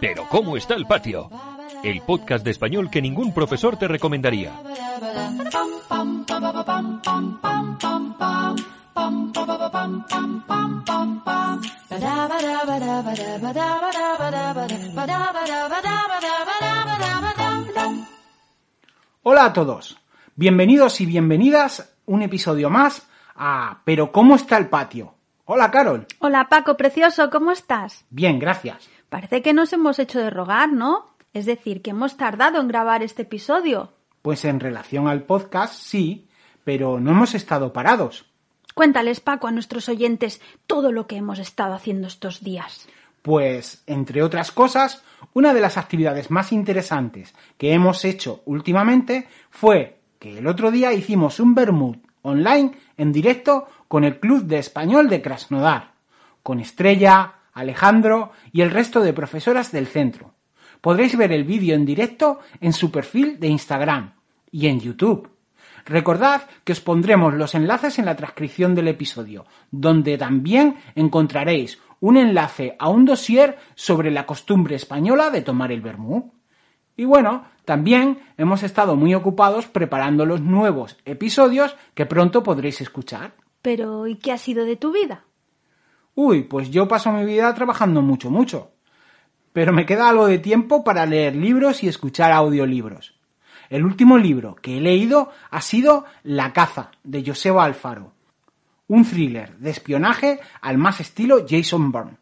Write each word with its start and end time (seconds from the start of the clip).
Pero 0.00 0.28
¿cómo 0.28 0.56
está 0.56 0.74
el 0.74 0.86
patio? 0.86 1.30
El 1.82 2.02
podcast 2.02 2.44
de 2.44 2.50
español 2.50 2.90
que 2.90 3.00
ningún 3.00 3.32
profesor 3.32 3.76
te 3.76 3.88
recomendaría. 3.88 4.52
Hola 19.22 19.44
a 19.46 19.52
todos, 19.54 19.98
bienvenidos 20.36 21.00
y 21.00 21.06
bienvenidas 21.06 21.94
un 22.06 22.22
episodio 22.22 22.68
más 22.68 23.06
a 23.34 23.80
Pero 23.84 24.12
¿cómo 24.12 24.36
está 24.36 24.56
el 24.56 24.68
patio? 24.68 25.14
Hola 25.44 25.70
Carol. 25.70 26.06
Hola 26.20 26.48
Paco, 26.48 26.76
precioso, 26.76 27.30
¿cómo 27.30 27.50
estás? 27.50 28.04
Bien, 28.10 28.38
gracias. 28.38 28.88
Parece 29.08 29.42
que 29.42 29.52
nos 29.52 29.72
hemos 29.72 29.98
hecho 29.98 30.18
de 30.18 30.30
rogar, 30.30 30.72
¿no? 30.72 31.14
Es 31.32 31.46
decir, 31.46 31.82
que 31.82 31.90
hemos 31.90 32.16
tardado 32.16 32.60
en 32.60 32.68
grabar 32.68 33.02
este 33.02 33.22
episodio. 33.22 33.92
Pues 34.22 34.44
en 34.44 34.60
relación 34.60 35.08
al 35.08 35.24
podcast, 35.24 35.74
sí, 35.74 36.28
pero 36.64 36.98
no 36.98 37.10
hemos 37.10 37.34
estado 37.34 37.72
parados. 37.72 38.26
Cuéntales, 38.74 39.20
Paco, 39.20 39.46
a 39.46 39.52
nuestros 39.52 39.88
oyentes 39.88 40.40
todo 40.66 40.90
lo 40.92 41.06
que 41.06 41.16
hemos 41.16 41.38
estado 41.38 41.74
haciendo 41.74 42.08
estos 42.08 42.42
días. 42.42 42.88
Pues, 43.22 43.82
entre 43.86 44.22
otras 44.22 44.50
cosas, 44.50 45.02
una 45.32 45.54
de 45.54 45.60
las 45.60 45.76
actividades 45.76 46.30
más 46.30 46.52
interesantes 46.52 47.34
que 47.56 47.72
hemos 47.72 48.04
hecho 48.04 48.42
últimamente 48.44 49.28
fue 49.50 50.00
que 50.18 50.38
el 50.38 50.46
otro 50.46 50.70
día 50.70 50.92
hicimos 50.92 51.40
un 51.40 51.54
Bermud 51.54 51.96
online 52.22 52.72
en 52.96 53.12
directo 53.12 53.68
con 53.88 54.04
el 54.04 54.18
Club 54.20 54.44
de 54.44 54.58
Español 54.58 55.08
de 55.08 55.22
Krasnodar, 55.22 55.92
con 56.42 56.60
Estrella, 56.60 57.34
Alejandro 57.52 58.32
y 58.52 58.62
el 58.62 58.70
resto 58.70 59.00
de 59.00 59.12
profesoras 59.12 59.72
del 59.72 59.86
centro. 59.86 60.34
Podréis 60.80 61.16
ver 61.16 61.32
el 61.32 61.44
vídeo 61.44 61.74
en 61.74 61.86
directo 61.86 62.40
en 62.60 62.72
su 62.72 62.90
perfil 62.90 63.40
de 63.40 63.48
Instagram 63.48 64.14
y 64.50 64.66
en 64.66 64.80
YouTube. 64.80 65.30
Recordad 65.86 66.42
que 66.64 66.72
os 66.72 66.80
pondremos 66.80 67.34
los 67.34 67.54
enlaces 67.54 67.98
en 67.98 68.06
la 68.06 68.16
transcripción 68.16 68.74
del 68.74 68.88
episodio, 68.88 69.46
donde 69.70 70.16
también 70.18 70.76
encontraréis 70.94 71.78
un 72.00 72.16
enlace 72.16 72.76
a 72.78 72.88
un 72.88 73.04
dossier 73.04 73.58
sobre 73.74 74.10
la 74.10 74.26
costumbre 74.26 74.76
española 74.76 75.30
de 75.30 75.42
tomar 75.42 75.72
el 75.72 75.80
vermú. 75.80 76.32
Y 76.96 77.04
bueno, 77.04 77.44
también 77.64 78.20
hemos 78.36 78.62
estado 78.62 78.96
muy 78.96 79.14
ocupados 79.14 79.66
preparando 79.66 80.26
los 80.26 80.40
nuevos 80.40 80.96
episodios 81.04 81.76
que 81.94 82.06
pronto 82.06 82.42
podréis 82.42 82.80
escuchar. 82.80 83.34
Pero, 83.62 84.06
¿y 84.06 84.16
qué 84.16 84.32
ha 84.32 84.38
sido 84.38 84.64
de 84.64 84.76
tu 84.76 84.92
vida? 84.92 85.24
Uy, 86.14 86.42
pues 86.42 86.70
yo 86.70 86.86
paso 86.86 87.10
mi 87.10 87.24
vida 87.24 87.52
trabajando 87.54 88.02
mucho, 88.02 88.30
mucho. 88.30 88.72
Pero 89.52 89.72
me 89.72 89.86
queda 89.86 90.08
algo 90.08 90.26
de 90.26 90.38
tiempo 90.38 90.84
para 90.84 91.06
leer 91.06 91.34
libros 91.34 91.82
y 91.82 91.88
escuchar 91.88 92.32
audiolibros. 92.32 93.14
El 93.70 93.84
último 93.84 94.18
libro 94.18 94.56
que 94.56 94.76
he 94.76 94.80
leído 94.80 95.30
ha 95.50 95.60
sido 95.60 96.04
La 96.22 96.52
caza, 96.52 96.90
de 97.02 97.24
Joseba 97.24 97.64
Alfaro. 97.64 98.12
Un 98.86 99.04
thriller 99.04 99.56
de 99.56 99.70
espionaje 99.70 100.40
al 100.60 100.76
más 100.76 101.00
estilo 101.00 101.46
Jason 101.48 101.90
Bourne. 101.90 102.18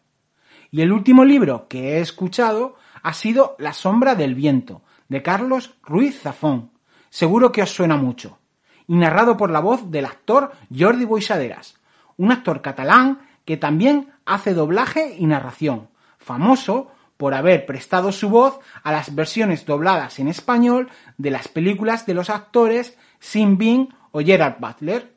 Y 0.70 0.80
el 0.80 0.92
último 0.92 1.24
libro 1.24 1.66
que 1.68 1.96
he 1.96 2.00
escuchado 2.00 2.76
ha 3.02 3.12
sido 3.12 3.56
La 3.58 3.72
sombra 3.72 4.14
del 4.14 4.34
viento, 4.34 4.82
de 5.08 5.22
Carlos 5.22 5.74
Ruiz 5.82 6.20
Zafón. 6.20 6.70
Seguro 7.10 7.52
que 7.52 7.62
os 7.62 7.70
suena 7.70 7.96
mucho. 7.96 8.38
Y 8.86 8.94
narrado 8.96 9.36
por 9.36 9.50
la 9.50 9.60
voz 9.60 9.90
del 9.90 10.06
actor 10.06 10.52
Jordi 10.76 11.04
Boixaderas, 11.04 11.78
un 12.16 12.32
actor 12.32 12.62
catalán 12.62 13.20
que 13.44 13.56
también 13.56 14.12
hace 14.24 14.54
doblaje 14.54 15.16
y 15.18 15.26
narración, 15.26 15.88
famoso 16.18 16.92
por 17.16 17.34
haber 17.34 17.66
prestado 17.66 18.10
su 18.10 18.30
voz 18.30 18.58
a 18.82 18.90
las 18.90 19.14
versiones 19.14 19.66
dobladas 19.66 20.18
en 20.18 20.28
español 20.28 20.90
de 21.18 21.30
las 21.30 21.48
películas 21.48 22.06
de 22.06 22.14
los 22.14 22.30
actores 22.30 22.96
Sin 23.20 23.58
Bean 23.58 23.94
o 24.10 24.20
Gerard 24.20 24.58
Butler. 24.58 25.12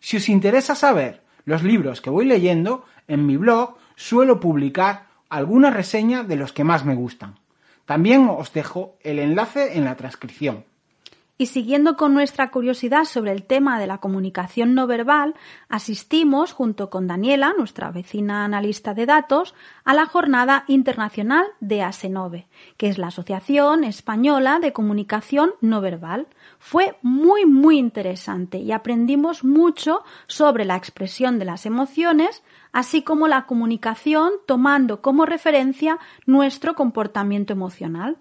Si 0.00 0.16
os 0.16 0.28
interesa 0.28 0.74
saber 0.74 1.22
los 1.44 1.62
libros 1.62 2.00
que 2.00 2.10
voy 2.10 2.24
leyendo, 2.24 2.84
en 3.08 3.26
mi 3.26 3.36
blog 3.36 3.76
suelo 3.96 4.40
publicar 4.40 5.06
alguna 5.34 5.70
reseña 5.70 6.22
de 6.22 6.36
los 6.36 6.52
que 6.52 6.64
más 6.64 6.84
me 6.84 6.94
gustan. 6.94 7.40
También 7.86 8.28
os 8.28 8.52
dejo 8.52 8.96
el 9.02 9.18
enlace 9.18 9.76
en 9.76 9.84
la 9.84 9.96
transcripción. 9.96 10.64
Y 11.36 11.46
siguiendo 11.46 11.96
con 11.96 12.14
nuestra 12.14 12.52
curiosidad 12.52 13.06
sobre 13.06 13.32
el 13.32 13.42
tema 13.42 13.80
de 13.80 13.88
la 13.88 13.98
comunicación 13.98 14.74
no 14.74 14.86
verbal, 14.86 15.34
asistimos, 15.68 16.52
junto 16.52 16.90
con 16.90 17.08
Daniela, 17.08 17.54
nuestra 17.58 17.90
vecina 17.90 18.44
analista 18.44 18.94
de 18.94 19.04
datos, 19.04 19.52
a 19.84 19.94
la 19.94 20.06
Jornada 20.06 20.64
Internacional 20.68 21.44
de 21.58 21.82
ASENOVE, 21.82 22.46
que 22.76 22.88
es 22.88 22.98
la 22.98 23.08
Asociación 23.08 23.82
Española 23.82 24.60
de 24.60 24.72
Comunicación 24.72 25.54
No 25.60 25.80
Verbal. 25.80 26.28
Fue 26.60 26.98
muy, 27.02 27.46
muy 27.46 27.78
interesante 27.78 28.58
y 28.58 28.70
aprendimos 28.70 29.42
mucho 29.42 30.04
sobre 30.28 30.64
la 30.64 30.76
expresión 30.76 31.40
de 31.40 31.46
las 31.46 31.66
emociones, 31.66 32.44
así 32.70 33.02
como 33.02 33.26
la 33.26 33.46
comunicación 33.46 34.34
tomando 34.46 35.02
como 35.02 35.26
referencia 35.26 35.98
nuestro 36.26 36.76
comportamiento 36.76 37.52
emocional. 37.52 38.18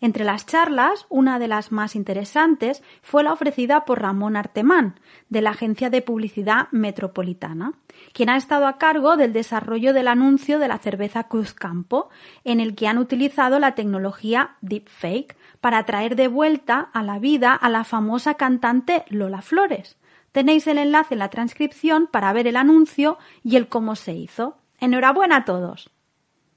Entre 0.00 0.24
las 0.24 0.46
charlas, 0.46 1.06
una 1.08 1.38
de 1.38 1.48
las 1.48 1.72
más 1.72 1.96
interesantes 1.96 2.82
fue 3.02 3.22
la 3.22 3.32
ofrecida 3.32 3.84
por 3.84 4.02
Ramón 4.02 4.36
Artemán, 4.36 5.00
de 5.28 5.40
la 5.40 5.50
agencia 5.50 5.90
de 5.90 6.02
publicidad 6.02 6.68
metropolitana, 6.70 7.72
quien 8.12 8.28
ha 8.28 8.36
estado 8.36 8.66
a 8.66 8.78
cargo 8.78 9.16
del 9.16 9.32
desarrollo 9.32 9.92
del 9.92 10.08
anuncio 10.08 10.58
de 10.58 10.68
la 10.68 10.78
cerveza 10.78 11.24
Cruzcampo, 11.24 12.10
en 12.44 12.60
el 12.60 12.74
que 12.74 12.88
han 12.88 12.98
utilizado 12.98 13.58
la 13.58 13.74
tecnología 13.74 14.56
deepfake 14.60 15.36
para 15.60 15.84
traer 15.84 16.16
de 16.16 16.28
vuelta 16.28 16.90
a 16.92 17.02
la 17.02 17.18
vida 17.18 17.54
a 17.54 17.68
la 17.68 17.84
famosa 17.84 18.34
cantante 18.34 19.04
Lola 19.08 19.42
Flores. 19.42 19.96
Tenéis 20.32 20.66
el 20.66 20.76
enlace 20.76 21.14
en 21.14 21.20
la 21.20 21.30
transcripción 21.30 22.08
para 22.08 22.32
ver 22.34 22.46
el 22.46 22.56
anuncio 22.56 23.16
y 23.42 23.56
el 23.56 23.68
cómo 23.68 23.96
se 23.96 24.12
hizo. 24.12 24.58
Enhorabuena 24.78 25.36
a 25.36 25.44
todos. 25.46 25.90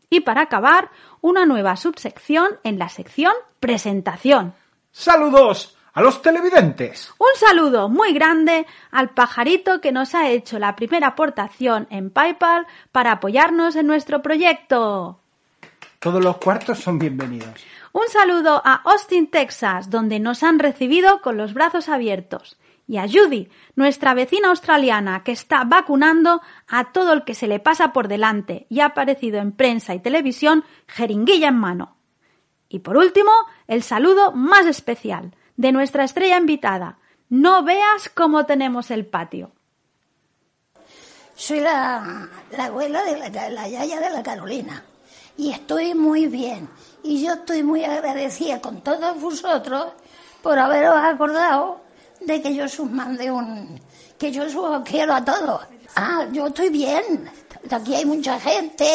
Y 0.10 0.22
para 0.22 0.42
acabar, 0.42 0.90
una 1.22 1.46
nueva 1.46 1.76
subsección 1.76 2.60
en 2.64 2.80
la 2.80 2.90
sección 2.90 3.34
Presentación. 3.60 4.54
¡Saludos! 4.92 5.76
a 5.94 6.02
los 6.02 6.22
televidentes. 6.22 7.14
Un 7.18 7.28
saludo 7.36 7.90
muy 7.90 8.14
grande 8.14 8.66
al 8.92 9.10
pajarito 9.10 9.82
que 9.82 9.92
nos 9.92 10.16
ha 10.16 10.30
hecho 10.30 10.60
la 10.60 10.76
primera 10.76 11.08
aportación 11.08 11.88
en 11.90 12.10
PayPal 12.10 12.68
para 12.92 13.14
apoyarnos 13.14 13.76
en 13.76 13.88
nuestro 13.88 14.22
proyecto. 14.22 15.20
Todos 16.00 16.24
los 16.24 16.38
cuartos 16.38 16.80
son 16.80 17.00
bienvenidos. 17.00 17.66
Un 17.92 18.08
saludo 18.08 18.62
a 18.64 18.76
Austin, 18.86 19.30
Texas, 19.30 19.90
donde 19.90 20.20
nos 20.20 20.44
han 20.44 20.60
recibido 20.60 21.22
con 21.22 21.38
los 21.38 21.54
brazos 21.54 21.90
abiertos 21.90 22.58
y 22.90 22.98
a 22.98 23.08
Judy, 23.08 23.52
nuestra 23.76 24.16
vecina 24.16 24.50
australiana, 24.50 25.24
que 25.24 25.32
está 25.32 25.64
vacunando 25.64 26.42
a 26.68 26.92
todo 26.92 27.14
el 27.14 27.24
que 27.24 27.36
se 27.36 27.46
le 27.46 27.60
pasa 27.60 27.94
por 27.94 28.08
delante 28.08 28.66
y 28.68 28.80
ha 28.80 28.88
aparecido 28.88 29.38
en 29.38 29.52
prensa 29.52 29.94
y 29.94 30.00
televisión 30.00 30.66
jeringuilla 30.88 31.50
en 31.50 31.56
mano. 31.56 31.98
Y 32.68 32.80
por 32.80 32.98
último, 32.98 33.30
el 33.68 33.84
saludo 33.84 34.32
más 34.32 34.66
especial 34.66 35.36
de 35.56 35.72
nuestra 35.72 36.04
estrella 36.04 36.38
invitada. 36.38 36.98
No 37.30 37.62
veas 37.62 38.10
cómo 38.10 38.48
tenemos 38.48 38.90
el 38.90 39.06
patio. 39.06 39.52
Soy 41.36 41.60
la, 41.60 42.28
abuela 42.58 43.04
de 43.04 43.20
la, 43.52 43.70
yaya 43.70 44.00
de 44.00 44.10
la 44.10 44.24
Carolina 44.24 44.84
y 45.38 45.52
estoy 45.52 45.94
muy 45.94 46.26
bien. 46.26 46.68
Y 47.04 47.24
yo 47.24 47.34
estoy 47.34 47.62
muy 47.62 47.84
agradecida 47.84 48.60
con 48.60 48.82
todos 48.82 49.22
vosotros 49.22 49.94
por 50.42 50.58
haberos 50.58 50.96
acordado 50.96 51.88
de 52.22 52.42
que 52.42 52.54
yo 52.54 52.66
os 52.66 52.80
mande 52.80 53.32
un... 53.32 53.80
que 54.18 54.32
yo 54.32 54.44
os 54.44 54.84
quiero 54.84 55.14
a 55.14 55.24
todos. 55.24 55.62
Ah, 55.96 56.26
yo 56.32 56.48
estoy 56.48 56.70
bien. 56.70 57.30
Aquí 57.70 57.96
hay 57.96 58.06
mucha 58.06 58.40
gente 58.40 58.88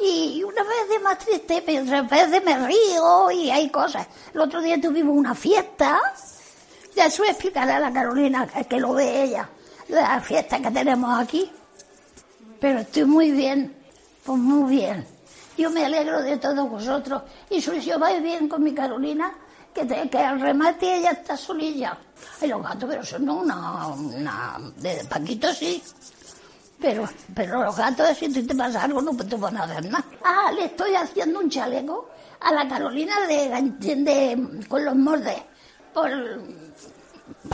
y 0.00 0.42
una 0.42 0.62
vez 0.62 0.88
de 0.88 0.98
más 0.98 1.18
triste, 1.18 1.62
pero 1.64 1.82
otra 1.82 2.02
vez 2.02 2.42
me 2.44 2.66
río 2.66 3.30
y 3.30 3.50
hay 3.50 3.68
cosas. 3.70 4.06
El 4.32 4.40
otro 4.40 4.60
día 4.60 4.80
tuvimos 4.80 5.16
una 5.16 5.34
fiesta. 5.34 6.00
Ya 6.94 7.06
eso 7.06 7.24
explicaré 7.24 7.72
a 7.72 7.80
la 7.80 7.92
Carolina, 7.92 8.46
que 8.46 8.80
lo 8.80 8.94
ve 8.94 9.24
ella, 9.24 9.48
la 9.88 10.20
fiesta 10.20 10.58
que 10.58 10.70
tenemos 10.70 11.18
aquí. 11.18 11.50
Pero 12.58 12.80
estoy 12.80 13.04
muy 13.04 13.30
bien, 13.30 13.74
pues 14.24 14.38
muy 14.38 14.76
bien. 14.76 15.06
Yo 15.56 15.70
me 15.70 15.84
alegro 15.84 16.22
de 16.22 16.36
todos 16.38 16.68
vosotros. 16.68 17.22
Y 17.50 17.60
si 17.60 17.80
yo 17.80 17.98
vais 17.98 18.22
bien 18.22 18.48
con 18.48 18.62
mi 18.62 18.72
Carolina, 18.72 19.32
que, 19.74 19.84
te, 19.84 20.18
al 20.18 20.40
remate 20.40 20.96
ella 20.96 21.10
está 21.10 21.36
solilla. 21.36 21.96
Ay, 22.40 22.48
los 22.48 22.62
gatos, 22.62 22.88
pero 22.88 23.04
son 23.04 23.28
una, 23.28 23.86
una 23.88 24.58
de 24.76 25.04
Paquito 25.08 25.52
sí. 25.52 25.82
Pero, 26.80 27.08
pero 27.34 27.62
los 27.62 27.76
gatos, 27.76 28.16
si 28.16 28.28
te 28.30 28.54
pasa 28.54 28.84
algo, 28.84 29.02
no 29.02 29.14
te 29.16 29.36
van 29.36 29.56
a 29.56 29.64
hacer 29.64 29.84
nada. 29.90 30.04
Ah, 30.24 30.50
le 30.52 30.66
estoy 30.66 30.94
haciendo 30.94 31.40
un 31.40 31.50
chaleco 31.50 32.08
a 32.40 32.54
la 32.54 32.66
Carolina 32.66 33.14
de, 33.26 34.64
con 34.66 34.84
los 34.84 34.96
mordes 34.96 35.42
por, 35.92 36.10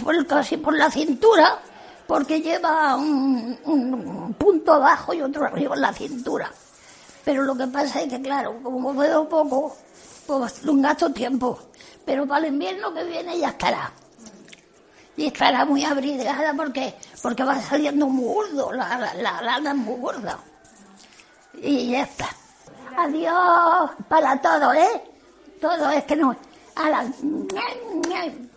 por 0.03 0.27
casi 0.27 0.57
por 0.57 0.77
la 0.77 0.91
cintura, 0.91 1.59
porque 2.07 2.41
lleva 2.41 2.95
un, 2.95 3.59
un 3.65 4.35
punto 4.35 4.75
abajo 4.75 5.13
y 5.13 5.23
otro 5.23 5.45
arriba 5.45 5.75
en 5.75 5.81
la 5.81 5.93
cintura. 5.93 6.53
Pero 7.25 7.43
lo 7.43 7.57
que 7.57 7.67
pasa 7.67 8.03
es 8.03 8.09
que, 8.09 8.23
claro, 8.23 8.61
como 8.63 8.95
puedo 8.95 9.29
poco, 9.29 9.77
pues 10.29 10.63
un 10.65 10.81
gasto 10.81 11.11
tiempo. 11.13 11.59
Pero 12.07 12.27
para 12.27 12.47
el 12.47 12.55
invierno 12.55 12.95
que 12.95 13.05
viene 13.05 13.39
ya 13.39 13.49
estará. 13.49 13.93
Y 15.17 15.27
estará 15.27 15.65
muy 15.65 15.85
abrigada 15.85 16.55
porque, 16.55 16.95
porque 17.23 17.43
va 17.43 17.61
saliendo 17.61 18.07
muy 18.07 18.33
gordo, 18.33 18.73
la, 18.73 19.13
la, 19.17 19.43
lana 19.43 19.71
es 19.71 19.77
muy 19.77 19.99
gorda. 20.01 20.39
Y 21.61 21.91
ya 21.91 22.03
está. 22.05 22.29
Adiós 22.97 23.91
para 24.09 24.41
todo, 24.41 24.73
¿eh? 24.73 25.03
Todo 25.61 25.91
es 25.91 26.05
que 26.05 26.17
no. 26.17 26.37
A 26.77 26.91
la... 26.91 27.07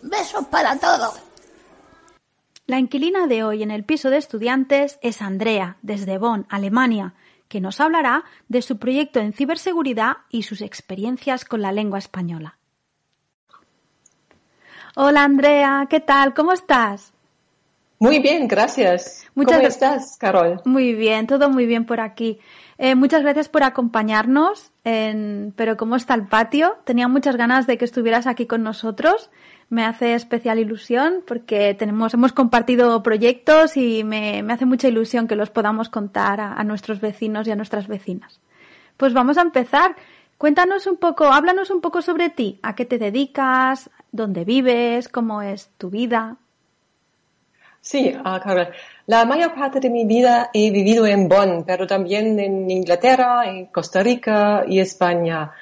Besos 0.02 0.46
para 0.46 0.78
todos. 0.78 1.20
La 2.66 2.78
inquilina 2.78 3.26
de 3.26 3.42
hoy 3.42 3.64
en 3.64 3.72
el 3.72 3.84
piso 3.84 4.10
de 4.10 4.18
estudiantes 4.18 5.00
es 5.02 5.22
Andrea, 5.22 5.78
desde 5.82 6.18
Bonn, 6.18 6.46
Alemania, 6.48 7.14
que 7.48 7.60
nos 7.60 7.80
hablará 7.80 8.24
de 8.48 8.62
su 8.62 8.78
proyecto 8.78 9.18
en 9.18 9.32
ciberseguridad 9.32 10.18
y 10.28 10.44
sus 10.44 10.60
experiencias 10.60 11.44
con 11.44 11.62
la 11.62 11.72
lengua 11.72 11.98
española. 11.98 12.59
Hola 14.96 15.22
Andrea, 15.22 15.86
¿qué 15.88 16.00
tal? 16.00 16.34
¿Cómo 16.34 16.52
estás? 16.52 17.12
Muy 18.00 18.18
bien, 18.18 18.48
gracias. 18.48 19.24
¿Cómo 19.34 19.48
estás, 19.50 20.16
Carol? 20.18 20.60
Muy 20.64 20.94
bien, 20.94 21.26
todo 21.26 21.48
muy 21.48 21.66
bien 21.66 21.84
por 21.84 22.00
aquí. 22.00 22.40
Eh, 22.78 22.94
muchas 22.96 23.22
gracias 23.22 23.48
por 23.48 23.62
acompañarnos. 23.62 24.72
En... 24.84 25.52
Pero 25.54 25.76
¿cómo 25.76 25.94
está 25.94 26.14
el 26.14 26.26
patio? 26.26 26.78
Tenía 26.84 27.06
muchas 27.06 27.36
ganas 27.36 27.66
de 27.66 27.78
que 27.78 27.84
estuvieras 27.84 28.26
aquí 28.26 28.46
con 28.46 28.64
nosotros. 28.64 29.30
Me 29.68 29.84
hace 29.84 30.14
especial 30.14 30.58
ilusión 30.58 31.22
porque 31.24 31.74
tenemos, 31.74 32.14
hemos 32.14 32.32
compartido 32.32 33.00
proyectos 33.02 33.76
y 33.76 34.02
me, 34.02 34.44
hace 34.50 34.66
mucha 34.66 34.88
ilusión 34.88 35.28
que 35.28 35.36
los 35.36 35.50
podamos 35.50 35.88
contar 35.88 36.40
a 36.40 36.64
nuestros 36.64 37.00
vecinos 37.00 37.46
y 37.46 37.52
a 37.52 37.56
nuestras 37.56 37.86
vecinas. 37.86 38.40
Pues 38.96 39.12
vamos 39.12 39.38
a 39.38 39.42
empezar. 39.42 39.94
Cuéntanos 40.38 40.86
un 40.86 40.96
poco, 40.96 41.26
háblanos 41.26 41.70
un 41.70 41.82
poco 41.82 42.00
sobre 42.00 42.30
ti. 42.30 42.58
¿A 42.62 42.74
qué 42.74 42.86
te 42.86 42.96
dedicas? 42.96 43.90
Dónde 44.12 44.44
vives, 44.44 45.08
cómo 45.08 45.42
es 45.42 45.70
tu 45.78 45.90
vida. 45.90 46.36
Sí, 47.80 48.14
uh, 48.14 48.64
La 49.06 49.24
mayor 49.24 49.54
parte 49.54 49.80
de 49.80 49.88
mi 49.88 50.04
vida 50.04 50.50
he 50.52 50.70
vivido 50.70 51.06
en 51.06 51.28
Bonn, 51.28 51.64
pero 51.66 51.86
también 51.86 52.38
en 52.38 52.70
Inglaterra, 52.70 53.46
en 53.46 53.66
Costa 53.66 54.02
Rica 54.02 54.64
y 54.68 54.80
España. 54.80 55.52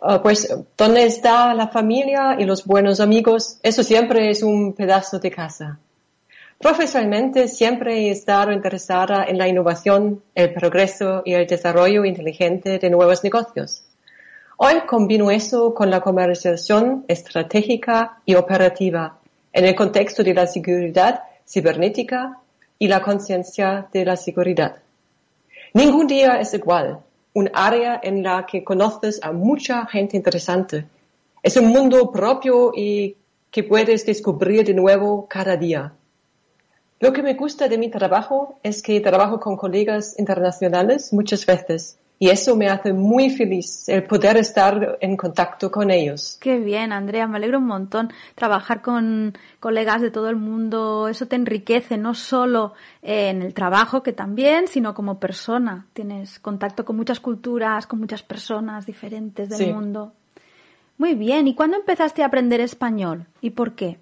Ah, 0.00 0.22
pues 0.22 0.54
donde 0.76 1.04
está 1.04 1.54
la 1.54 1.68
familia 1.68 2.36
y 2.38 2.44
los 2.44 2.64
buenos 2.66 3.00
amigos, 3.00 3.58
eso 3.62 3.82
siempre 3.82 4.30
es 4.30 4.42
un 4.42 4.74
pedazo 4.74 5.18
de 5.18 5.30
casa. 5.30 5.78
Profesionalmente 6.58 7.48
siempre 7.48 8.06
he 8.06 8.10
estado 8.10 8.52
interesada 8.52 9.24
en 9.24 9.38
la 9.38 9.48
innovación, 9.48 10.22
el 10.34 10.52
progreso 10.52 11.22
y 11.24 11.34
el 11.34 11.46
desarrollo 11.46 12.04
inteligente 12.04 12.78
de 12.78 12.90
nuevos 12.90 13.24
negocios. 13.24 13.85
Hoy 14.58 14.86
combino 14.86 15.30
eso 15.30 15.74
con 15.74 15.90
la 15.90 16.00
comercialización 16.00 17.04
estratégica 17.08 18.22
y 18.24 18.36
operativa 18.36 19.18
en 19.52 19.66
el 19.66 19.74
contexto 19.74 20.24
de 20.24 20.32
la 20.32 20.46
seguridad 20.46 21.24
cibernética 21.46 22.40
y 22.78 22.88
la 22.88 23.02
conciencia 23.02 23.86
de 23.92 24.06
la 24.06 24.16
seguridad. 24.16 24.76
Ningún 25.74 26.06
día 26.06 26.40
es 26.40 26.54
igual. 26.54 27.00
Un 27.34 27.50
área 27.52 28.00
en 28.02 28.22
la 28.22 28.46
que 28.46 28.64
conoces 28.64 29.20
a 29.22 29.30
mucha 29.30 29.84
gente 29.84 30.16
interesante. 30.16 30.86
Es 31.42 31.58
un 31.58 31.66
mundo 31.66 32.10
propio 32.10 32.72
y 32.74 33.14
que 33.50 33.62
puedes 33.62 34.06
descubrir 34.06 34.64
de 34.64 34.72
nuevo 34.72 35.26
cada 35.28 35.58
día. 35.58 35.92
Lo 37.00 37.12
que 37.12 37.22
me 37.22 37.34
gusta 37.34 37.68
de 37.68 37.76
mi 37.76 37.90
trabajo 37.90 38.58
es 38.62 38.82
que 38.82 39.00
trabajo 39.00 39.38
con 39.38 39.58
colegas 39.58 40.18
internacionales 40.18 41.12
muchas 41.12 41.44
veces 41.44 41.98
y 42.18 42.30
eso 42.30 42.56
me 42.56 42.68
hace 42.68 42.92
muy 42.94 43.28
feliz, 43.28 43.88
el 43.88 44.04
poder 44.04 44.38
estar 44.38 44.96
en 45.00 45.16
contacto 45.16 45.70
con 45.70 45.90
ellos. 45.90 46.38
Qué 46.40 46.58
bien, 46.58 46.92
Andrea, 46.92 47.26
me 47.26 47.36
alegro 47.36 47.58
un 47.58 47.66
montón. 47.66 48.10
Trabajar 48.34 48.80
con 48.80 49.36
colegas 49.60 50.00
de 50.00 50.10
todo 50.10 50.30
el 50.30 50.36
mundo, 50.36 51.08
eso 51.08 51.26
te 51.26 51.36
enriquece, 51.36 51.98
no 51.98 52.14
solo 52.14 52.72
en 53.02 53.42
el 53.42 53.52
trabajo, 53.52 54.02
que 54.02 54.14
también, 54.14 54.66
sino 54.66 54.94
como 54.94 55.18
persona. 55.20 55.86
Tienes 55.92 56.38
contacto 56.38 56.86
con 56.86 56.96
muchas 56.96 57.20
culturas, 57.20 57.86
con 57.86 58.00
muchas 58.00 58.22
personas 58.22 58.86
diferentes 58.86 59.50
del 59.50 59.74
mundo. 59.74 60.12
Muy 60.96 61.14
bien, 61.14 61.46
¿y 61.46 61.54
cuándo 61.54 61.76
empezaste 61.76 62.22
a 62.22 62.26
aprender 62.26 62.60
español 62.60 63.26
y 63.42 63.50
por 63.50 63.74
qué? 63.74 63.98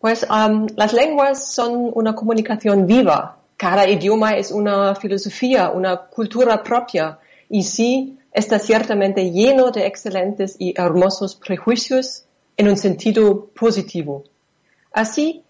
Pues 0.00 0.26
um, 0.30 0.66
las 0.76 0.92
lenguas 0.92 1.54
son 1.54 1.90
una 1.94 2.14
comunicación 2.14 2.86
viva 2.86 3.37
cada 3.58 3.88
idioma 3.88 4.36
es 4.36 4.52
una 4.52 4.94
filosofía, 4.94 5.70
una 5.70 5.96
cultura 5.96 6.62
propia 6.62 7.18
y 7.50 7.64
sí 7.64 8.16
está 8.32 8.60
ciertamente 8.60 9.32
lleno 9.32 9.72
de 9.72 9.84
excelentes 9.84 10.54
y 10.60 10.72
hermosos 10.80 11.34
prejuicios 11.34 12.24
en 12.56 12.68
un 12.68 12.76
sentido 12.76 13.46
positivo. 13.48 14.22
Así 14.92 15.42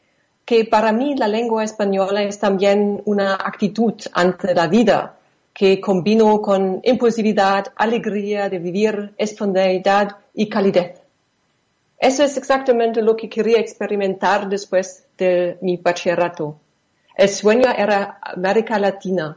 que 0.47 0.65
para 0.65 0.91
mí 0.91 1.17
la 1.17 1.29
lengua 1.29 1.65
española 1.65 2.23
es 2.23 2.39
también 2.39 3.03
una 3.05 3.35
actitud 3.35 3.93
ante 4.15 4.55
la 4.55 4.69
vida 4.69 5.19
que 5.53 5.79
combino 5.79 6.41
con 6.41 6.81
impulsividad, 6.85 7.67
alegría 7.77 8.49
de 8.49 8.59
vivir, 8.59 9.13
espontaneidad 9.19 10.17
y 10.33 10.49
calidez. 10.49 10.99
Eso 11.99 12.25
es 12.25 12.39
exactamente 12.39 13.03
lo 13.03 13.15
que 13.17 13.29
quería 13.29 13.59
experimentar 13.59 14.49
después 14.49 15.05
de 15.19 15.59
mi 15.61 15.77
bachillerato. 15.77 16.59
El 17.19 17.29
sueño 17.29 17.69
era 17.77 18.19
América 18.23 18.79
Latina. 18.79 19.37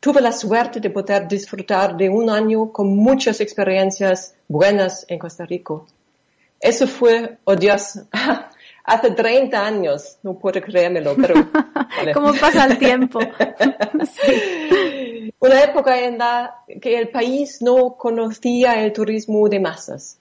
Tuve 0.00 0.22
la 0.22 0.32
suerte 0.32 0.80
de 0.80 0.88
poder 0.88 1.28
disfrutar 1.28 1.94
de 1.94 2.08
un 2.08 2.30
año 2.30 2.72
con 2.72 2.96
muchas 2.96 3.42
experiencias 3.42 4.34
buenas 4.48 5.04
en 5.06 5.18
Costa 5.18 5.44
Rica. 5.44 5.74
Eso 6.58 6.86
fue, 6.86 7.36
oh 7.44 7.54
Dios, 7.54 8.00
hace 8.84 9.10
30 9.10 9.66
años, 9.66 10.16
no 10.22 10.38
puedo 10.38 10.58
creérmelo, 10.62 11.14
pero... 11.16 11.34
¿Cómo 12.14 12.32
pasa 12.32 12.64
el 12.64 12.78
tiempo? 12.78 13.18
Una 15.40 15.64
época 15.64 16.00
en 16.00 16.16
la 16.16 16.62
que 16.80 16.98
el 16.98 17.10
país 17.10 17.60
no 17.60 17.98
conocía 17.98 18.82
el 18.82 18.94
turismo 18.94 19.50
de 19.50 19.60
masas. 19.60 20.18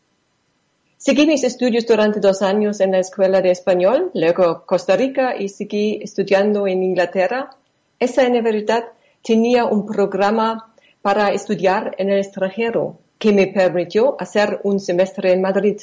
Seguí 1.05 1.27
mis 1.27 1.43
estudios 1.43 1.85
durante 1.85 2.19
dos 2.19 2.41
años 2.41 2.79
en 2.79 2.93
la 2.93 2.97
Escuela 2.97 3.39
de 3.39 3.51
Español, 3.51 4.09
luego 4.15 4.65
Costa 4.65 4.97
Rica 4.97 5.35
y 5.37 5.49
seguí 5.49 5.99
estudiando 6.01 6.65
en 6.65 6.81
Inglaterra. 6.81 7.51
Esa 7.99 8.25
universidad 8.25 8.85
tenía 9.21 9.65
un 9.65 9.85
programa 9.85 10.73
para 11.03 11.29
estudiar 11.29 11.93
en 11.99 12.09
el 12.09 12.17
extranjero 12.17 12.97
que 13.19 13.31
me 13.33 13.45
permitió 13.45 14.19
hacer 14.19 14.59
un 14.63 14.79
semestre 14.79 15.31
en 15.31 15.43
Madrid. 15.43 15.79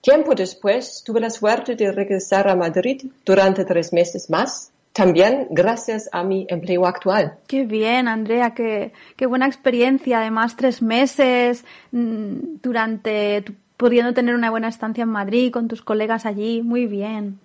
Tiempo 0.00 0.34
después 0.34 1.02
tuve 1.04 1.20
la 1.20 1.28
suerte 1.28 1.76
de 1.76 1.92
regresar 1.92 2.48
a 2.48 2.56
Madrid 2.56 3.02
durante 3.26 3.66
tres 3.66 3.92
meses 3.92 4.30
más, 4.30 4.72
también 4.94 5.48
gracias 5.50 6.08
a 6.12 6.24
mi 6.24 6.46
empleo 6.48 6.86
actual. 6.86 7.36
Qué 7.46 7.64
bien, 7.64 8.08
Andrea, 8.08 8.54
qué, 8.54 8.92
qué 9.16 9.26
buena 9.26 9.46
experiencia. 9.46 10.20
Además, 10.20 10.56
tres 10.56 10.80
meses 10.80 11.64
mm, 11.92 12.60
durante 12.62 13.42
tu 13.42 13.52
pudiendo 13.84 14.14
tener 14.14 14.34
una 14.34 14.50
buena 14.50 14.68
estancia 14.68 15.02
en 15.02 15.10
Madrid 15.10 15.52
con 15.52 15.68
tus 15.68 15.82
colegas 15.82 16.24
allí. 16.24 16.62
Muy 16.62 16.86
bien. 16.86 17.38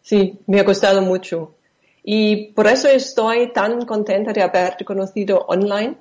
Sí, 0.00 0.38
me 0.46 0.60
ha 0.60 0.64
costado 0.64 1.02
mucho. 1.02 1.56
Y 2.04 2.52
por 2.52 2.68
eso 2.68 2.86
estoy 2.86 3.52
tan 3.52 3.84
contenta 3.84 4.32
de 4.32 4.42
haberte 4.42 4.84
conocido 4.84 5.44
online, 5.48 5.96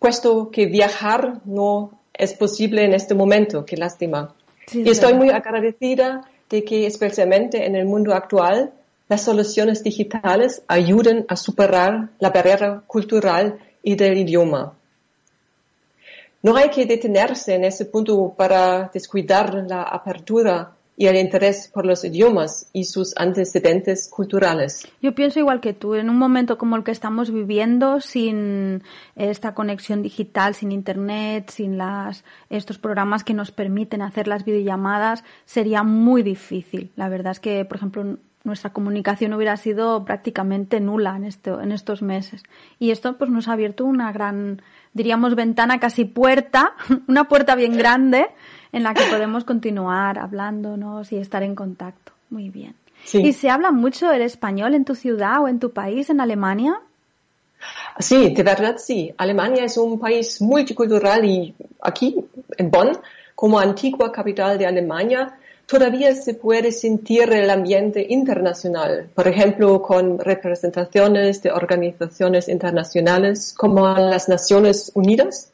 puesto 0.00 0.50
que 0.50 0.66
viajar 0.66 1.40
no 1.44 1.92
es 2.12 2.34
posible 2.34 2.82
en 2.84 2.94
este 2.94 3.14
momento. 3.14 3.64
Qué 3.64 3.76
lástima. 3.76 4.34
y 4.72 4.90
estoy 4.90 5.14
muy 5.14 5.30
agradecida 5.30 6.28
de 6.50 6.64
que 6.64 6.84
especialmente 6.84 7.66
en 7.66 7.76
el 7.76 7.84
mundo 7.84 8.12
actual 8.12 8.72
las 9.08 9.22
soluciones 9.22 9.84
digitales 9.84 10.62
ayuden 10.66 11.26
a 11.28 11.36
superar 11.36 12.08
la 12.18 12.30
barrera 12.30 12.82
cultural 12.88 13.60
y 13.84 13.94
del 13.94 14.18
idioma. 14.18 14.72
No 16.44 16.56
hay 16.56 16.68
que 16.68 16.84
detenerse 16.84 17.54
en 17.54 17.64
ese 17.64 17.86
punto 17.86 18.34
para 18.36 18.90
descuidar 18.92 19.64
la 19.66 19.80
apertura 19.82 20.72
y 20.94 21.06
el 21.06 21.16
interés 21.16 21.70
por 21.72 21.86
los 21.86 22.04
idiomas 22.04 22.68
y 22.74 22.84
sus 22.84 23.14
antecedentes 23.16 24.10
culturales. 24.10 24.86
Yo 25.00 25.14
pienso 25.14 25.38
igual 25.38 25.62
que 25.62 25.72
tú, 25.72 25.94
en 25.94 26.10
un 26.10 26.18
momento 26.18 26.58
como 26.58 26.76
el 26.76 26.84
que 26.84 26.90
estamos 26.90 27.32
viviendo, 27.32 28.02
sin 28.02 28.82
esta 29.16 29.54
conexión 29.54 30.02
digital, 30.02 30.54
sin 30.54 30.70
internet, 30.70 31.48
sin 31.48 31.78
estos 32.50 32.76
programas 32.76 33.24
que 33.24 33.32
nos 33.32 33.50
permiten 33.50 34.02
hacer 34.02 34.28
las 34.28 34.44
videollamadas, 34.44 35.24
sería 35.46 35.82
muy 35.82 36.22
difícil. 36.22 36.92
La 36.94 37.08
verdad 37.08 37.30
es 37.32 37.40
que, 37.40 37.64
por 37.64 37.78
ejemplo, 37.78 38.18
nuestra 38.44 38.74
comunicación 38.74 39.32
hubiera 39.32 39.56
sido 39.56 40.04
prácticamente 40.04 40.78
nula 40.78 41.16
en, 41.16 41.24
en 41.24 41.72
estos 41.72 42.02
meses. 42.02 42.42
Y 42.78 42.90
esto 42.90 43.16
pues 43.16 43.30
nos 43.30 43.48
ha 43.48 43.54
abierto 43.54 43.86
una 43.86 44.12
gran 44.12 44.60
diríamos 44.94 45.34
ventana, 45.34 45.78
casi 45.78 46.04
puerta, 46.04 46.74
una 47.08 47.24
puerta 47.24 47.54
bien 47.54 47.76
grande 47.76 48.26
en 48.72 48.82
la 48.82 48.94
que 48.94 49.04
podemos 49.10 49.44
continuar 49.44 50.18
hablándonos 50.18 51.12
y 51.12 51.16
estar 51.18 51.42
en 51.42 51.54
contacto. 51.54 52.12
Muy 52.30 52.48
bien. 52.48 52.74
Sí. 53.04 53.18
¿Y 53.18 53.32
se 53.34 53.50
habla 53.50 53.70
mucho 53.70 54.10
el 54.10 54.22
español 54.22 54.74
en 54.74 54.84
tu 54.84 54.94
ciudad 54.94 55.42
o 55.42 55.48
en 55.48 55.58
tu 55.58 55.72
país, 55.72 56.08
en 56.08 56.20
Alemania? 56.20 56.80
Sí, 57.98 58.34
de 58.34 58.42
verdad 58.42 58.76
sí. 58.78 59.12
Alemania 59.16 59.64
es 59.64 59.76
un 59.76 59.98
país 59.98 60.40
multicultural 60.40 61.24
y 61.24 61.54
aquí, 61.82 62.16
en 62.56 62.70
Bonn, 62.70 62.98
como 63.34 63.58
antigua 63.58 64.10
capital 64.10 64.58
de 64.58 64.66
Alemania, 64.66 65.38
todavía 65.66 66.14
se 66.14 66.34
puede 66.34 66.72
sentir 66.72 67.32
el 67.32 67.50
ambiente 67.50 68.06
internacional, 68.08 69.08
por 69.14 69.28
ejemplo, 69.28 69.80
con 69.82 70.18
representaciones 70.18 71.42
de 71.42 71.50
organizaciones 71.50 72.48
internacionales 72.48 73.54
como 73.56 73.86
las 73.94 74.28
Naciones 74.28 74.92
Unidas, 74.94 75.52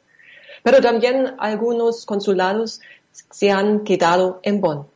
pero 0.63 0.81
también 0.81 1.35
algunos 1.39 2.05
consulados 2.05 2.81
se 3.11 3.51
han 3.51 3.83
quedado 3.83 4.39
en 4.43 4.61
Bonn. 4.61 4.87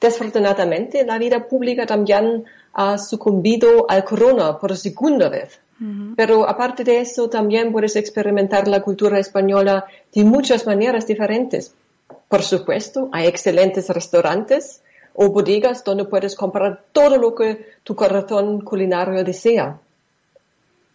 Desafortunadamente, 0.00 1.04
la 1.04 1.18
vida 1.18 1.48
pública 1.48 1.86
también 1.86 2.44
ha 2.72 2.98
sucumbido 2.98 3.86
al 3.88 4.04
corona 4.04 4.58
por 4.58 4.76
segunda 4.76 5.28
vez. 5.28 5.60
Pero 6.16 6.48
aparte 6.48 6.82
de 6.82 7.00
eso, 7.00 7.30
también 7.30 7.70
puedes 7.70 7.94
experimentar 7.94 8.66
la 8.66 8.82
cultura 8.82 9.20
española 9.20 9.86
de 10.12 10.24
muchas 10.24 10.66
maneras 10.66 11.06
diferentes. 11.06 11.72
Por 12.28 12.42
supuesto, 12.42 13.08
hay 13.12 13.26
excelentes 13.26 13.88
restaurantes 13.88 14.82
o 15.14 15.30
bodegas 15.30 15.82
donde 15.82 16.04
puedes 16.04 16.36
comprar 16.36 16.84
todo 16.92 17.16
lo 17.16 17.34
que 17.34 17.66
tu 17.82 17.96
corazón 17.96 18.60
culinario 18.60 19.24
desea. 19.24 19.80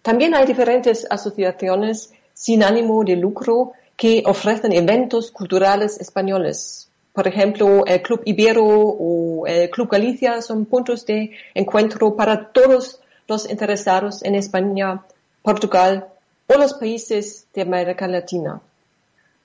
También 0.02 0.36
hay 0.36 0.46
diferentes 0.46 1.08
asociaciones 1.10 2.14
sin 2.34 2.64
ánimo 2.64 3.04
de 3.04 3.16
lucro 3.16 3.74
que 3.96 4.24
ofrecen 4.26 4.74
eventos 4.74 5.32
culturales 5.32 6.00
españoles. 6.00 6.88
Por 7.14 7.28
ejemplo, 7.28 7.86
el 7.86 8.02
Club 8.02 8.22
Ibero 8.26 8.66
o 8.66 9.46
el 9.48 9.70
Club 9.70 9.90
Galicia 9.90 10.42
son 10.42 10.66
puntos 10.66 11.06
de 11.06 11.32
encuentro 11.54 12.16
para 12.16 12.50
todos 12.52 13.00
los 13.28 13.50
interesados 13.50 14.24
en 14.24 14.36
España, 14.36 15.04
Portugal 15.42 16.08
o 16.48 16.58
los 16.58 16.74
países 16.74 17.46
de 17.54 17.62
América 17.62 18.08
Latina. 18.08 18.62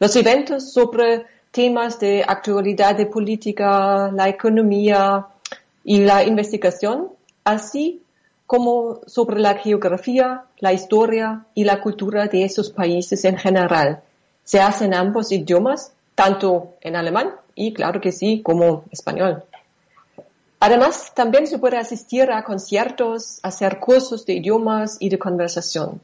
Los 0.00 0.16
eventos 0.16 0.72
sobre 0.72 1.26
temas 1.50 1.98
de 1.98 2.24
actualidad 2.26 2.96
de 2.96 3.06
política, 3.06 4.10
la 4.12 4.28
economía 4.28 5.26
y 5.84 6.00
la 6.00 6.22
investigación, 6.24 7.08
así 7.44 8.02
como 8.46 9.00
sobre 9.06 9.40
la 9.40 9.54
geografía, 9.54 10.44
la 10.58 10.72
historia 10.72 11.44
y 11.54 11.64
la 11.64 11.80
cultura 11.80 12.26
de 12.26 12.44
esos 12.44 12.70
países 12.70 13.24
en 13.24 13.36
general. 13.36 14.00
Se 14.44 14.60
hacen 14.60 14.94
ambos 14.94 15.32
idiomas, 15.32 15.92
tanto 16.14 16.74
en 16.80 16.96
alemán 16.96 17.34
y, 17.54 17.72
claro 17.72 18.00
que 18.00 18.12
sí, 18.12 18.40
como 18.42 18.84
español. 18.90 19.44
Además, 20.60 21.12
también 21.14 21.46
se 21.46 21.58
puede 21.58 21.76
asistir 21.76 22.30
a 22.32 22.42
conciertos, 22.42 23.38
hacer 23.42 23.78
cursos 23.78 24.26
de 24.26 24.34
idiomas 24.34 24.96
y 24.98 25.08
de 25.08 25.18
conversación. 25.18 26.00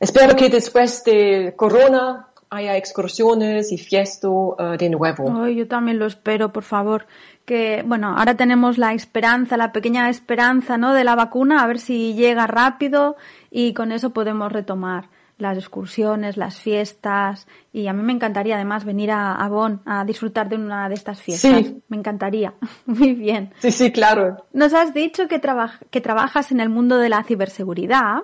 Espero 0.00 0.36
que 0.36 0.48
después 0.50 1.02
de 1.04 1.54
Corona 1.56 2.28
haya 2.54 2.76
excursiones 2.76 3.72
y 3.72 3.78
fiestas 3.78 4.24
uh, 4.24 4.54
de 4.78 4.88
nuevo. 4.90 5.46
Yo 5.48 5.66
también 5.68 5.98
lo 5.98 6.06
espero, 6.06 6.52
por 6.52 6.62
favor. 6.62 7.06
Que, 7.44 7.82
bueno, 7.86 8.14
ahora 8.16 8.36
tenemos 8.36 8.78
la 8.78 8.94
esperanza, 8.94 9.56
la 9.56 9.72
pequeña 9.72 10.08
esperanza, 10.08 10.78
¿no? 10.78 10.94
De 10.94 11.04
la 11.04 11.14
vacuna, 11.14 11.62
a 11.62 11.66
ver 11.66 11.78
si 11.78 12.14
llega 12.14 12.46
rápido 12.46 13.16
y 13.50 13.74
con 13.74 13.92
eso 13.92 14.10
podemos 14.10 14.50
retomar 14.50 15.08
las 15.36 15.58
excursiones, 15.58 16.36
las 16.36 16.60
fiestas 16.60 17.48
y 17.72 17.88
a 17.88 17.92
mí 17.92 18.02
me 18.04 18.12
encantaría 18.12 18.54
además 18.54 18.84
venir 18.84 19.10
a, 19.10 19.34
a 19.34 19.48
Bonn 19.48 19.80
a 19.84 20.04
disfrutar 20.04 20.48
de 20.48 20.54
una 20.56 20.88
de 20.88 20.94
estas 20.94 21.20
fiestas. 21.20 21.56
Sí. 21.66 21.82
Me 21.88 21.96
encantaría. 21.96 22.54
Muy 22.86 23.14
bien. 23.14 23.52
Sí, 23.58 23.72
sí, 23.72 23.90
claro. 23.90 24.46
Nos 24.52 24.72
has 24.72 24.94
dicho 24.94 25.26
que, 25.26 25.40
traba- 25.40 25.80
que 25.90 26.00
trabajas 26.00 26.52
en 26.52 26.60
el 26.60 26.68
mundo 26.68 26.98
de 26.98 27.08
la 27.08 27.24
ciberseguridad. 27.24 28.22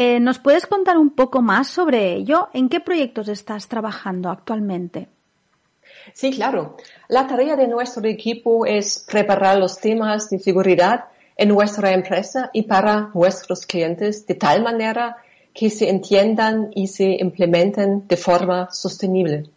Eh, 0.00 0.20
¿Nos 0.20 0.38
puedes 0.38 0.64
contar 0.64 0.96
un 0.96 1.10
poco 1.10 1.42
más 1.42 1.66
sobre 1.66 2.14
ello? 2.14 2.50
¿En 2.52 2.68
qué 2.68 2.78
proyectos 2.78 3.26
estás 3.26 3.66
trabajando 3.66 4.30
actualmente? 4.30 5.08
Sí, 6.14 6.30
claro. 6.30 6.76
La 7.08 7.26
tarea 7.26 7.56
de 7.56 7.66
nuestro 7.66 8.06
equipo 8.06 8.64
es 8.64 9.04
preparar 9.08 9.58
los 9.58 9.80
temas 9.80 10.30
de 10.30 10.38
seguridad 10.38 11.06
en 11.36 11.48
nuestra 11.48 11.90
empresa 11.90 12.48
y 12.52 12.62
para 12.62 13.10
nuestros 13.12 13.66
clientes 13.66 14.24
de 14.24 14.36
tal 14.36 14.62
manera 14.62 15.16
que 15.52 15.68
se 15.68 15.90
entiendan 15.90 16.70
y 16.76 16.86
se 16.86 17.16
implementen 17.18 18.06
de 18.06 18.16
forma 18.16 18.70
sostenible. 18.70 19.50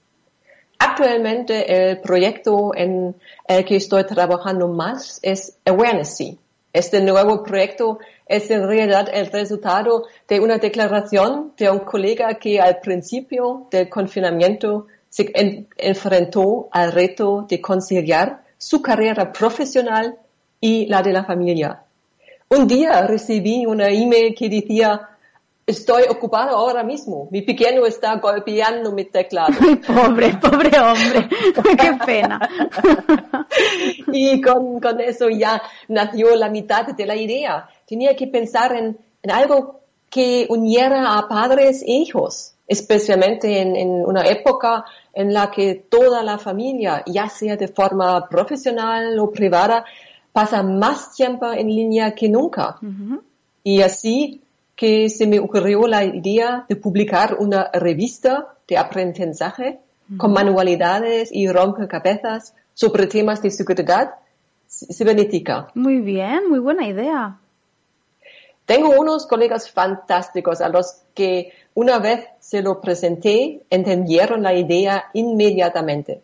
Actualmente 0.80 1.92
el 1.92 2.02
proyecto 2.02 2.72
en 2.76 3.16
el 3.48 3.64
que 3.64 3.76
estoy 3.76 4.08
trabajando 4.08 4.68
más 4.68 5.20
es 5.22 5.56
Awareness. 5.66 6.40
Este 6.74 7.02
nuevo 7.02 7.44
proyecto 7.44 8.00
es 8.26 8.50
en 8.50 8.66
realidad 8.66 9.10
el 9.14 9.28
resultado 9.28 10.06
de 10.28 10.40
una 10.40 10.58
declaración 10.58 11.52
de 11.58 11.70
un 11.70 11.80
colega 11.80 12.36
que 12.36 12.62
al 12.62 12.80
principio 12.80 13.68
del 13.70 13.90
confinamiento 13.90 14.88
se 15.10 15.30
en- 15.34 15.68
enfrentó 15.78 16.70
al 16.72 16.94
reto 16.94 17.46
de 17.50 17.60
conciliar 17.60 18.44
su 18.58 18.82
carrera 18.82 19.34
profesional 19.34 20.18
y 20.62 20.86
la 20.86 21.02
de 21.02 21.12
la 21.12 21.26
familia. 21.26 21.84
Un 22.50 22.68
día 22.68 23.02
recibí 23.06 23.66
una 23.66 23.90
email 23.90 24.34
que 24.34 24.48
decía, 24.48 25.10
estoy 25.66 26.04
ocupado 26.10 26.56
ahora 26.56 26.84
mismo, 26.84 27.28
mi 27.32 27.42
pequeño 27.42 27.86
está 27.86 28.16
golpeando 28.16 28.92
mi 28.92 29.06
teclado. 29.06 29.54
Pobre, 29.88 30.34
pobre 30.38 30.80
hombre. 30.80 31.30
Qué 31.78 31.94
pena. 32.06 32.40
y 34.12 34.42
con, 34.42 34.80
con 34.80 35.00
eso 35.00 35.30
ya 35.30 35.62
nació 35.88 36.36
la 36.36 36.50
mitad 36.50 36.88
de 36.88 37.06
la 37.06 37.16
idea. 37.16 37.70
Tenía 37.86 38.16
que 38.16 38.28
pensar 38.28 38.76
en, 38.76 38.98
en 39.22 39.32
algo 39.32 39.82
que 40.10 40.46
uniera 40.50 41.18
a 41.18 41.28
padres 41.28 41.82
e 41.84 41.94
hijos, 41.94 42.56
especialmente 42.68 43.62
en, 43.62 43.76
en 43.76 44.06
una 44.06 44.26
época 44.28 44.84
en 45.14 45.34
la 45.34 45.52
que 45.52 45.76
toda 45.76 46.24
la 46.24 46.38
familia, 46.38 47.04
ya 47.06 47.30
sea 47.30 47.56
de 47.56 47.68
forma 47.68 48.28
profesional 48.28 49.18
o 49.20 49.32
privada, 49.32 49.86
pasa 50.32 50.64
más 50.64 51.14
tiempo 51.14 51.52
en 51.52 51.68
línea 51.68 52.14
que 52.14 52.30
nunca. 52.30 52.78
Y 53.64 53.82
así 53.82 54.42
que 54.82 55.10
se 55.10 55.28
me 55.28 55.38
ocurrió 55.38 55.86
la 55.86 56.04
idea 56.04 56.66
de 56.68 56.76
publicar 56.76 57.36
una 57.38 57.70
revista 57.72 58.56
de 58.68 58.80
aprendizaje 58.80 59.80
con 60.18 60.34
manualidades 60.34 61.30
y 61.32 61.48
rompecabezas 61.48 62.56
sobre 62.74 63.06
temas 63.06 63.44
de 63.44 63.52
seguridad 63.52 64.16
cibernética. 64.68 65.68
Muy 65.76 66.02
bien, 66.02 66.50
muy 66.50 66.58
buena 66.58 66.88
idea. 66.88 67.38
Tengo 68.66 69.00
unos 69.00 69.28
colegas 69.28 69.70
fantásticos 69.70 70.62
a 70.62 70.70
los 70.70 71.04
que 71.14 71.54
una 71.76 72.00
vez 72.00 72.26
se 72.40 72.64
lo 72.64 72.82
presenté, 72.82 73.62
entendieron 73.70 74.42
la 74.42 74.56
idea 74.56 75.12
inmediatamente. 75.14 76.24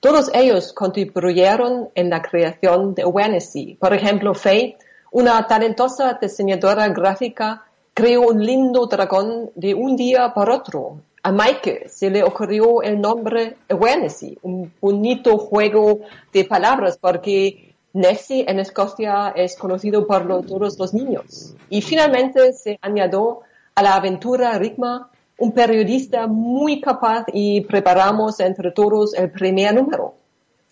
Todos 0.00 0.30
ellos 0.32 0.72
contribuyeron 0.72 1.90
en 1.94 2.08
la 2.08 2.22
creación 2.22 2.94
de 2.94 3.02
Awareness. 3.02 3.52
Por 3.78 3.92
ejemplo, 3.92 4.32
Faye, 4.32 4.78
una 5.10 5.46
talentosa 5.46 6.18
diseñadora 6.18 6.88
gráfica, 6.88 7.66
creó 7.98 8.22
un 8.28 8.44
lindo 8.44 8.86
dragón 8.86 9.50
de 9.56 9.74
un 9.74 9.96
día 9.96 10.32
para 10.32 10.54
otro. 10.54 11.00
A 11.24 11.32
Mike 11.32 11.88
se 11.88 12.10
le 12.10 12.22
ocurrió 12.22 12.80
el 12.82 13.00
nombre 13.00 13.56
Awareness, 13.68 14.24
un 14.42 14.72
bonito 14.80 15.36
juego 15.36 15.98
de 16.32 16.44
palabras 16.44 16.96
porque 16.96 17.74
Nessie 17.92 18.44
en 18.48 18.60
Escocia 18.60 19.32
es 19.34 19.56
conocido 19.56 20.06
por 20.06 20.24
lo- 20.26 20.42
todos 20.42 20.78
los 20.78 20.94
niños. 20.94 21.54
Y 21.68 21.82
finalmente 21.82 22.52
se 22.52 22.78
añadió 22.82 23.40
a 23.74 23.82
la 23.82 23.96
aventura 23.96 24.56
Rigma 24.58 25.10
un 25.38 25.50
periodista 25.52 26.26
muy 26.28 26.80
capaz 26.80 27.24
y 27.32 27.62
preparamos 27.62 28.38
entre 28.40 28.70
todos 28.70 29.12
el 29.14 29.30
primer 29.30 29.74
número. 29.74 30.14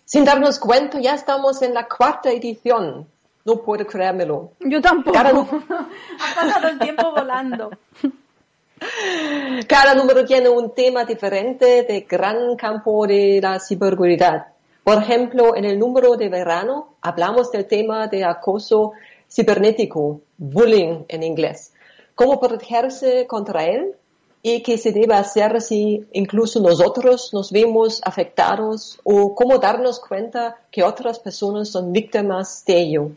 Sin 0.05 0.23
darnos 0.23 0.59
cuenta, 0.59 0.99
ya 1.01 1.13
estamos 1.15 1.61
en 1.61 1.73
la 1.73 1.87
cuarta 1.89 2.31
edición. 2.31 3.05
No 3.47 3.61
puedo 3.63 3.87
creérmelo. 3.87 4.51
Yo 4.59 4.81
tampoco. 4.81 5.13
Claro. 5.13 5.47
ha 6.19 6.35
pasado 6.35 6.67
el 6.67 6.79
tiempo 6.79 7.11
volando. 7.11 7.69
Cada 9.69 9.95
número 9.95 10.25
tiene 10.25 10.49
un 10.49 10.75
tema 10.75 11.05
diferente 11.05 11.83
de 11.83 12.01
gran 12.01 12.57
campo 12.57 13.07
de 13.07 13.39
la 13.41 13.57
ciberseguridad. 13.61 14.47
Por 14.83 15.01
ejemplo, 15.01 15.55
en 15.55 15.63
el 15.63 15.79
número 15.79 16.17
de 16.17 16.27
verano 16.27 16.95
hablamos 17.01 17.49
del 17.49 17.65
tema 17.67 18.07
de 18.07 18.25
acoso 18.25 18.91
cibernético, 19.31 20.19
bullying 20.37 21.05
en 21.07 21.23
inglés, 21.23 21.71
cómo 22.15 22.41
protegerse 22.41 23.27
contra 23.27 23.63
él 23.63 23.95
y 24.41 24.61
qué 24.61 24.77
se 24.77 24.91
debe 24.91 25.13
hacer 25.15 25.61
si 25.61 26.05
incluso 26.11 26.59
nosotros 26.59 27.33
nos 27.33 27.53
vemos 27.53 28.01
afectados 28.03 28.99
o 29.05 29.33
cómo 29.33 29.57
darnos 29.57 30.01
cuenta 30.01 30.57
que 30.69 30.83
otras 30.83 31.19
personas 31.19 31.69
son 31.69 31.93
víctimas 31.93 32.65
de 32.65 32.77
ello. 32.77 33.11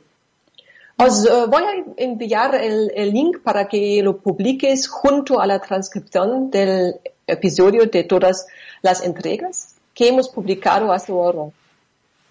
Os 1.03 1.25
eh, 1.25 1.47
voy 1.49 1.63
a 1.63 1.85
enviar 1.97 2.55
el, 2.57 2.93
el 2.95 3.11
link 3.11 3.39
para 3.43 3.67
que 3.67 4.03
lo 4.03 4.19
publiques 4.19 4.87
junto 4.87 5.41
a 5.41 5.47
la 5.47 5.59
transcripción 5.59 6.51
del 6.51 7.01
episodio 7.27 7.87
de 7.87 8.05
todas 8.05 8.47
las 8.83 9.03
entregas 9.03 9.77
que 9.95 10.09
hemos 10.09 10.29
publicado 10.29 10.93
hasta 10.93 11.13
ahora, 11.13 11.51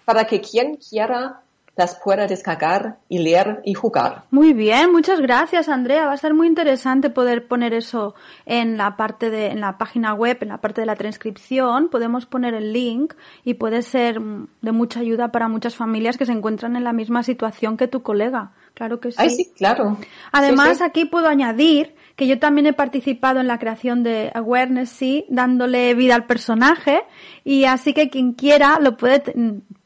para 0.04 0.24
que 0.24 0.40
quien 0.40 0.76
quiera 0.76 1.40
las 1.80 1.94
pueda 1.96 2.26
descargar 2.26 2.98
y 3.08 3.18
leer 3.20 3.62
y 3.64 3.72
jugar. 3.74 4.24
Muy 4.30 4.52
bien, 4.52 4.92
muchas 4.92 5.18
gracias 5.20 5.68
Andrea. 5.68 6.06
Va 6.06 6.12
a 6.12 6.16
ser 6.18 6.34
muy 6.34 6.46
interesante 6.46 7.08
poder 7.08 7.48
poner 7.48 7.72
eso 7.72 8.14
en 8.44 8.76
la 8.76 8.96
parte 8.96 9.30
de, 9.30 9.46
en 9.46 9.60
la 9.60 9.78
página 9.78 10.12
web, 10.12 10.36
en 10.42 10.48
la 10.50 10.58
parte 10.58 10.82
de 10.82 10.86
la 10.86 10.94
transcripción. 10.94 11.88
Podemos 11.88 12.26
poner 12.26 12.52
el 12.52 12.72
link 12.74 13.14
y 13.44 13.54
puede 13.54 13.80
ser 13.80 14.20
de 14.20 14.72
mucha 14.72 15.00
ayuda 15.00 15.32
para 15.32 15.48
muchas 15.48 15.74
familias 15.74 16.18
que 16.18 16.26
se 16.26 16.32
encuentran 16.32 16.76
en 16.76 16.84
la 16.84 16.92
misma 16.92 17.22
situación 17.22 17.78
que 17.78 17.88
tu 17.88 18.02
colega. 18.02 18.52
Claro 18.74 19.00
que 19.00 19.10
sí. 19.10 19.16
Ay, 19.18 19.30
sí, 19.30 19.50
claro. 19.56 19.96
Además, 20.32 20.68
Sí, 20.68 20.74
sí. 20.76 20.84
aquí 20.84 21.04
puedo 21.06 21.26
añadir 21.28 21.94
que 22.16 22.26
yo 22.26 22.38
también 22.38 22.66
he 22.66 22.72
participado 22.72 23.40
en 23.40 23.46
la 23.46 23.58
creación 23.58 24.02
de 24.02 24.30
Awareness, 24.34 24.90
sí, 24.90 25.24
dándole 25.28 25.94
vida 25.94 26.14
al 26.14 26.26
personaje 26.26 27.02
y 27.44 27.64
así 27.64 27.94
que 27.94 28.10
quien 28.10 28.32
quiera 28.32 28.78
lo 28.80 28.96
puede, 28.96 29.22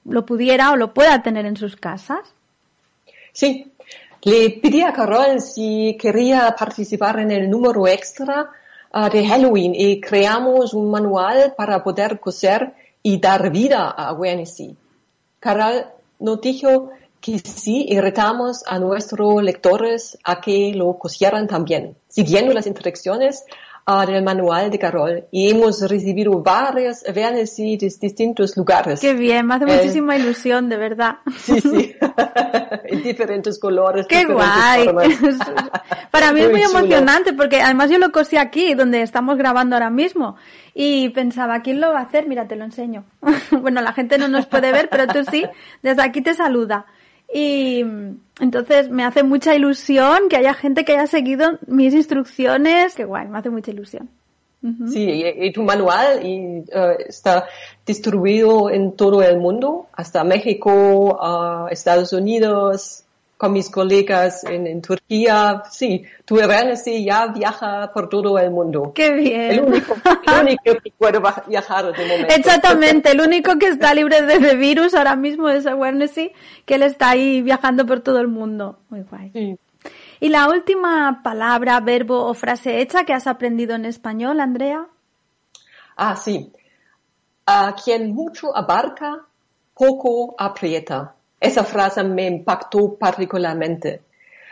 lo 0.05 0.27
pudiera 0.27 0.73
o 0.73 0.77
lo 0.77 0.93
pueda 0.95 1.23
tener 1.23 1.47
en 1.47 1.57
sus 1.57 1.77
casas. 1.77 2.35
Sí, 3.33 3.73
le 4.23 4.51
pedí 4.63 4.83
a 4.83 4.93
Carol 4.93 5.41
si 5.41 5.97
quería 6.01 6.55
participar 6.59 7.21
en 7.21 7.31
el 7.31 7.51
número 7.51 7.87
extra 7.87 8.51
ah, 8.93 9.11
de 9.11 9.27
Halloween 9.27 9.75
y 9.75 10.01
creamos 10.01 10.73
un 10.73 10.91
manual 10.91 11.55
para 11.57 11.83
poder 11.85 12.21
coser 12.21 12.73
y 13.03 13.21
dar 13.21 13.51
vida 13.51 13.91
a 13.91 14.09
Awareness. 14.09 14.63
Carol 15.41 15.87
nos 16.21 16.41
dijo 16.41 16.91
que 17.25 17.39
sí 17.39 17.87
y 17.89 17.99
retamos 18.01 18.63
a 18.67 18.79
nuestros 18.79 19.43
lectores 19.43 20.19
a 20.25 20.43
que 20.43 20.73
lo 20.75 20.99
cosieran 20.99 21.47
también, 21.49 21.97
siguiendo 22.07 22.53
las 22.53 22.67
instrucciones 22.67 23.45
ah, 23.87 24.05
del 24.05 24.23
manual 24.23 24.71
de 24.71 24.79
Carol 24.79 25.25
y 25.31 25.49
hemos 25.49 25.81
recibido 25.89 26.43
varias 26.43 27.03
Awareness 27.09 27.57
de 27.57 27.79
distintos 27.99 28.55
lugares. 28.59 29.01
Qué 29.01 29.15
bien, 29.15 29.47
me 29.47 29.55
hace 29.55 29.65
Eh, 29.65 29.75
muchísima 29.75 30.17
ilusión, 30.19 30.69
de 30.69 30.77
verdad. 30.77 31.15
Sí, 31.39 31.61
sí. 31.63 31.95
en 32.85 33.03
diferentes 33.03 33.59
colores. 33.59 34.07
Qué 34.07 34.19
diferentes 34.27 34.93
guay. 34.93 35.15
formas. 35.17 35.39
Para 36.11 36.31
mí 36.33 36.41
es 36.43 36.51
muy 36.51 36.61
chulo. 36.63 36.79
emocionante 36.79 37.33
porque 37.33 37.63
además 37.63 37.91
yo 37.91 37.97
lo 37.97 38.13
cosí 38.13 38.37
aquí, 38.37 38.75
donde 38.75 39.01
estamos 39.01 39.39
grabando 39.39 39.77
ahora 39.77 39.89
mismo. 39.89 40.37
Y 40.75 41.09
pensaba, 41.09 41.63
¿quién 41.63 41.81
lo 41.81 41.91
va 41.91 42.01
a 42.01 42.03
hacer? 42.03 42.27
Mira, 42.29 42.47
te 42.47 42.57
lo 42.57 42.65
enseño. 42.65 43.05
bueno, 43.63 43.81
la 43.81 43.95
gente 43.95 44.19
no 44.19 44.29
nos 44.29 44.45
puede 44.45 44.73
ver, 44.73 44.89
pero 44.91 45.07
tú 45.07 45.25
sí. 45.31 45.47
Desde 45.83 46.03
aquí 46.03 46.21
te 46.21 46.35
saluda. 46.35 46.85
Y 47.37 47.85
entonces 48.39 48.91
me 48.91 49.05
hace 49.05 49.25
mucha 49.25 49.57
ilusión 49.57 50.29
que 50.31 50.37
haya 50.37 50.55
gente 50.55 50.85
que 50.85 50.93
haya 50.93 51.09
seguido 51.09 51.59
mis 51.67 51.93
instrucciones. 51.93 52.95
Qué 52.95 53.05
guay, 53.05 53.27
me 53.27 53.39
hace 53.39 53.51
mucha 53.51 53.73
ilusión. 53.73 54.09
Sí, 54.89 55.01
y, 55.01 55.47
y 55.47 55.53
tu 55.53 55.63
manual 55.63 56.25
y, 56.25 56.65
eh, 56.73 56.97
está 57.07 57.47
distribuido 57.85 58.71
en 58.71 58.93
todo 58.93 59.23
el 59.23 59.39
mundo, 59.39 59.89
hasta 59.93 60.25
México, 60.25 61.19
a 61.21 61.69
Estados 61.71 62.15
Unidos, 62.15 63.04
con 63.45 63.53
mis 63.53 63.69
colegas 63.69 64.43
en, 64.45 64.67
en 64.67 64.81
Turquía. 64.81 65.65
Sí, 65.71 66.03
tu 66.25 66.41
awareness 66.41 66.87
ya 66.87 67.27
viaja 67.27 67.91
por 67.93 68.09
todo 68.09 68.39
el 68.39 68.51
mundo. 68.51 68.93
Qué 68.95 69.09
El 69.09 69.21
bien. 69.21 69.65
único, 69.67 69.95
el 70.27 70.41
único 70.41 70.81
que 70.83 70.91
puede 70.97 71.21
viajar 71.47 71.93
de 71.93 72.07
momento. 72.07 72.35
Exactamente, 72.35 73.11
el 73.11 73.21
único 73.21 73.59
que 73.59 73.69
está 73.69 73.93
libre 73.93 74.23
de 74.23 74.57
virus 74.57 74.95
ahora 74.95 75.15
mismo 75.15 75.51
es 75.51 75.67
Awarenessy, 75.67 76.33
que 76.65 76.77
él 76.77 76.85
está 76.85 77.11
ahí 77.11 77.43
viajando 77.43 77.85
por 77.85 78.01
todo 78.01 78.19
el 78.19 78.29
mundo. 78.29 78.79
Muy 78.89 79.03
guay. 79.03 79.31
Sí. 79.33 79.59
¿Y 80.21 80.31
la 80.31 80.49
última 80.49 81.21
palabra, 81.23 81.79
verbo 81.81 82.25
o 82.25 82.33
frase 82.33 82.81
hecha 82.81 83.05
que 83.05 83.13
has 83.13 83.27
aprendido 83.27 83.75
en 83.75 83.85
español, 83.85 84.41
Andrea? 84.41 84.87
Ah, 85.97 86.17
sí. 86.17 86.51
A 87.45 87.75
quien 87.75 88.15
mucho 88.15 88.57
abarca, 88.57 89.27
poco 89.75 90.35
aprieta. 90.39 91.15
Esa 91.45 91.63
frase 91.63 92.03
me 92.03 92.27
impactó 92.27 92.95
particularmente. 92.95 94.01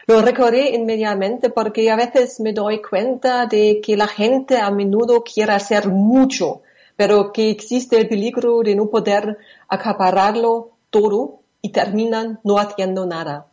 Lo 0.07 0.21
recordé 0.21 0.75
inmediatamente 0.75 1.49
porque 1.49 1.91
a 1.91 1.97
veces 1.97 2.39
me 2.41 2.53
doy 2.53 2.83
cuenta 2.83 3.47
de 3.47 3.81
que 3.81 3.97
la 3.97 4.07
gente 4.07 4.59
a 4.59 4.71
menudo 4.71 5.25
quiere 5.25 5.52
hacer 5.52 5.89
mucho, 5.89 6.61
pero 6.95 7.33
que 7.33 7.49
existe 7.49 7.97
el 7.97 8.09
peligro 8.09 8.61
de 8.61 8.75
no 8.75 8.91
poder 8.91 9.39
acapararlo 9.69 10.73
todo 10.91 11.41
y 11.63 11.71
terminan 11.71 12.41
no 12.45 12.59
haciendo 12.59 13.07
nada. 13.07 13.47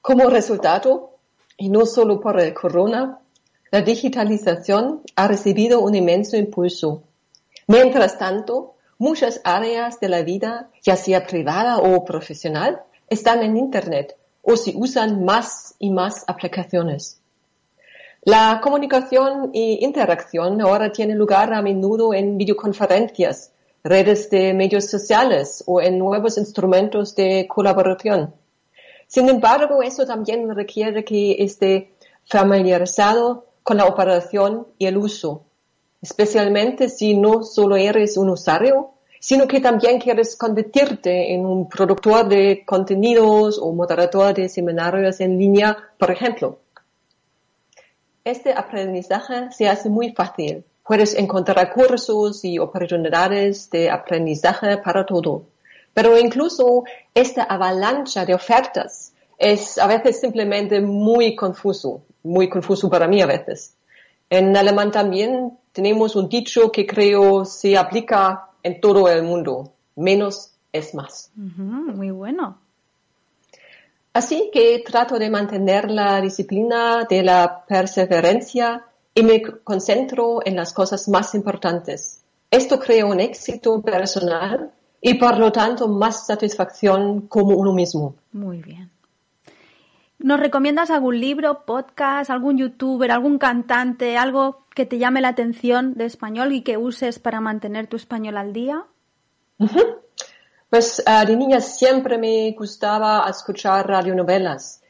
Como 0.00 0.30
resultado, 0.30 1.16
y 1.56 1.68
no 1.68 1.84
solo 1.84 2.20
por 2.20 2.38
el 2.38 2.54
corona, 2.54 3.18
la 3.72 3.80
digitalización 3.80 5.02
ha 5.16 5.26
recibido 5.26 5.80
un 5.80 5.96
inmenso 5.96 6.36
impulso. 6.36 7.02
Mientras 7.66 8.18
tanto, 8.18 8.76
muchas 9.00 9.40
áreas 9.44 9.98
de 9.98 10.10
la 10.10 10.22
vida, 10.22 10.70
ya 10.82 10.94
sea 10.94 11.26
privada 11.26 11.78
o 11.78 12.04
profesional, 12.04 12.82
están 13.08 13.42
en 13.42 13.56
Internet 13.56 14.14
o 14.42 14.56
se 14.56 14.74
usan 14.76 15.24
más 15.24 15.74
y 15.78 15.90
más 15.90 16.22
aplicaciones. 16.26 17.18
La 18.22 18.60
comunicación 18.62 19.52
e 19.54 19.78
interacción 19.80 20.60
ahora 20.60 20.92
tiene 20.92 21.14
lugar 21.14 21.54
a 21.54 21.62
menudo 21.62 22.12
en 22.12 22.36
videoconferencias, 22.36 23.52
redes 23.82 24.28
de 24.28 24.52
medios 24.52 24.84
sociales 24.90 25.64
o 25.66 25.80
en 25.80 25.98
nuevos 25.98 26.36
instrumentos 26.36 27.14
de 27.14 27.48
colaboración. 27.48 28.34
Sin 29.06 29.30
embargo, 29.30 29.82
eso 29.82 30.04
también 30.04 30.54
requiere 30.54 31.06
que 31.06 31.42
esté 31.42 31.94
familiarizado 32.26 33.46
con 33.62 33.78
la 33.78 33.86
operación 33.86 34.66
y 34.76 34.84
el 34.84 34.98
uso, 34.98 35.46
especialmente 36.02 36.88
si 36.88 37.14
no 37.14 37.42
solo 37.42 37.76
eres 37.76 38.16
un 38.16 38.30
usuario, 38.30 38.92
sino 39.20 39.46
que 39.46 39.60
también 39.60 40.00
quieres 40.00 40.34
convertirte 40.34 41.34
en 41.34 41.44
un 41.44 41.68
productor 41.68 42.26
de 42.26 42.64
contenidos 42.64 43.58
o 43.58 43.70
moderador 43.72 44.34
de 44.34 44.48
seminarios 44.48 45.20
en 45.20 45.38
línea, 45.38 45.76
por 45.98 46.10
ejemplo. 46.10 46.58
Este 48.24 48.52
aprendizaje 48.52 49.52
se 49.52 49.68
hace 49.68 49.90
muy 49.90 50.12
fácil. 50.12 50.64
Puedes 50.86 51.14
encontrar 51.14 51.72
cursos 51.72 52.44
y 52.44 52.58
oportunidades 52.58 53.70
de 53.70 53.90
aprendizaje 53.90 54.78
para 54.78 55.04
todo. 55.04 55.44
Pero 55.92 56.18
incluso 56.18 56.84
esta 57.14 57.42
avalancha 57.42 58.24
de 58.24 58.34
ofertas 58.34 59.12
es 59.36 59.78
a 59.78 59.86
veces 59.86 60.20
simplemente 60.20 60.80
muy 60.80 61.36
confuso, 61.36 62.02
muy 62.22 62.48
confuso 62.48 62.88
para 62.88 63.06
mí 63.06 63.20
a 63.20 63.26
veces. 63.26 63.74
En 64.30 64.56
alemán 64.56 64.90
también 64.90 65.58
tenemos 65.72 66.16
un 66.16 66.28
dicho 66.28 66.70
que 66.72 66.86
creo 66.86 67.44
se 67.44 67.76
aplica 67.76 68.50
en 68.62 68.80
todo 68.80 69.08
el 69.08 69.22
mundo. 69.22 69.72
Menos 69.96 70.52
es 70.72 70.94
más. 70.94 71.30
Muy 71.34 72.10
bueno. 72.10 72.58
Así 74.12 74.50
que 74.52 74.82
trato 74.84 75.18
de 75.18 75.30
mantener 75.30 75.90
la 75.90 76.20
disciplina 76.20 77.06
de 77.08 77.22
la 77.22 77.64
perseverancia 77.66 78.84
y 79.14 79.22
me 79.22 79.40
concentro 79.42 80.40
en 80.44 80.56
las 80.56 80.72
cosas 80.72 81.08
más 81.08 81.34
importantes. 81.34 82.20
Esto 82.50 82.80
crea 82.80 83.06
un 83.06 83.20
éxito 83.20 83.80
personal 83.80 84.72
y 85.00 85.14
por 85.14 85.38
lo 85.38 85.52
tanto 85.52 85.86
más 85.88 86.26
satisfacción 86.26 87.22
como 87.28 87.56
uno 87.56 87.72
mismo. 87.72 88.16
Muy 88.32 88.60
bien. 88.60 88.90
¿Nos 90.22 90.38
recomiendas 90.38 90.90
algún 90.90 91.18
libro, 91.18 91.64
podcast, 91.64 92.30
algún 92.30 92.58
youtuber, 92.58 93.10
algún 93.10 93.38
cantante, 93.38 94.18
algo 94.18 94.66
que 94.74 94.84
te 94.84 94.98
llame 94.98 95.22
la 95.22 95.28
atención 95.28 95.94
de 95.94 96.04
español 96.04 96.52
y 96.52 96.60
que 96.60 96.76
uses 96.76 97.18
para 97.18 97.40
mantener 97.40 97.86
tu 97.86 97.96
español 97.96 98.36
al 98.36 98.52
día? 98.52 98.84
Pues 100.68 101.02
uh, 101.06 101.26
de 101.26 101.36
niña 101.36 101.60
siempre 101.60 102.18
me 102.18 102.52
gustaba 102.52 103.26
escuchar 103.30 103.88
radionovelas 103.88 104.82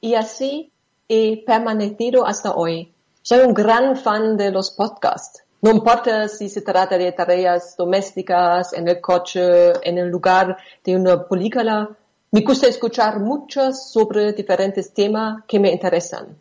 y 0.00 0.14
así 0.14 0.72
he 1.08 1.44
permanecido 1.44 2.24
hasta 2.24 2.54
hoy. 2.54 2.94
Soy 3.20 3.40
un 3.40 3.54
gran 3.54 3.96
fan 3.96 4.36
de 4.36 4.52
los 4.52 4.70
podcasts. 4.70 5.42
No 5.60 5.72
importa 5.72 6.28
si 6.28 6.48
se 6.48 6.62
trata 6.62 6.96
de 6.96 7.10
tareas 7.10 7.76
domésticas, 7.76 8.72
en 8.72 8.86
el 8.86 9.00
coche, 9.00 9.72
en 9.82 9.98
el 9.98 10.08
lugar 10.08 10.56
de 10.84 10.96
una 10.96 11.26
película, 11.26 11.90
me 12.30 12.42
gusta 12.42 12.68
escuchar 12.68 13.20
muchos 13.20 13.90
sobre 13.90 14.32
diferentes 14.32 14.92
temas 14.92 15.44
que 15.46 15.58
me 15.58 15.70
interesan. 15.70 16.36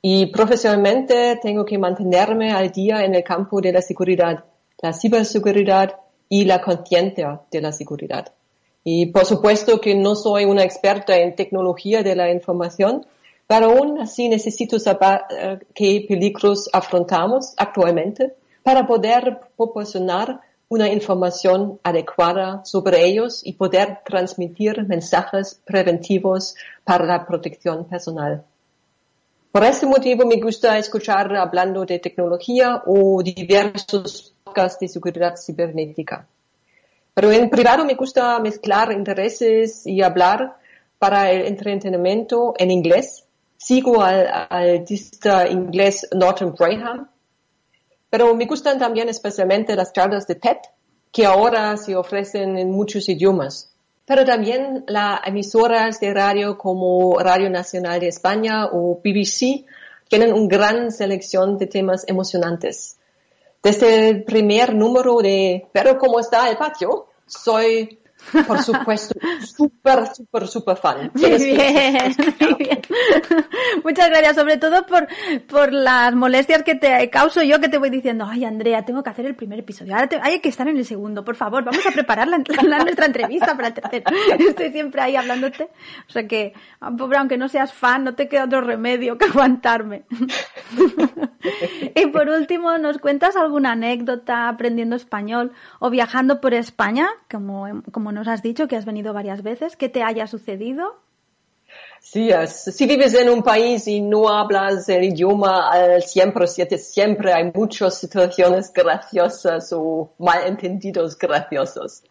Y 0.00 0.26
profesionalmente 0.26 1.38
tengo 1.40 1.64
que 1.64 1.78
mantenerme 1.78 2.50
al 2.50 2.72
día 2.72 3.04
en 3.04 3.14
el 3.14 3.22
campo 3.22 3.60
de 3.60 3.72
la 3.72 3.80
seguridad, 3.80 4.44
la 4.80 4.92
ciberseguridad 4.92 5.94
y 6.28 6.44
la 6.44 6.60
conciencia 6.60 7.42
de 7.50 7.60
la 7.60 7.70
seguridad. 7.70 8.32
Y 8.82 9.06
por 9.06 9.24
supuesto 9.24 9.80
que 9.80 9.94
no 9.94 10.16
soy 10.16 10.44
una 10.44 10.64
experta 10.64 11.16
en 11.16 11.36
tecnología 11.36 12.02
de 12.02 12.16
la 12.16 12.32
información, 12.32 13.06
pero 13.46 13.66
aún 13.66 14.00
así 14.00 14.28
necesito 14.28 14.80
saber 14.80 15.20
uh, 15.30 15.64
qué 15.72 16.04
peligros 16.08 16.68
afrontamos 16.72 17.54
actualmente 17.56 18.34
para 18.64 18.84
poder 18.84 19.38
proporcionar 19.56 20.40
una 20.72 20.88
información 20.88 21.78
adecuada 21.82 22.64
sobre 22.64 23.04
ellos 23.04 23.42
y 23.44 23.52
poder 23.52 23.98
transmitir 24.06 24.82
mensajes 24.88 25.60
preventivos 25.66 26.54
para 26.82 27.04
la 27.04 27.26
protección 27.26 27.84
personal. 27.84 28.42
Por 29.52 29.64
este 29.64 29.84
motivo 29.84 30.24
me 30.24 30.40
gusta 30.40 30.78
escuchar 30.78 31.36
hablando 31.36 31.84
de 31.84 31.98
tecnología 31.98 32.82
o 32.86 33.22
diversos 33.22 34.32
podcasts 34.42 34.80
de 34.80 34.88
seguridad 34.88 35.34
cibernética. 35.36 36.26
Pero 37.12 37.30
en 37.30 37.50
privado 37.50 37.84
me 37.84 37.94
gusta 37.94 38.38
mezclar 38.38 38.92
intereses 38.92 39.86
y 39.86 40.00
hablar 40.00 40.56
para 40.98 41.30
el 41.30 41.48
entretenimiento 41.48 42.54
en 42.56 42.70
inglés. 42.70 43.26
Sigo 43.58 44.02
al, 44.02 44.26
artista 44.48 45.46
inglés 45.46 46.08
Norton 46.14 46.54
Braham. 46.54 47.08
Pero 48.12 48.34
me 48.34 48.44
gustan 48.44 48.78
también 48.78 49.08
especialmente 49.08 49.74
las 49.74 49.94
charlas 49.94 50.26
de 50.26 50.34
TED, 50.34 50.58
que 51.10 51.24
ahora 51.24 51.74
se 51.78 51.96
ofrecen 51.96 52.58
en 52.58 52.70
muchos 52.70 53.08
idiomas. 53.08 53.72
Pero 54.04 54.22
también 54.26 54.84
las 54.86 55.20
emisoras 55.24 55.98
de 55.98 56.12
radio 56.12 56.58
como 56.58 57.18
Radio 57.18 57.48
Nacional 57.48 58.00
de 58.00 58.08
España 58.08 58.66
o 58.66 59.00
BBC 59.02 59.64
tienen 60.10 60.34
una 60.34 60.46
gran 60.46 60.92
selección 60.92 61.56
de 61.56 61.68
temas 61.68 62.04
emocionantes. 62.06 62.98
Desde 63.62 64.10
el 64.10 64.24
primer 64.24 64.74
número 64.74 65.22
de 65.22 65.68
Pero 65.72 65.96
¿cómo 65.96 66.20
está 66.20 66.50
el 66.50 66.58
patio? 66.58 67.06
Soy 67.26 67.98
por 68.46 68.62
supuesto, 68.62 69.14
súper, 69.56 70.06
súper, 70.14 70.48
súper 70.48 70.76
fan. 70.76 71.10
Muy 71.14 71.30
bien, 71.30 72.14
muy 72.40 72.54
bien. 72.54 72.80
Muchas 73.84 74.08
gracias, 74.08 74.36
sobre 74.36 74.56
todo 74.56 74.86
por, 74.86 75.06
por 75.48 75.72
las 75.72 76.14
molestias 76.14 76.62
que 76.62 76.74
te 76.74 77.10
causo 77.10 77.42
yo, 77.42 77.60
que 77.60 77.68
te 77.68 77.78
voy 77.78 77.90
diciendo, 77.90 78.26
ay 78.28 78.44
Andrea, 78.44 78.84
tengo 78.84 79.02
que 79.02 79.10
hacer 79.10 79.26
el 79.26 79.34
primer 79.34 79.58
episodio, 79.58 79.94
ahora 79.94 80.08
hay 80.22 80.40
que 80.40 80.48
estar 80.48 80.68
en 80.68 80.76
el 80.76 80.84
segundo, 80.84 81.24
por 81.24 81.36
favor, 81.36 81.64
vamos 81.64 81.84
a 81.86 81.90
preparar 81.90 82.28
la, 82.28 82.38
nuestra 82.82 83.06
entrevista 83.06 83.54
para 83.56 83.68
el 83.68 83.74
tercero. 83.74 84.04
Estoy 84.38 84.70
siempre 84.70 85.02
ahí 85.02 85.16
hablándote, 85.16 85.70
o 86.08 86.12
sea 86.12 86.26
que, 86.26 86.54
pobre, 86.98 87.18
aunque 87.18 87.36
no 87.36 87.48
seas 87.48 87.72
fan, 87.72 88.04
no 88.04 88.14
te 88.14 88.28
queda 88.28 88.44
otro 88.44 88.60
remedio 88.60 89.18
que 89.18 89.26
aguantarme. 89.26 90.04
y 91.94 92.06
por 92.06 92.28
último, 92.28 92.78
¿nos 92.78 92.98
cuentas 92.98 93.36
alguna 93.36 93.72
anécdota 93.72 94.48
aprendiendo 94.48 94.96
español 94.96 95.52
o 95.78 95.90
viajando 95.90 96.40
por 96.40 96.54
España, 96.54 97.08
como, 97.30 97.82
como 97.90 98.11
nos 98.12 98.28
has 98.28 98.42
dicho 98.42 98.68
que 98.68 98.76
has 98.76 98.84
venido 98.84 99.12
varias 99.12 99.42
veces, 99.42 99.76
¿qué 99.76 99.88
te 99.88 100.02
haya 100.02 100.26
sucedido? 100.26 101.02
Sí, 102.00 102.30
si 102.46 102.86
vives 102.86 103.14
en 103.14 103.30
un 103.30 103.44
país 103.44 103.86
y 103.86 104.00
no 104.00 104.28
hablas 104.28 104.88
el 104.88 105.04
idioma 105.04 105.70
al 105.70 106.02
100%, 106.02 106.76
siempre 106.76 107.32
hay 107.32 107.52
muchas 107.54 107.96
situaciones 107.96 108.72
graciosas 108.72 109.72
o 109.72 110.12
malentendidos 110.18 111.16
graciosos. 111.16 112.02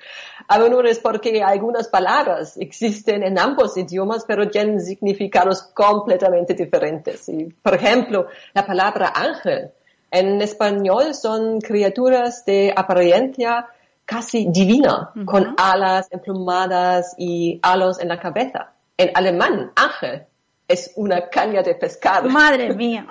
A 0.48 0.58
menudo 0.60 0.84
es 0.86 0.98
porque 0.98 1.44
algunas 1.44 1.90
palabras 1.90 2.56
existen 2.58 3.22
en 3.24 3.38
ambos 3.38 3.76
idiomas, 3.76 4.24
pero 4.26 4.50
tienen 4.50 4.80
significados 4.80 5.64
completamente 5.74 6.54
diferentes. 6.54 7.30
por 7.62 7.76
ejemplo, 7.76 8.28
la 8.54 8.66
palabra 8.66 9.12
ángel 9.14 9.72
en 10.10 10.42
español 10.42 11.14
son 11.14 11.60
criaturas 11.60 12.46
de 12.46 12.74
apariencia 12.76 13.68
casi 14.12 14.48
divina, 14.52 15.14
con 15.24 15.56
alas 15.58 16.10
emplumadas 16.12 17.16
y 17.18 17.62
halos 17.64 17.98
en 18.02 18.10
la 18.10 18.20
cabeza. 18.20 18.74
En 18.98 19.10
alemán, 19.16 19.72
ángel 19.74 20.26
es 20.68 20.92
una 20.98 21.30
caña 21.30 21.62
de 21.64 21.76
pescar. 21.76 22.28
Madre 22.28 22.74
mía. 22.76 23.08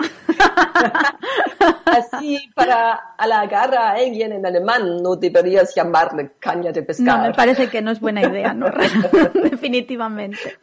Así, 1.86 2.38
para 2.54 3.14
halagar 3.16 3.74
a 3.74 3.92
alguien 3.92 4.32
en 4.32 4.44
alemán, 4.44 5.02
no 5.02 5.16
deberías 5.16 5.74
llamarle 5.74 6.32
caña 6.38 6.70
de 6.70 6.82
pescar. 6.82 7.18
No, 7.18 7.28
me 7.28 7.32
parece 7.32 7.68
que 7.70 7.80
no 7.80 7.92
es 7.92 8.00
buena 8.00 8.20
idea, 8.20 8.52
¿no? 8.52 8.66
Definitivamente. 9.34 10.58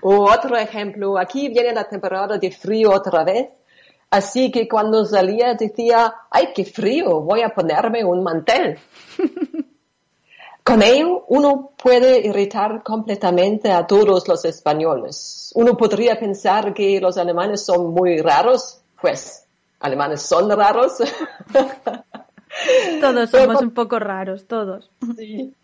otro 0.00 0.56
ejemplo, 0.56 1.18
aquí 1.18 1.48
viene 1.50 1.72
la 1.72 1.84
temporada 1.84 2.36
de 2.36 2.50
frío 2.50 2.90
otra 2.90 3.22
vez. 3.22 3.46
Así 4.12 4.50
que 4.50 4.68
cuando 4.68 5.06
salía 5.06 5.54
decía, 5.54 6.14
ay, 6.30 6.48
qué 6.54 6.66
frío, 6.66 7.22
voy 7.22 7.40
a 7.40 7.48
ponerme 7.48 8.04
un 8.04 8.22
mantel. 8.22 8.78
Con 10.62 10.82
ello, 10.82 11.24
uno 11.28 11.70
puede 11.82 12.26
irritar 12.26 12.82
completamente 12.82 13.72
a 13.72 13.86
todos 13.86 14.28
los 14.28 14.44
españoles. 14.44 15.50
Uno 15.54 15.78
podría 15.78 16.20
pensar 16.20 16.74
que 16.74 17.00
los 17.00 17.16
alemanes 17.16 17.64
son 17.64 17.94
muy 17.94 18.20
raros, 18.20 18.82
pues, 19.00 19.46
alemanes 19.80 20.20
son 20.20 20.50
raros. 20.50 20.98
Todos 23.00 23.30
somos 23.30 23.62
un 23.62 23.70
poco 23.70 23.98
raros, 23.98 24.46
todos. 24.46 24.90
Sí. 25.16 25.54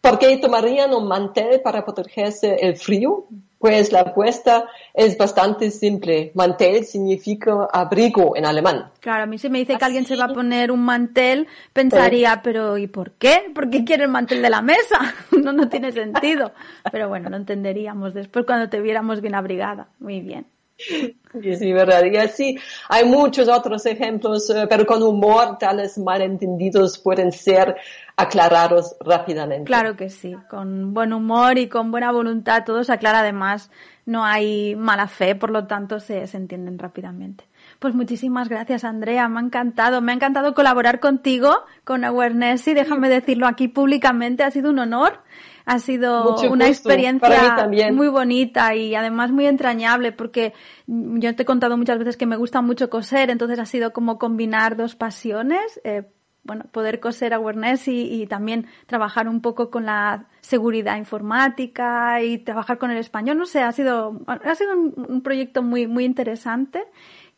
¿Por 0.00 0.18
qué 0.18 0.38
tomarían 0.38 0.92
un 0.92 1.06
mantel 1.06 1.60
para 1.60 1.84
protegerse 1.84 2.56
el 2.56 2.76
frío? 2.76 3.26
Pues 3.64 3.92
la 3.92 4.00
apuesta 4.00 4.68
es 4.92 5.16
bastante 5.16 5.70
simple. 5.70 6.32
Mantel 6.34 6.84
significa 6.84 7.66
abrigo 7.72 8.36
en 8.36 8.44
alemán. 8.44 8.90
Claro, 9.00 9.22
a 9.22 9.26
mí 9.26 9.38
si 9.38 9.48
me 9.48 9.58
dice 9.58 9.78
que 9.78 9.84
alguien 9.86 10.04
se 10.04 10.16
va 10.16 10.26
a 10.26 10.34
poner 10.34 10.70
un 10.70 10.84
mantel, 10.84 11.48
pensaría, 11.72 12.42
pero 12.42 12.76
¿y 12.76 12.88
por 12.88 13.12
qué? 13.12 13.50
¿Por 13.54 13.70
qué 13.70 13.82
quiere 13.82 14.04
el 14.04 14.10
mantel 14.10 14.42
de 14.42 14.50
la 14.50 14.60
mesa? 14.60 15.14
no, 15.42 15.54
no 15.54 15.70
tiene 15.70 15.92
sentido. 15.92 16.52
Pero 16.92 17.08
bueno, 17.08 17.30
lo 17.30 17.38
entenderíamos 17.38 18.12
después 18.12 18.44
cuando 18.44 18.68
te 18.68 18.82
viéramos 18.82 19.22
bien 19.22 19.34
abrigada. 19.34 19.88
Muy 19.98 20.20
bien. 20.20 20.44
Sí, 21.42 21.72
verdad. 21.72 22.04
Y 22.04 22.16
así 22.16 22.58
hay 22.88 23.04
muchos 23.04 23.48
otros 23.48 23.84
ejemplos, 23.86 24.48
eh, 24.50 24.66
pero 24.68 24.86
con 24.86 25.02
humor 25.02 25.58
tales 25.58 25.98
malentendidos 25.98 26.98
pueden 26.98 27.32
ser 27.32 27.74
aclarados 28.16 28.94
rápidamente. 29.00 29.64
Claro 29.64 29.96
que 29.96 30.10
sí, 30.10 30.36
con 30.48 30.94
buen 30.94 31.12
humor 31.12 31.58
y 31.58 31.68
con 31.68 31.90
buena 31.90 32.12
voluntad 32.12 32.62
todo 32.64 32.84
se 32.84 32.92
aclara 32.92 33.18
además, 33.18 33.72
no 34.06 34.24
hay 34.24 34.76
mala 34.76 35.08
fe, 35.08 35.34
por 35.34 35.50
lo 35.50 35.66
tanto 35.66 35.98
se, 35.98 36.24
se 36.28 36.36
entienden 36.36 36.78
rápidamente. 36.78 37.44
Pues 37.78 37.94
muchísimas 37.94 38.48
gracias, 38.48 38.84
Andrea. 38.84 39.28
Me 39.28 39.40
ha 39.40 39.42
encantado. 39.42 40.00
Me 40.00 40.12
ha 40.12 40.14
encantado 40.14 40.54
colaborar 40.54 41.00
contigo, 41.00 41.64
con 41.84 42.04
Awareness, 42.04 42.68
y 42.68 42.74
déjame 42.74 43.08
decirlo 43.08 43.46
aquí 43.46 43.68
públicamente. 43.68 44.42
Ha 44.42 44.50
sido 44.50 44.70
un 44.70 44.78
honor. 44.78 45.20
Ha 45.66 45.78
sido 45.78 46.36
una 46.50 46.68
experiencia 46.68 47.68
muy 47.92 48.08
bonita 48.08 48.74
y 48.74 48.94
además 48.94 49.30
muy 49.30 49.46
entrañable 49.46 50.12
porque 50.12 50.52
yo 50.86 51.34
te 51.34 51.42
he 51.42 51.46
contado 51.46 51.78
muchas 51.78 51.98
veces 51.98 52.16
que 52.18 52.26
me 52.26 52.36
gusta 52.36 52.60
mucho 52.60 52.90
coser, 52.90 53.30
entonces 53.30 53.58
ha 53.58 53.64
sido 53.64 53.92
como 53.92 54.18
combinar 54.18 54.76
dos 54.76 54.94
pasiones. 54.94 55.80
Eh, 55.84 56.02
bueno, 56.44 56.66
poder 56.70 57.00
coser 57.00 57.32
awareness 57.32 57.88
y, 57.88 58.02
y, 58.02 58.26
también 58.26 58.66
trabajar 58.86 59.28
un 59.28 59.40
poco 59.40 59.70
con 59.70 59.86
la 59.86 60.26
seguridad 60.42 60.98
informática 60.98 62.22
y 62.22 62.36
trabajar 62.36 62.76
con 62.76 62.90
el 62.90 62.98
español. 62.98 63.38
No 63.38 63.46
sé, 63.46 63.62
ha 63.62 63.72
sido, 63.72 64.20
ha 64.26 64.54
sido 64.54 64.74
un, 64.76 65.22
proyecto 65.22 65.62
muy, 65.62 65.86
muy 65.86 66.04
interesante 66.04 66.84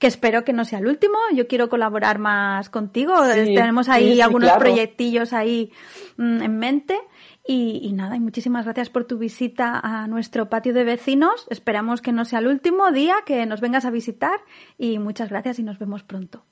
que 0.01 0.09
espero 0.09 0.45
que 0.45 0.53
no 0.53 0.65
sea 0.65 0.81
el 0.81 0.89
último. 0.89 1.15
Yo 1.33 1.47
quiero 1.47 1.69
colaborar 1.69 2.19
más 2.19 2.69
contigo. 2.69 3.15
Tenemos 3.33 3.89
ahí 3.89 4.21
algunos 4.21 4.51
proyectillos 4.53 5.33
ahí 5.33 5.71
mm, 6.17 6.43
en 6.43 6.59
mente. 6.59 6.99
Y, 7.48 7.92
nada, 7.92 8.16
y 8.16 8.20
muchísimas 8.20 8.64
gracias 8.64 8.90
por 8.90 9.04
tu 9.04 9.18
visita 9.18 9.78
a 9.78 10.09
nuestro 10.09 10.48
patio 10.48 10.74
de 10.74 10.82
vecinos. 10.82 11.46
Esperamos 11.48 12.00
que 12.00 12.12
no 12.12 12.24
sea 12.24 12.40
el 12.40 12.48
último 12.48 12.90
día 12.90 13.16
que 13.24 13.46
nos 13.46 13.61
vengas 13.61 13.85
a 13.85 13.90
visitar 13.90 14.40
y 14.78 14.98
muchas 14.98 15.28
gracias 15.28 15.61
y 15.61 15.62
nos 15.62 15.78
vemos 15.78 16.02
pronto. 16.02 16.44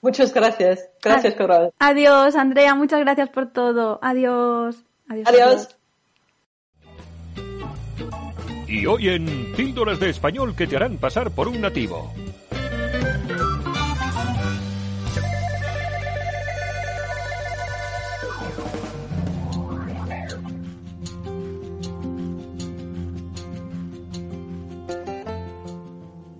Muchas 0.00 0.34
gracias. 0.34 0.88
Gracias, 1.02 1.34
Coral. 1.34 1.72
Adiós, 1.78 2.34
Andrea. 2.34 2.74
Muchas 2.74 3.00
gracias 3.00 3.28
por 3.28 3.52
todo. 3.52 4.00
Adiós. 4.02 4.84
Adiós. 5.08 5.28
adiós. 5.28 5.76
Y 8.68 8.84
hoy 8.86 9.08
en 9.08 9.52
Píldoras 9.56 10.00
de 10.00 10.10
Español 10.10 10.56
que 10.56 10.66
te 10.66 10.74
harán 10.74 10.96
pasar 10.98 11.30
por 11.30 11.46
un 11.46 11.60
nativo. 11.60 12.12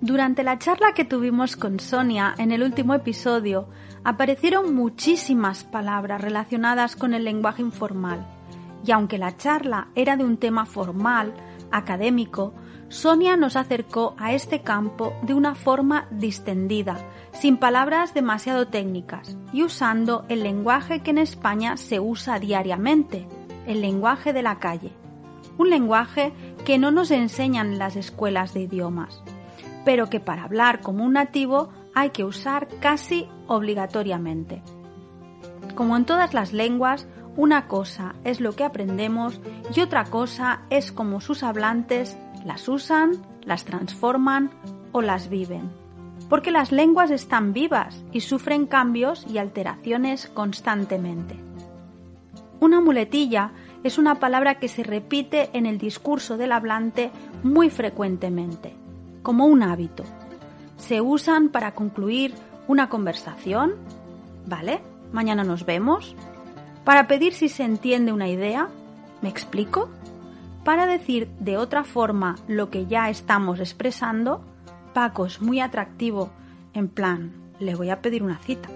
Durante 0.07 0.41
la 0.41 0.57
charla 0.57 0.93
que 0.93 1.03
tuvimos 1.03 1.57
con 1.57 1.81
Sonia 1.81 2.33
en 2.37 2.53
el 2.53 2.63
último 2.63 2.93
episodio, 2.93 3.67
aparecieron 4.05 4.73
muchísimas 4.73 5.65
palabras 5.65 6.21
relacionadas 6.21 6.95
con 6.95 7.13
el 7.13 7.25
lenguaje 7.25 7.61
informal. 7.61 8.25
Y 8.85 8.91
aunque 8.91 9.17
la 9.17 9.35
charla 9.35 9.89
era 9.95 10.15
de 10.15 10.23
un 10.23 10.37
tema 10.37 10.65
formal, 10.65 11.33
académico, 11.71 12.53
Sonia 12.87 13.35
nos 13.35 13.57
acercó 13.57 14.15
a 14.17 14.31
este 14.31 14.61
campo 14.61 15.11
de 15.23 15.33
una 15.33 15.55
forma 15.55 16.07
distendida, 16.09 16.95
sin 17.33 17.57
palabras 17.57 18.13
demasiado 18.13 18.69
técnicas 18.69 19.35
y 19.51 19.63
usando 19.63 20.23
el 20.29 20.41
lenguaje 20.41 21.01
que 21.01 21.11
en 21.11 21.17
España 21.17 21.75
se 21.75 21.99
usa 21.99 22.39
diariamente, 22.39 23.27
el 23.65 23.81
lenguaje 23.81 24.31
de 24.31 24.41
la 24.41 24.57
calle. 24.57 24.93
Un 25.57 25.69
lenguaje 25.69 26.31
que 26.63 26.77
no 26.77 26.91
nos 26.91 27.11
enseñan 27.11 27.73
en 27.73 27.79
las 27.79 27.97
escuelas 27.97 28.53
de 28.53 28.61
idiomas 28.61 29.21
pero 29.87 30.09
que 30.09 30.19
para 30.19 30.43
hablar 30.43 30.81
como 30.81 31.05
un 31.05 31.13
nativo 31.13 31.69
hay 31.95 32.09
que 32.09 32.25
usar 32.25 32.67
casi 32.81 33.25
obligatoriamente. 33.47 34.61
Como 35.75 35.95
en 35.95 36.03
todas 36.03 36.33
las 36.33 36.51
lenguas, 36.51 37.07
una 37.37 37.69
cosa 37.69 38.13
es 38.25 38.41
lo 38.41 38.51
que 38.51 38.65
aprendemos 38.65 39.39
y 39.73 39.79
otra 39.79 40.03
cosa 40.03 40.63
es 40.69 40.91
cómo 40.91 41.21
sus 41.21 41.41
hablantes 41.41 42.17
las 42.43 42.67
usan, 42.67 43.13
las 43.45 43.63
transforman 43.63 44.51
o 44.91 45.01
las 45.01 45.29
viven. 45.29 45.71
Porque 46.27 46.51
las 46.51 46.73
lenguas 46.73 47.09
están 47.09 47.53
vivas 47.53 48.03
y 48.11 48.19
sufren 48.19 48.65
cambios 48.65 49.25
y 49.25 49.37
alteraciones 49.37 50.27
constantemente. 50.27 51.37
Una 52.59 52.81
muletilla 52.81 53.51
es 53.85 53.97
una 53.97 54.15
palabra 54.15 54.55
que 54.55 54.67
se 54.67 54.83
repite 54.83 55.49
en 55.53 55.65
el 55.65 55.77
discurso 55.77 56.35
del 56.35 56.51
hablante 56.51 57.09
muy 57.41 57.69
frecuentemente, 57.69 58.75
como 59.27 59.45
un 59.45 59.61
hábito. 59.61 60.05
Se 60.77 61.01
usan 61.01 61.49
para 61.49 61.73
concluir 61.73 62.33
una 62.69 62.87
conversación, 62.87 63.73
¿vale? 64.45 64.79
Mañana 65.11 65.43
nos 65.43 65.65
vemos. 65.65 66.15
Para 66.85 67.07
pedir 67.09 67.33
si 67.33 67.49
se 67.49 67.65
entiende 67.65 68.13
una 68.13 68.29
idea, 68.29 68.69
¿me 69.21 69.27
explico? 69.27 69.89
Para 70.63 70.85
decir 70.85 71.27
de 71.41 71.57
otra 71.57 71.83
forma 71.83 72.37
lo 72.47 72.69
que 72.69 72.85
ya 72.85 73.09
estamos 73.09 73.59
expresando, 73.59 74.45
Paco 74.93 75.25
es 75.25 75.41
muy 75.41 75.59
atractivo, 75.59 76.29
en 76.73 76.87
plan, 76.87 77.33
le 77.59 77.75
voy 77.75 77.89
a 77.89 78.01
pedir 78.01 78.23
una 78.23 78.37
cita. 78.37 78.69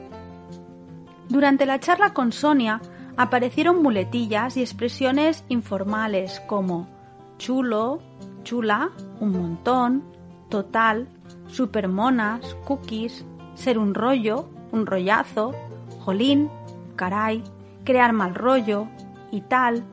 Durante 1.30 1.66
la 1.66 1.80
charla 1.80 2.14
con 2.14 2.34
Sonia 2.34 2.82
aparecieron 3.16 3.82
muletillas 3.82 4.58
y 4.58 4.60
expresiones 4.60 5.46
informales 5.48 6.42
como 6.42 6.90
chulo, 7.38 8.02
chula, 8.44 8.90
un 9.22 9.32
montón, 9.32 10.11
total, 10.52 11.08
supermonas, 11.48 12.56
cookies, 12.66 13.26
ser 13.56 13.80
un 13.80 13.96
rollo, 13.96 14.48
un 14.72 14.86
rollazo, 14.86 15.56
jolín, 16.02 16.52
caray, 16.96 17.44
crear 17.84 18.14
mal 18.14 18.36
rollo, 18.36 18.88
y 19.32 19.42
tal, 19.42 19.84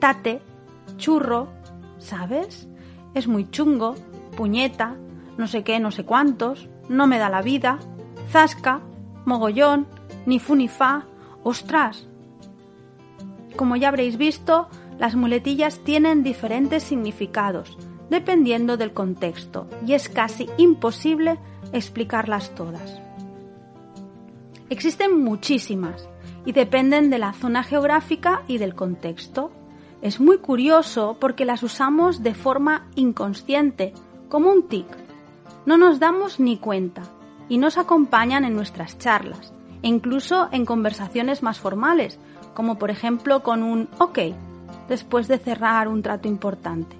tate, 0.00 0.42
churro, 0.98 1.48
¿sabes? 1.96 2.68
Es 3.14 3.26
muy 3.26 3.50
chungo, 3.50 3.94
puñeta, 4.36 4.96
no 5.38 5.46
sé 5.46 5.64
qué, 5.64 5.80
no 5.80 5.90
sé 5.90 6.04
cuántos, 6.04 6.68
no 6.88 7.06
me 7.06 7.18
da 7.18 7.30
la 7.30 7.40
vida, 7.40 7.78
zasca, 8.30 8.80
mogollón, 9.24 9.86
ni 10.26 10.38
fu 10.38 10.54
ni 10.54 10.68
fa, 10.68 11.06
ostras. 11.44 12.06
Como 13.56 13.76
ya 13.76 13.88
habréis 13.88 14.18
visto, 14.18 14.68
las 14.98 15.14
muletillas 15.14 15.78
tienen 15.78 16.22
diferentes 16.22 16.82
significados, 16.82 17.78
dependiendo 18.10 18.76
del 18.76 18.92
contexto, 18.92 19.66
y 19.86 19.94
es 19.94 20.08
casi 20.08 20.48
imposible 20.58 21.38
explicarlas 21.72 22.54
todas. 22.54 23.00
Existen 24.68 25.22
muchísimas 25.22 26.08
y 26.44 26.52
dependen 26.52 27.10
de 27.10 27.18
la 27.18 27.32
zona 27.32 27.62
geográfica 27.62 28.42
y 28.46 28.58
del 28.58 28.74
contexto. 28.74 29.50
Es 30.02 30.20
muy 30.20 30.38
curioso 30.38 31.16
porque 31.20 31.44
las 31.44 31.62
usamos 31.62 32.22
de 32.22 32.34
forma 32.34 32.86
inconsciente, 32.94 33.92
como 34.28 34.50
un 34.50 34.68
tic. 34.68 34.86
No 35.66 35.76
nos 35.76 36.00
damos 36.00 36.40
ni 36.40 36.56
cuenta 36.56 37.02
y 37.48 37.58
nos 37.58 37.78
acompañan 37.78 38.44
en 38.44 38.54
nuestras 38.54 38.98
charlas, 38.98 39.52
e 39.82 39.88
incluso 39.88 40.48
en 40.52 40.64
conversaciones 40.64 41.42
más 41.42 41.58
formales, 41.58 42.18
como 42.54 42.78
por 42.78 42.90
ejemplo 42.90 43.42
con 43.42 43.62
un 43.62 43.88
ok, 43.98 44.18
después 44.88 45.28
de 45.28 45.38
cerrar 45.38 45.88
un 45.88 46.02
trato 46.02 46.28
importante. 46.28 46.96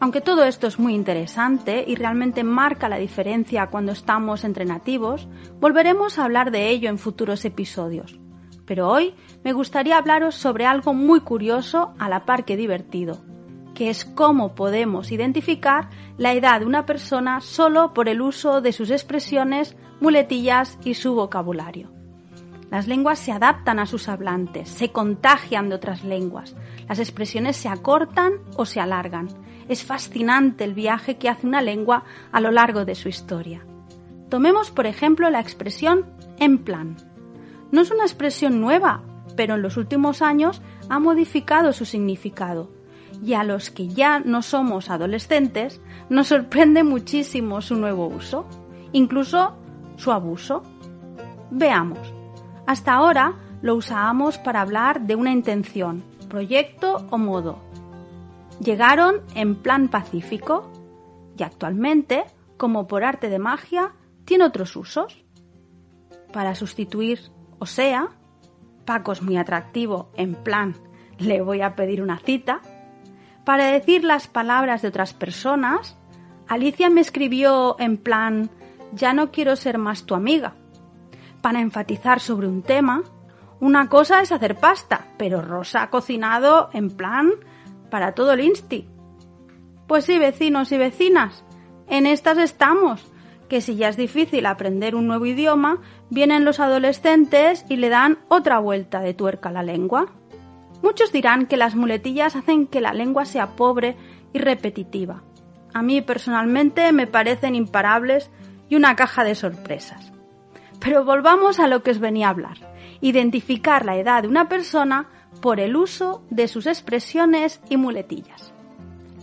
Aunque 0.00 0.20
todo 0.20 0.44
esto 0.44 0.68
es 0.68 0.78
muy 0.78 0.94
interesante 0.94 1.84
y 1.86 1.96
realmente 1.96 2.44
marca 2.44 2.88
la 2.88 2.98
diferencia 2.98 3.66
cuando 3.66 3.92
estamos 3.92 4.44
entre 4.44 4.64
nativos, 4.64 5.28
volveremos 5.60 6.18
a 6.18 6.24
hablar 6.24 6.52
de 6.52 6.68
ello 6.70 6.88
en 6.88 6.98
futuros 6.98 7.44
episodios. 7.44 8.18
Pero 8.64 8.88
hoy 8.88 9.14
me 9.42 9.52
gustaría 9.52 9.98
hablaros 9.98 10.36
sobre 10.36 10.66
algo 10.66 10.94
muy 10.94 11.20
curioso 11.20 11.94
a 11.98 12.08
la 12.08 12.26
par 12.26 12.44
que 12.44 12.56
divertido, 12.56 13.18
que 13.74 13.90
es 13.90 14.04
cómo 14.04 14.54
podemos 14.54 15.10
identificar 15.10 15.88
la 16.16 16.32
edad 16.32 16.60
de 16.60 16.66
una 16.66 16.86
persona 16.86 17.40
solo 17.40 17.92
por 17.92 18.08
el 18.08 18.20
uso 18.20 18.60
de 18.60 18.72
sus 18.72 18.90
expresiones, 18.90 19.76
muletillas 20.00 20.78
y 20.84 20.94
su 20.94 21.14
vocabulario. 21.14 21.97
Las 22.70 22.86
lenguas 22.86 23.18
se 23.18 23.32
adaptan 23.32 23.78
a 23.78 23.86
sus 23.86 24.08
hablantes, 24.08 24.68
se 24.68 24.92
contagian 24.92 25.68
de 25.68 25.76
otras 25.76 26.04
lenguas, 26.04 26.54
las 26.88 26.98
expresiones 26.98 27.56
se 27.56 27.68
acortan 27.68 28.34
o 28.56 28.66
se 28.66 28.80
alargan 28.80 29.28
es 29.68 29.84
fascinante 29.84 30.64
el 30.64 30.74
viaje 30.74 31.18
que 31.18 31.28
hace 31.28 31.46
una 31.46 31.62
lengua 31.62 32.04
a 32.32 32.40
lo 32.40 32.50
largo 32.50 32.84
de 32.84 32.94
su 32.94 33.08
historia. 33.08 33.64
Tomemos, 34.28 34.70
por 34.70 34.86
ejemplo, 34.86 35.30
la 35.30 35.40
expresión 35.40 36.06
en 36.38 36.58
plan. 36.58 36.96
No 37.70 37.82
es 37.82 37.90
una 37.90 38.04
expresión 38.04 38.60
nueva, 38.60 39.02
pero 39.36 39.54
en 39.54 39.62
los 39.62 39.76
últimos 39.76 40.22
años 40.22 40.62
ha 40.88 40.98
modificado 40.98 41.72
su 41.72 41.84
significado. 41.84 42.70
Y 43.22 43.34
a 43.34 43.44
los 43.44 43.70
que 43.70 43.88
ya 43.88 44.20
no 44.20 44.42
somos 44.42 44.90
adolescentes, 44.90 45.80
nos 46.08 46.28
sorprende 46.28 46.82
muchísimo 46.82 47.60
su 47.60 47.76
nuevo 47.76 48.06
uso, 48.06 48.46
incluso 48.92 49.54
su 49.96 50.12
abuso. 50.12 50.62
Veamos. 51.50 52.17
Hasta 52.68 52.92
ahora 52.92 53.32
lo 53.62 53.76
usábamos 53.76 54.36
para 54.36 54.60
hablar 54.60 55.06
de 55.06 55.16
una 55.16 55.32
intención, 55.32 56.04
proyecto 56.28 57.06
o 57.08 57.16
modo, 57.16 57.58
llegaron 58.60 59.22
en 59.34 59.54
plan 59.54 59.88
pacífico 59.88 60.70
y 61.38 61.44
actualmente, 61.44 62.24
como 62.58 62.86
por 62.86 63.04
arte 63.04 63.30
de 63.30 63.38
magia, 63.38 63.92
tiene 64.26 64.44
otros 64.44 64.76
usos. 64.76 65.24
Para 66.30 66.54
sustituir 66.54 67.32
o 67.58 67.64
sea, 67.64 68.10
Paco 68.84 69.12
es 69.12 69.22
muy 69.22 69.38
atractivo 69.38 70.10
en 70.14 70.34
plan 70.34 70.76
le 71.16 71.40
voy 71.40 71.62
a 71.62 71.74
pedir 71.74 72.02
una 72.02 72.18
cita. 72.18 72.60
Para 73.46 73.64
decir 73.72 74.04
las 74.04 74.28
palabras 74.28 74.82
de 74.82 74.88
otras 74.88 75.14
personas, 75.14 75.96
Alicia 76.46 76.90
me 76.90 77.00
escribió 77.00 77.76
en 77.78 77.96
plan 77.96 78.50
ya 78.92 79.14
no 79.14 79.30
quiero 79.30 79.56
ser 79.56 79.78
más 79.78 80.04
tu 80.04 80.14
amiga. 80.14 80.54
Para 81.40 81.60
enfatizar 81.60 82.20
sobre 82.20 82.48
un 82.48 82.62
tema, 82.62 83.02
una 83.60 83.88
cosa 83.88 84.20
es 84.20 84.32
hacer 84.32 84.56
pasta, 84.56 85.06
pero 85.16 85.42
Rosa 85.42 85.82
ha 85.82 85.90
cocinado 85.90 86.70
en 86.72 86.90
plan 86.90 87.30
para 87.90 88.12
todo 88.12 88.32
el 88.32 88.40
insti. 88.40 88.88
Pues 89.86 90.04
sí, 90.04 90.18
vecinos 90.18 90.70
y 90.72 90.78
vecinas, 90.78 91.44
en 91.88 92.06
estas 92.06 92.38
estamos, 92.38 93.10
que 93.48 93.60
si 93.60 93.76
ya 93.76 93.88
es 93.88 93.96
difícil 93.96 94.46
aprender 94.46 94.94
un 94.94 95.06
nuevo 95.06 95.26
idioma, 95.26 95.80
vienen 96.10 96.44
los 96.44 96.60
adolescentes 96.60 97.64
y 97.68 97.76
le 97.76 97.88
dan 97.88 98.18
otra 98.28 98.58
vuelta 98.58 99.00
de 99.00 99.14
tuerca 99.14 99.48
a 99.48 99.52
la 99.52 99.62
lengua. 99.62 100.12
Muchos 100.82 101.12
dirán 101.12 101.46
que 101.46 101.56
las 101.56 101.74
muletillas 101.74 102.36
hacen 102.36 102.66
que 102.66 102.80
la 102.80 102.92
lengua 102.92 103.24
sea 103.24 103.56
pobre 103.56 103.96
y 104.32 104.38
repetitiva. 104.38 105.22
A 105.74 105.82
mí 105.82 106.00
personalmente 106.02 106.92
me 106.92 107.06
parecen 107.06 107.54
imparables 107.54 108.30
y 108.68 108.76
una 108.76 108.94
caja 108.94 109.24
de 109.24 109.34
sorpresas. 109.34 110.12
Pero 110.80 111.04
volvamos 111.04 111.58
a 111.58 111.68
lo 111.68 111.82
que 111.82 111.90
os 111.90 111.98
venía 111.98 112.28
a 112.28 112.30
hablar. 112.30 112.58
Identificar 113.00 113.84
la 113.84 113.96
edad 113.96 114.22
de 114.22 114.28
una 114.28 114.48
persona 114.48 115.06
por 115.40 115.60
el 115.60 115.76
uso 115.76 116.22
de 116.30 116.48
sus 116.48 116.66
expresiones 116.66 117.60
y 117.68 117.76
muletillas. 117.76 118.52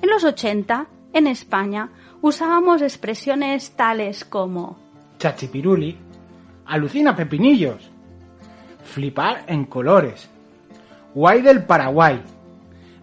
En 0.02 0.10
los 0.10 0.24
80, 0.24 0.88
en 1.14 1.28
España, 1.28 1.90
usábamos 2.22 2.82
expresiones 2.82 3.72
tales 3.76 4.26
como 4.26 4.78
chachipiruli, 5.18 5.98
alucina 6.66 7.16
pepinillos, 7.16 7.90
flipar 8.84 9.44
en 9.48 9.66
colores, 9.66 10.30
guay 11.14 11.42
del 11.42 11.64
Paraguay, 11.64 12.22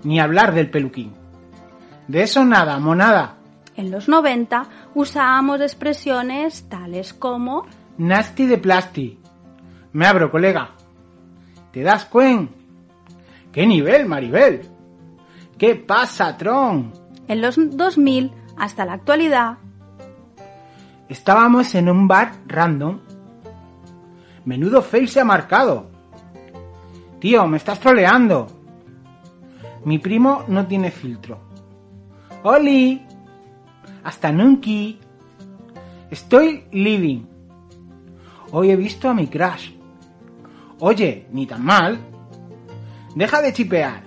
ni 0.04 0.20
hablar 0.20 0.54
del 0.54 0.70
peluquín. 0.70 1.12
De 2.08 2.22
eso 2.22 2.44
nada, 2.44 2.78
monada. 2.78 3.36
En 3.76 3.90
los 3.90 4.08
90 4.08 4.66
usábamos 4.94 5.60
expresiones 5.60 6.68
tales 6.68 7.14
como 7.14 7.66
nasty 7.98 8.46
de 8.46 8.58
plasti. 8.58 9.18
Me 9.92 10.06
abro, 10.06 10.30
colega. 10.30 10.70
¿Te 11.72 11.82
das 11.82 12.04
cuenta? 12.06 12.52
¿Qué 13.52 13.66
nivel, 13.66 14.06
Maribel? 14.06 14.62
¿Qué 15.58 15.74
pasa, 15.76 16.36
Tron? 16.36 16.92
En 17.28 17.42
los 17.42 17.56
2000 17.56 18.32
hasta 18.56 18.84
la 18.84 18.94
actualidad. 18.94 19.58
Estábamos 21.08 21.74
en 21.74 21.90
un 21.90 22.08
bar 22.08 22.32
random. 22.46 23.00
Menudo 24.46 24.80
fail 24.82 25.08
se 25.08 25.20
ha 25.20 25.24
marcado. 25.24 25.90
Tío, 27.20 27.46
me 27.46 27.58
estás 27.58 27.78
troleando. 27.78 28.46
Mi 29.84 29.98
primo 29.98 30.44
no 30.48 30.66
tiene 30.66 30.90
filtro. 30.90 31.38
¡Oli! 32.42 33.06
Hasta 34.02 34.32
nunca. 34.32 34.70
Estoy 36.10 36.64
living. 36.72 37.31
Hoy 38.54 38.70
he 38.70 38.76
visto 38.76 39.08
a 39.08 39.14
mi 39.14 39.28
crush. 39.28 39.70
Oye, 40.78 41.26
ni 41.32 41.46
tan 41.46 41.64
mal. 41.64 41.98
Deja 43.14 43.40
de 43.40 43.50
chipear. 43.54 44.02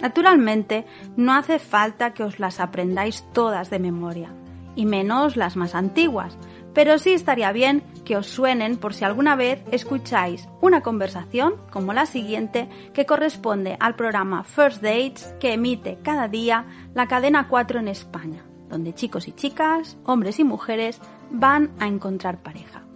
Naturalmente, 0.00 0.86
no 1.16 1.32
hace 1.34 1.60
falta 1.60 2.14
que 2.14 2.24
os 2.24 2.40
las 2.40 2.58
aprendáis 2.58 3.24
todas 3.32 3.70
de 3.70 3.78
memoria, 3.78 4.32
y 4.74 4.86
menos 4.86 5.36
las 5.36 5.56
más 5.56 5.76
antiguas, 5.76 6.36
pero 6.74 6.98
sí 6.98 7.12
estaría 7.12 7.52
bien 7.52 7.84
que 8.04 8.16
os 8.16 8.26
suenen 8.26 8.76
por 8.76 8.92
si 8.92 9.04
alguna 9.04 9.36
vez 9.36 9.62
escucháis 9.70 10.48
una 10.60 10.82
conversación 10.82 11.54
como 11.70 11.92
la 11.92 12.06
siguiente 12.06 12.68
que 12.92 13.06
corresponde 13.06 13.76
al 13.78 13.94
programa 13.94 14.42
First 14.42 14.82
Dates 14.82 15.32
que 15.38 15.52
emite 15.52 15.98
cada 16.02 16.26
día 16.26 16.64
la 16.94 17.06
cadena 17.06 17.46
4 17.46 17.78
en 17.78 17.88
España, 17.88 18.44
donde 18.68 18.94
chicos 18.94 19.28
y 19.28 19.32
chicas, 19.32 19.96
hombres 20.04 20.40
y 20.40 20.44
mujeres 20.44 21.00
van 21.30 21.70
a 21.78 21.86
encontrar 21.86 22.42
pareja. 22.42 22.87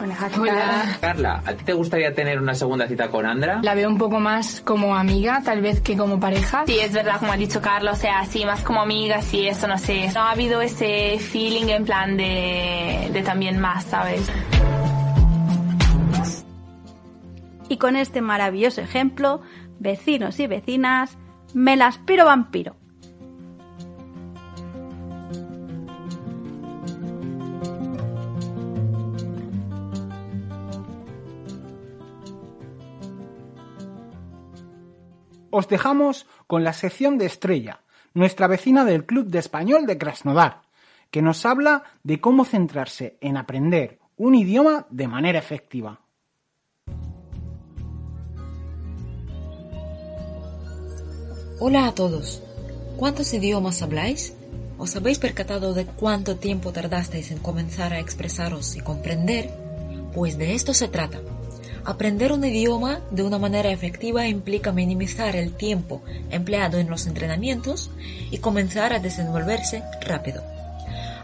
Hola. 0.00 0.96
Carla, 1.00 1.42
¿a 1.44 1.52
ti 1.52 1.64
te 1.64 1.72
gustaría 1.72 2.14
tener 2.14 2.40
una 2.40 2.54
segunda 2.54 2.86
cita 2.88 3.08
con 3.08 3.26
Andra? 3.26 3.60
La 3.62 3.74
veo 3.74 3.88
un 3.88 3.98
poco 3.98 4.18
más 4.20 4.60
como 4.60 4.96
amiga, 4.96 5.42
tal 5.44 5.60
vez 5.60 5.80
que 5.80 5.96
como 5.96 6.18
pareja. 6.18 6.64
Sí, 6.66 6.78
es 6.78 6.92
verdad, 6.92 7.18
como 7.18 7.32
ha 7.32 7.36
dicho 7.36 7.60
Carlos, 7.60 7.98
o 7.98 8.00
sea, 8.00 8.20
así 8.20 8.44
más 8.44 8.62
como 8.62 8.80
amiga, 8.80 9.20
sí, 9.22 9.46
eso 9.46 9.68
no 9.68 9.78
sé. 9.78 10.10
No 10.14 10.20
ha 10.20 10.30
habido 10.32 10.60
ese 10.60 11.18
feeling 11.18 11.68
en 11.68 11.84
plan 11.84 12.16
de, 12.16 13.10
de 13.12 13.22
también 13.22 13.60
más, 13.60 13.84
¿sabes? 13.84 14.28
Y 17.68 17.76
con 17.76 17.96
este 17.96 18.20
maravilloso 18.20 18.80
ejemplo, 18.80 19.40
vecinos 19.78 20.38
y 20.40 20.46
vecinas, 20.46 21.16
me 21.54 21.76
las 21.76 21.98
piro 21.98 22.24
vampiro. 22.26 22.76
Os 35.54 35.68
dejamos 35.68 36.26
con 36.46 36.64
la 36.64 36.72
sección 36.72 37.18
de 37.18 37.26
Estrella, 37.26 37.82
nuestra 38.14 38.46
vecina 38.46 38.86
del 38.86 39.04
Club 39.04 39.26
de 39.26 39.38
Español 39.38 39.84
de 39.84 39.98
Krasnodar, 39.98 40.62
que 41.10 41.20
nos 41.20 41.44
habla 41.44 41.82
de 42.02 42.22
cómo 42.22 42.46
centrarse 42.46 43.18
en 43.20 43.36
aprender 43.36 43.98
un 44.16 44.34
idioma 44.34 44.86
de 44.88 45.08
manera 45.08 45.38
efectiva. 45.38 46.00
Hola 51.60 51.86
a 51.86 51.94
todos. 51.94 52.42
¿Cuántos 52.96 53.34
idiomas 53.34 53.82
habláis? 53.82 54.34
¿Os 54.78 54.96
habéis 54.96 55.18
percatado 55.18 55.74
de 55.74 55.84
cuánto 55.84 56.36
tiempo 56.36 56.72
tardasteis 56.72 57.30
en 57.30 57.38
comenzar 57.38 57.92
a 57.92 58.00
expresaros 58.00 58.74
y 58.74 58.80
comprender? 58.80 59.50
Pues 60.14 60.38
de 60.38 60.54
esto 60.54 60.72
se 60.72 60.88
trata. 60.88 61.20
Aprender 61.84 62.30
un 62.32 62.44
idioma 62.44 63.00
de 63.10 63.24
una 63.24 63.38
manera 63.38 63.70
efectiva 63.70 64.28
implica 64.28 64.70
minimizar 64.70 65.34
el 65.34 65.54
tiempo 65.54 66.02
empleado 66.30 66.78
en 66.78 66.88
los 66.88 67.06
entrenamientos 67.06 67.90
y 68.30 68.38
comenzar 68.38 68.92
a 68.92 69.00
desenvolverse 69.00 69.82
rápido. 70.00 70.44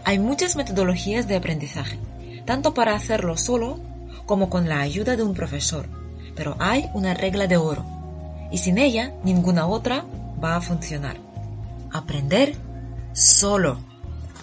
Hay 0.05 0.19
muchas 0.19 0.57
metodologías 0.57 1.29
de 1.29 1.37
aprendizaje, 1.37 1.99
tanto 2.45 2.75
para 2.75 2.95
hacerlo 2.95 3.37
solo 3.37 3.79
como 4.27 4.51
con 4.51 4.69
la 4.69 4.81
ayuda 4.81 5.17
de 5.17 5.23
un 5.23 5.35
profesor, 5.35 5.87
pero 6.35 6.57
hay 6.59 6.91
una 6.93 7.15
regla 7.15 7.47
de 7.47 7.57
oro, 7.57 7.85
y 8.51 8.59
sin 8.59 8.79
ella 8.79 9.13
ninguna 9.23 9.67
otra 9.67 10.05
va 10.43 10.57
a 10.57 10.61
funcionar. 10.61 11.19
Aprender 11.93 12.55
solo. 13.13 13.79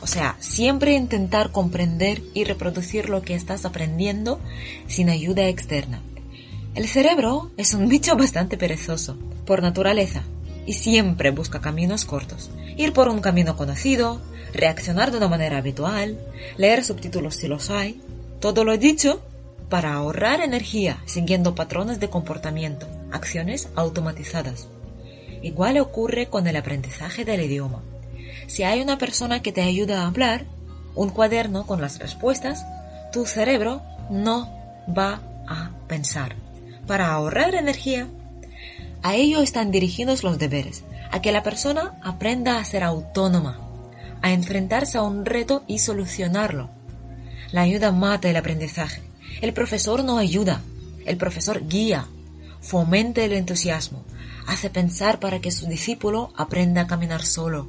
O 0.06 0.08
sea, 0.08 0.38
siempre 0.40 0.94
intentar 0.94 1.50
comprender 1.50 2.22
y 2.36 2.44
reproducir 2.44 3.10
lo 3.10 3.24
que 3.24 3.34
estás 3.34 3.66
aprendiendo 3.66 4.40
sin 4.86 5.10
ayuda 5.10 5.48
externa. 5.48 6.00
El 6.76 6.88
cerebro 6.88 7.50
es 7.58 7.74
un 7.74 7.90
bicho 7.90 8.16
bastante 8.16 8.56
perezoso, 8.56 9.18
por 9.48 9.64
naturaleza, 9.64 10.22
y 10.68 10.74
siempre 10.74 11.32
busca 11.32 11.60
caminos 11.60 12.06
cortos. 12.06 12.52
Ir 12.78 12.94
por 12.94 13.10
un 13.10 13.20
camino 13.20 13.58
conocido, 13.58 14.22
reaccionar 14.54 15.10
de 15.10 15.18
una 15.18 15.28
manera 15.28 15.58
habitual, 15.58 16.20
leer 16.56 16.84
subtítulos 16.84 17.38
si 17.38 17.48
los 17.48 17.72
hay. 17.72 18.00
Todo 18.40 18.64
lo 18.64 18.78
dicho 18.78 19.24
para 19.70 19.96
ahorrar 19.96 20.40
energía 20.42 21.02
siguiendo 21.06 21.56
patrones 21.56 22.00
de 22.00 22.12
comportamiento, 22.12 22.88
acciones 23.12 23.70
automatizadas. 23.76 24.68
Igual 25.42 25.80
ocurre 25.80 26.28
con 26.28 26.46
el 26.46 26.58
aprendizaje 26.58 27.26
del 27.26 27.42
idioma. 27.42 27.82
Si 28.48 28.64
hay 28.64 28.82
una 28.82 28.98
persona 28.98 29.42
que 29.42 29.52
te 29.52 29.62
ayuda 29.62 30.02
a 30.02 30.08
hablar, 30.08 30.46
un 30.96 31.10
cuaderno 31.10 31.66
con 31.66 31.82
las 31.82 32.00
respuestas, 32.00 32.66
tu 33.12 33.26
cerebro 33.26 33.82
no 34.10 34.50
va 34.88 35.22
a 35.48 35.72
pensar. 35.88 36.36
Para 36.88 37.12
ahorrar 37.12 37.56
energía, 37.56 38.08
a 39.02 39.16
ello 39.16 39.42
están 39.42 39.72
dirigidos 39.72 40.24
los 40.24 40.38
deberes, 40.38 40.84
a 41.12 41.22
que 41.22 41.32
la 41.32 41.44
persona 41.44 42.00
aprenda 42.04 42.58
a 42.58 42.66
ser 42.66 42.84
autónoma, 42.84 43.60
a 44.22 44.32
enfrentarse 44.32 44.98
a 44.98 45.02
un 45.02 45.26
reto 45.26 45.64
y 45.68 45.80
solucionarlo. 45.80 46.70
La 47.52 47.62
ayuda 47.62 47.92
mata 47.92 48.30
el 48.30 48.38
aprendizaje. 48.38 49.02
El 49.42 49.54
profesor 49.54 50.04
no 50.04 50.18
ayuda, 50.18 50.62
el 51.06 51.18
profesor 51.18 51.68
guía, 51.68 52.08
fomenta 52.62 53.24
el 53.24 53.34
entusiasmo, 53.34 54.04
hace 54.48 54.70
pensar 54.70 55.20
para 55.20 55.40
que 55.40 55.52
su 55.52 55.68
discípulo 55.68 56.32
aprenda 56.36 56.82
a 56.82 56.88
caminar 56.88 57.24
solo, 57.24 57.68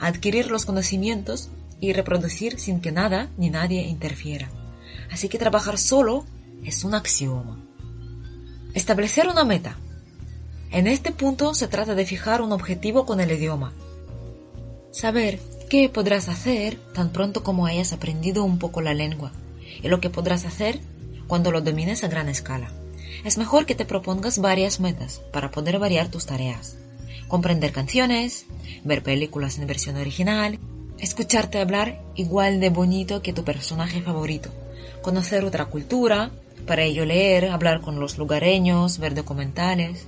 adquirir 0.00 0.50
los 0.50 0.66
conocimientos 0.66 1.50
y 1.80 1.92
reproducir 1.92 2.58
sin 2.58 2.80
que 2.80 2.92
nada 2.92 3.30
ni 3.36 3.50
nadie 3.50 3.82
interfiera. 3.82 4.50
Así 5.10 5.28
que 5.28 5.38
trabajar 5.38 5.78
solo 5.78 6.24
es 6.64 6.84
un 6.84 6.94
axioma. 6.94 7.62
Establecer 8.74 9.28
una 9.28 9.44
meta. 9.44 9.76
En 10.70 10.86
este 10.86 11.12
punto 11.12 11.54
se 11.54 11.68
trata 11.68 11.94
de 11.94 12.06
fijar 12.06 12.42
un 12.42 12.52
objetivo 12.52 13.06
con 13.06 13.20
el 13.20 13.30
idioma. 13.30 13.72
Saber 14.90 15.38
qué 15.70 15.88
podrás 15.88 16.28
hacer 16.28 16.76
tan 16.92 17.10
pronto 17.10 17.42
como 17.42 17.66
hayas 17.66 17.92
aprendido 17.92 18.44
un 18.44 18.58
poco 18.58 18.80
la 18.80 18.94
lengua 18.94 19.32
y 19.82 19.88
lo 19.88 20.00
que 20.00 20.10
podrás 20.10 20.44
hacer 20.44 20.80
cuando 21.26 21.50
lo 21.52 21.60
domines 21.60 22.04
a 22.04 22.08
gran 22.08 22.28
escala. 22.28 22.70
Es 23.24 23.38
mejor 23.38 23.66
que 23.66 23.74
te 23.74 23.84
propongas 23.84 24.38
varias 24.38 24.80
metas 24.80 25.20
para 25.32 25.50
poder 25.50 25.78
variar 25.78 26.08
tus 26.08 26.26
tareas. 26.26 26.76
Comprender 27.28 27.72
canciones, 27.72 28.46
ver 28.84 29.02
películas 29.02 29.58
en 29.58 29.66
versión 29.66 29.96
original, 29.96 30.60
escucharte 30.98 31.58
hablar 31.58 32.00
igual 32.14 32.60
de 32.60 32.70
bonito 32.70 33.20
que 33.20 33.32
tu 33.32 33.42
personaje 33.44 34.00
favorito, 34.00 34.50
conocer 35.02 35.44
otra 35.44 35.66
cultura, 35.66 36.30
para 36.66 36.82
ello 36.82 37.04
leer, 37.04 37.46
hablar 37.46 37.80
con 37.80 37.98
los 37.98 38.16
lugareños, 38.16 38.98
ver 38.98 39.14
documentales, 39.14 40.06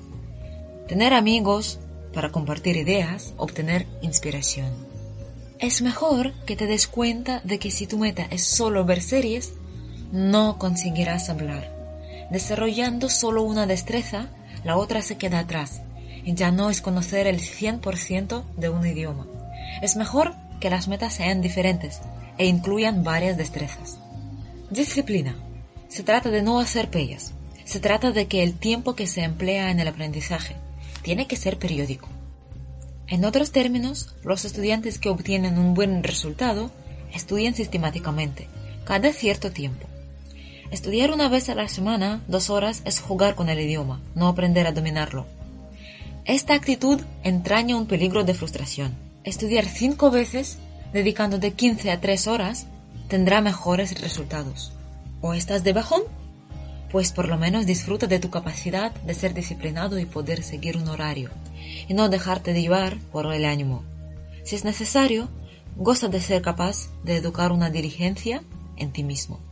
tener 0.87 1.13
amigos 1.13 1.81
para 2.15 2.31
compartir 2.31 2.77
ideas, 2.77 3.35
obtener 3.37 3.87
inspiración. 4.01 4.71
Es 5.59 5.83
mejor 5.83 6.33
que 6.47 6.55
te 6.55 6.67
des 6.67 6.87
cuenta 6.87 7.41
de 7.43 7.59
que 7.59 7.73
si 7.73 7.89
tu 7.89 7.99
meta 7.99 8.27
es 8.31 8.45
solo 8.45 8.85
ver 8.85 9.03
series, 9.03 9.55
no 10.13 10.57
conseguirás 10.59 11.31
hablar. 11.31 11.77
Desarrollando 12.31 13.09
solo 13.09 13.43
una 13.43 13.67
destreza, 13.67 14.29
la 14.65 14.77
otra 14.77 15.03
se 15.03 15.19
queda 15.19 15.41
atrás 15.41 15.83
ya 16.35 16.51
no 16.51 16.71
es 16.71 16.81
conocer 16.81 17.27
el 17.27 17.41
100% 17.41 18.45
de 18.57 18.69
un 18.69 18.87
idioma. 18.87 19.27
Es 19.83 19.97
mejor 19.97 20.35
que 20.61 20.71
las 20.71 20.89
metas 20.89 21.15
sean 21.15 21.41
diferentes 21.41 22.01
e 22.37 22.47
incluyan 22.47 23.05
varias 23.05 23.37
destrezas. 23.37 23.99
Disciplina. 24.71 25.37
Se 25.89 26.03
trata 26.03 26.31
de 26.31 26.43
no 26.43 26.61
hacer 26.61 26.91
pellas. 26.91 27.33
Se 27.65 27.81
trata 27.81 28.13
de 28.13 28.27
que 28.27 28.43
el 28.43 28.55
tiempo 28.55 28.95
que 28.95 29.07
se 29.07 29.23
emplea 29.23 29.71
en 29.71 29.81
el 29.81 29.89
aprendizaje 29.89 30.57
tiene 31.03 31.27
que 31.27 31.37
ser 31.37 31.59
periódico. 31.59 32.09
En 33.07 33.25
otros 33.25 33.53
términos, 33.53 34.15
los 34.23 34.45
estudiantes 34.45 34.99
que 34.99 35.09
obtienen 35.09 35.59
un 35.59 35.75
buen 35.75 36.03
resultado 36.03 36.71
estudian 37.15 37.55
sistemáticamente, 37.55 38.49
cada 38.85 39.13
cierto 39.13 39.51
tiempo. 39.51 39.87
Estudiar 40.71 41.11
una 41.13 41.31
vez 41.31 41.49
a 41.49 41.55
la 41.55 41.69
semana, 41.69 42.23
dos 42.29 42.51
horas, 42.51 42.83
es 42.85 43.01
jugar 43.01 43.35
con 43.35 43.49
el 43.49 43.59
idioma, 43.59 44.03
no 44.15 44.29
aprender 44.29 44.67
a 44.67 44.73
dominarlo. 44.73 45.27
Esta 46.29 46.53
actitud 46.53 47.01
entraña 47.25 47.79
un 47.79 47.87
peligro 47.87 48.23
de 48.23 48.35
frustración. 48.35 48.95
Estudiar 49.25 49.65
cinco 49.65 50.11
veces, 50.11 50.59
dedicando 50.93 51.39
de 51.39 51.53
15 51.53 51.91
a 51.91 52.03
3 52.03 52.27
horas, 52.27 52.67
tendrá 53.09 53.41
mejores 53.41 53.99
resultados. 54.03 54.71
¿O 55.23 55.33
estás 55.33 55.65
de 55.65 55.73
bajón? 55.73 56.03
Pues 56.93 57.13
por 57.13 57.29
lo 57.29 57.39
menos 57.39 57.65
disfruta 57.65 58.07
de 58.07 58.19
tu 58.19 58.29
capacidad 58.29 58.93
de 58.93 59.15
ser 59.15 59.33
disciplinado 59.33 59.99
y 59.99 60.05
poder 60.05 60.43
seguir 60.43 60.77
un 60.77 60.89
horario, 60.89 61.31
y 61.89 61.95
no 61.95 62.11
dejarte 62.11 62.53
de 62.53 62.61
llevar 62.61 62.99
por 63.11 63.33
el 63.33 63.47
ánimo. 63.47 63.83
Si 64.45 64.55
es 64.55 64.67
necesario, 64.67 65.31
goza 65.77 66.09
de 66.09 66.21
ser 66.21 66.43
capaz 66.43 66.91
de 67.05 67.17
educar 67.17 67.53
una 67.53 67.71
diligencia 67.71 68.43
en 68.77 68.93
ti 68.93 69.03
mismo. 69.03 69.48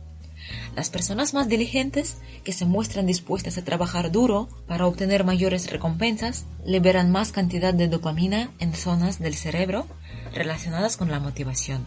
Las 0.75 0.89
personas 0.89 1.33
más 1.33 1.47
diligentes, 1.47 2.17
que 2.43 2.53
se 2.53 2.65
muestran 2.65 3.05
dispuestas 3.05 3.57
a 3.57 3.63
trabajar 3.63 4.11
duro 4.11 4.47
para 4.67 4.85
obtener 4.85 5.23
mayores 5.23 5.69
recompensas, 5.71 6.45
liberan 6.65 7.11
más 7.11 7.31
cantidad 7.31 7.73
de 7.73 7.87
dopamina 7.87 8.51
en 8.59 8.73
zonas 8.73 9.19
del 9.19 9.35
cerebro 9.35 9.87
relacionadas 10.33 10.97
con 10.97 11.09
la 11.09 11.19
motivación. 11.19 11.85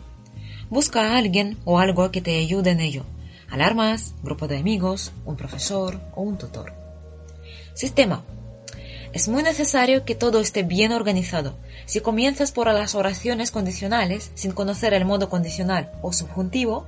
Busca 0.71 1.01
a 1.03 1.19
alguien 1.19 1.59
o 1.65 1.79
algo 1.79 2.11
que 2.11 2.21
te 2.21 2.39
ayude 2.39 2.71
en 2.71 2.81
ello. 2.81 3.05
Alarmas, 3.49 4.15
grupo 4.23 4.47
de 4.47 4.59
amigos, 4.59 5.13
un 5.25 5.37
profesor 5.37 6.01
o 6.15 6.23
un 6.23 6.39
tutor. 6.39 6.73
Sistema. 7.75 8.25
Es 9.13 9.27
muy 9.27 9.43
necesario 9.43 10.05
que 10.05 10.15
todo 10.15 10.41
esté 10.41 10.63
bien 10.63 10.93
organizado. 10.93 11.57
Si 11.87 12.01
comienzas 12.01 12.53
por 12.53 12.69
las 12.69 12.95
oraciones 12.95 13.51
condicionales 13.51 14.31
sin 14.35 14.53
conocer 14.53 14.95
el 14.95 15.05
modo 15.05 15.29
condicional 15.29 15.91
o 16.03 16.13
subjuntivo, 16.13 16.87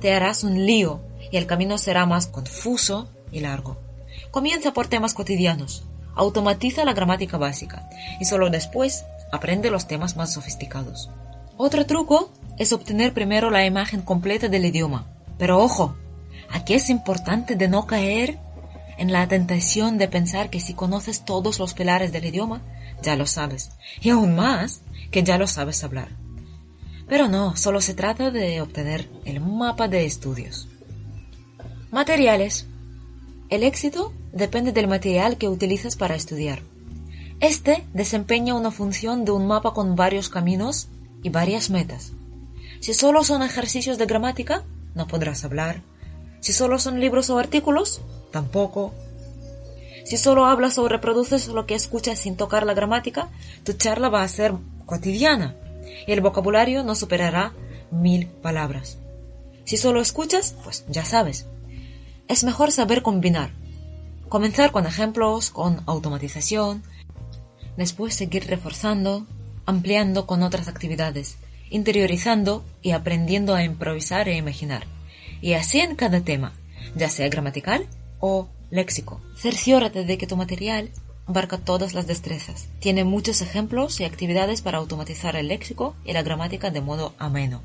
te 0.00 0.14
harás 0.14 0.44
un 0.44 0.66
lío 0.66 1.00
y 1.30 1.36
el 1.36 1.46
camino 1.46 1.78
será 1.78 2.06
más 2.06 2.26
confuso 2.26 3.08
y 3.30 3.40
largo. 3.40 3.78
Comienza 4.30 4.72
por 4.72 4.88
temas 4.88 5.14
cotidianos, 5.14 5.84
automatiza 6.14 6.84
la 6.84 6.92
gramática 6.92 7.38
básica 7.38 7.88
y 8.20 8.24
solo 8.24 8.50
después 8.50 9.04
aprende 9.32 9.70
los 9.70 9.86
temas 9.86 10.16
más 10.16 10.32
sofisticados. 10.32 11.10
Otro 11.56 11.86
truco 11.86 12.30
es 12.58 12.72
obtener 12.72 13.12
primero 13.12 13.50
la 13.50 13.64
imagen 13.64 14.02
completa 14.02 14.48
del 14.48 14.66
idioma. 14.66 15.06
Pero 15.38 15.58
ojo, 15.60 15.96
Aquí 16.50 16.74
es 16.74 16.90
importante 16.90 17.56
de 17.56 17.68
no 17.68 17.86
caer 17.86 18.38
en 18.96 19.12
la 19.12 19.26
tentación 19.26 19.98
de 19.98 20.08
pensar 20.08 20.50
que 20.50 20.60
si 20.60 20.74
conoces 20.74 21.24
todos 21.24 21.58
los 21.58 21.74
pilares 21.74 22.12
del 22.12 22.26
idioma, 22.26 22.62
ya 23.02 23.16
lo 23.16 23.26
sabes. 23.26 23.72
Y 24.00 24.10
aún 24.10 24.36
más, 24.36 24.82
que 25.10 25.24
ya 25.24 25.36
lo 25.36 25.46
sabes 25.46 25.82
hablar. 25.82 26.10
Pero 27.08 27.28
no, 27.28 27.56
solo 27.56 27.80
se 27.80 27.94
trata 27.94 28.30
de 28.30 28.60
obtener 28.60 29.08
el 29.24 29.40
mapa 29.40 29.88
de 29.88 30.04
estudios. 30.04 30.68
Materiales. 31.90 32.66
El 33.50 33.62
éxito 33.62 34.12
depende 34.32 34.72
del 34.72 34.88
material 34.88 35.36
que 35.36 35.48
utilizas 35.48 35.96
para 35.96 36.14
estudiar. 36.14 36.62
Este 37.40 37.86
desempeña 37.92 38.54
una 38.54 38.70
función 38.70 39.24
de 39.24 39.32
un 39.32 39.46
mapa 39.46 39.74
con 39.74 39.96
varios 39.96 40.28
caminos 40.28 40.88
y 41.22 41.28
varias 41.28 41.68
metas. 41.68 42.12
Si 42.80 42.94
solo 42.94 43.22
son 43.22 43.42
ejercicios 43.42 43.98
de 43.98 44.06
gramática, 44.06 44.64
no 44.94 45.06
podrás 45.06 45.44
hablar. 45.44 45.82
Si 46.40 46.52
solo 46.52 46.78
son 46.78 47.00
libros 47.00 47.28
o 47.30 47.38
artículos, 47.38 48.00
tampoco. 48.30 48.94
Si 50.04 50.16
solo 50.16 50.46
hablas 50.46 50.78
o 50.78 50.88
reproduces 50.88 51.48
lo 51.48 51.66
que 51.66 51.74
escuchas 51.74 52.18
sin 52.18 52.36
tocar 52.36 52.66
la 52.66 52.74
gramática, 52.74 53.28
tu 53.62 53.74
charla 53.74 54.08
va 54.08 54.22
a 54.22 54.28
ser 54.28 54.54
cotidiana 54.86 55.54
el 56.06 56.20
vocabulario 56.20 56.84
no 56.84 56.94
superará 56.94 57.52
mil 57.90 58.26
palabras. 58.26 58.98
Si 59.64 59.76
solo 59.76 60.00
escuchas, 60.00 60.54
pues 60.62 60.84
ya 60.88 61.04
sabes. 61.04 61.46
Es 62.28 62.44
mejor 62.44 62.72
saber 62.72 63.02
combinar. 63.02 63.50
Comenzar 64.28 64.72
con 64.72 64.86
ejemplos, 64.86 65.50
con 65.50 65.82
automatización, 65.86 66.82
después 67.76 68.14
seguir 68.14 68.46
reforzando, 68.46 69.26
ampliando 69.66 70.26
con 70.26 70.42
otras 70.42 70.68
actividades, 70.68 71.36
interiorizando 71.70 72.64
y 72.82 72.92
aprendiendo 72.92 73.54
a 73.54 73.64
improvisar 73.64 74.28
e 74.28 74.36
imaginar. 74.36 74.86
Y 75.40 75.54
así 75.54 75.80
en 75.80 75.94
cada 75.94 76.20
tema, 76.20 76.52
ya 76.94 77.08
sea 77.08 77.28
gramatical 77.28 77.86
o 78.20 78.48
léxico. 78.70 79.20
Cerciórate 79.36 80.04
de 80.04 80.18
que 80.18 80.26
tu 80.26 80.36
material 80.36 80.90
abarca 81.26 81.58
todas 81.58 81.94
las 81.94 82.06
destrezas. 82.06 82.68
Tiene 82.80 83.04
muchos 83.04 83.40
ejemplos 83.40 84.00
y 84.00 84.04
actividades 84.04 84.62
para 84.62 84.78
automatizar 84.78 85.36
el 85.36 85.48
léxico 85.48 85.96
y 86.04 86.12
la 86.12 86.22
gramática 86.22 86.70
de 86.70 86.80
modo 86.80 87.14
ameno. 87.18 87.62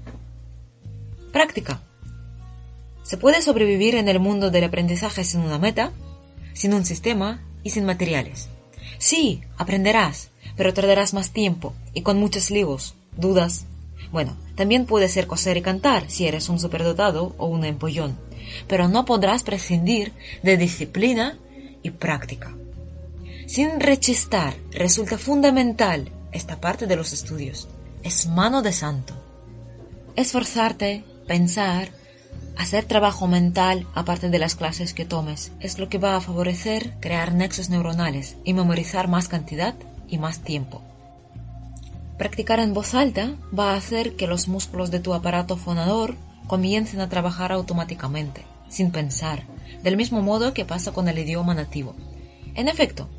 Práctica. 1.32 1.82
Se 3.03 3.18
puede 3.18 3.41
sobrevivir 3.41 3.95
en 3.95 4.07
el 4.07 4.20
mundo 4.20 4.51
del 4.51 4.64
aprendizaje 4.64 5.24
sin 5.24 5.41
una 5.41 5.57
meta, 5.57 5.91
sin 6.53 6.74
un 6.74 6.86
sistema 6.86 7.41
y 7.64 7.72
sin 7.72 7.86
materiales. 7.86 8.49
Sí, 8.97 9.41
aprenderás, 9.57 10.30
pero 10.55 10.74
tardarás 10.74 11.14
más 11.14 11.32
tiempo 11.32 11.74
y 11.93 12.01
con 12.01 12.18
muchos 12.18 12.51
líos, 12.51 12.95
dudas. 13.16 13.66
Bueno, 14.12 14.38
también 14.55 14.86
puede 14.86 15.07
ser 15.07 15.28
coser 15.28 15.57
y 15.57 15.62
cantar 15.62 16.10
si 16.10 16.28
eres 16.28 16.49
un 16.49 16.60
superdotado 16.60 17.36
o 17.38 17.47
un 17.47 17.64
empollón, 17.66 18.18
pero 18.68 18.88
no 18.88 19.05
podrás 19.05 19.43
prescindir 19.43 20.14
de 20.43 20.57
disciplina 20.57 21.38
y 21.82 21.91
práctica. 21.91 22.53
Sin 23.50 23.80
rechistar, 23.80 24.54
resulta 24.70 25.18
fundamental 25.18 26.12
esta 26.32 26.62
parte 26.62 26.86
de 26.86 26.95
los 26.95 27.14
estudios. 27.14 27.68
Es 28.04 28.28
mano 28.28 28.62
de 28.62 28.72
santo. 28.72 29.16
Esforzarte, 30.16 31.04
pensar, 31.28 31.89
hacer 32.60 32.86
trabajo 32.86 33.26
mental 33.26 33.88
aparte 33.95 34.30
de 34.30 34.38
las 34.38 34.54
clases 34.54 34.93
que 34.93 35.04
tomes 35.04 35.52
es 35.62 35.80
lo 35.80 35.89
que 35.89 35.97
va 35.97 36.16
a 36.16 36.22
favorecer 36.22 36.93
crear 37.00 37.34
nexos 37.34 37.72
neuronales 37.72 38.36
y 38.43 38.54
memorizar 38.54 39.08
más 39.08 39.28
cantidad 39.28 39.74
y 40.08 40.20
más 40.20 40.41
tiempo. 40.41 40.84
Practicar 42.20 42.60
en 42.60 42.76
voz 42.76 42.93
alta 42.93 43.34
va 43.58 43.74
a 43.74 43.78
hacer 43.78 44.16
que 44.16 44.28
los 44.28 44.47
músculos 44.47 44.91
de 44.91 45.00
tu 45.00 45.16
aparato 45.16 45.58
fonador 45.58 46.16
comiencen 46.45 47.02
a 47.02 47.10
trabajar 47.10 47.52
automáticamente, 47.52 48.45
sin 48.70 48.91
pensar, 48.91 49.41
del 49.82 49.97
mismo 49.97 50.22
modo 50.22 50.54
que 50.54 50.66
pasa 50.66 50.91
con 50.91 51.08
el 51.08 51.18
idioma 51.18 51.56
nativo. 51.56 51.95
En 52.54 52.68
efecto, 52.68 53.10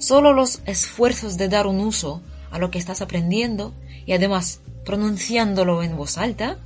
Solo 0.00 0.32
los 0.32 0.62
esfuerzos 0.64 1.36
de 1.36 1.48
dar 1.50 1.66
un 1.66 1.78
uso 1.78 2.22
a 2.50 2.58
lo 2.58 2.70
que 2.70 2.78
estás 2.78 3.02
aprendiendo 3.02 3.74
y 4.06 4.12
además 4.14 4.60
pronunciándolo 4.86 5.82
en 5.82 5.94
voz 5.94 6.16
alta, 6.16 6.56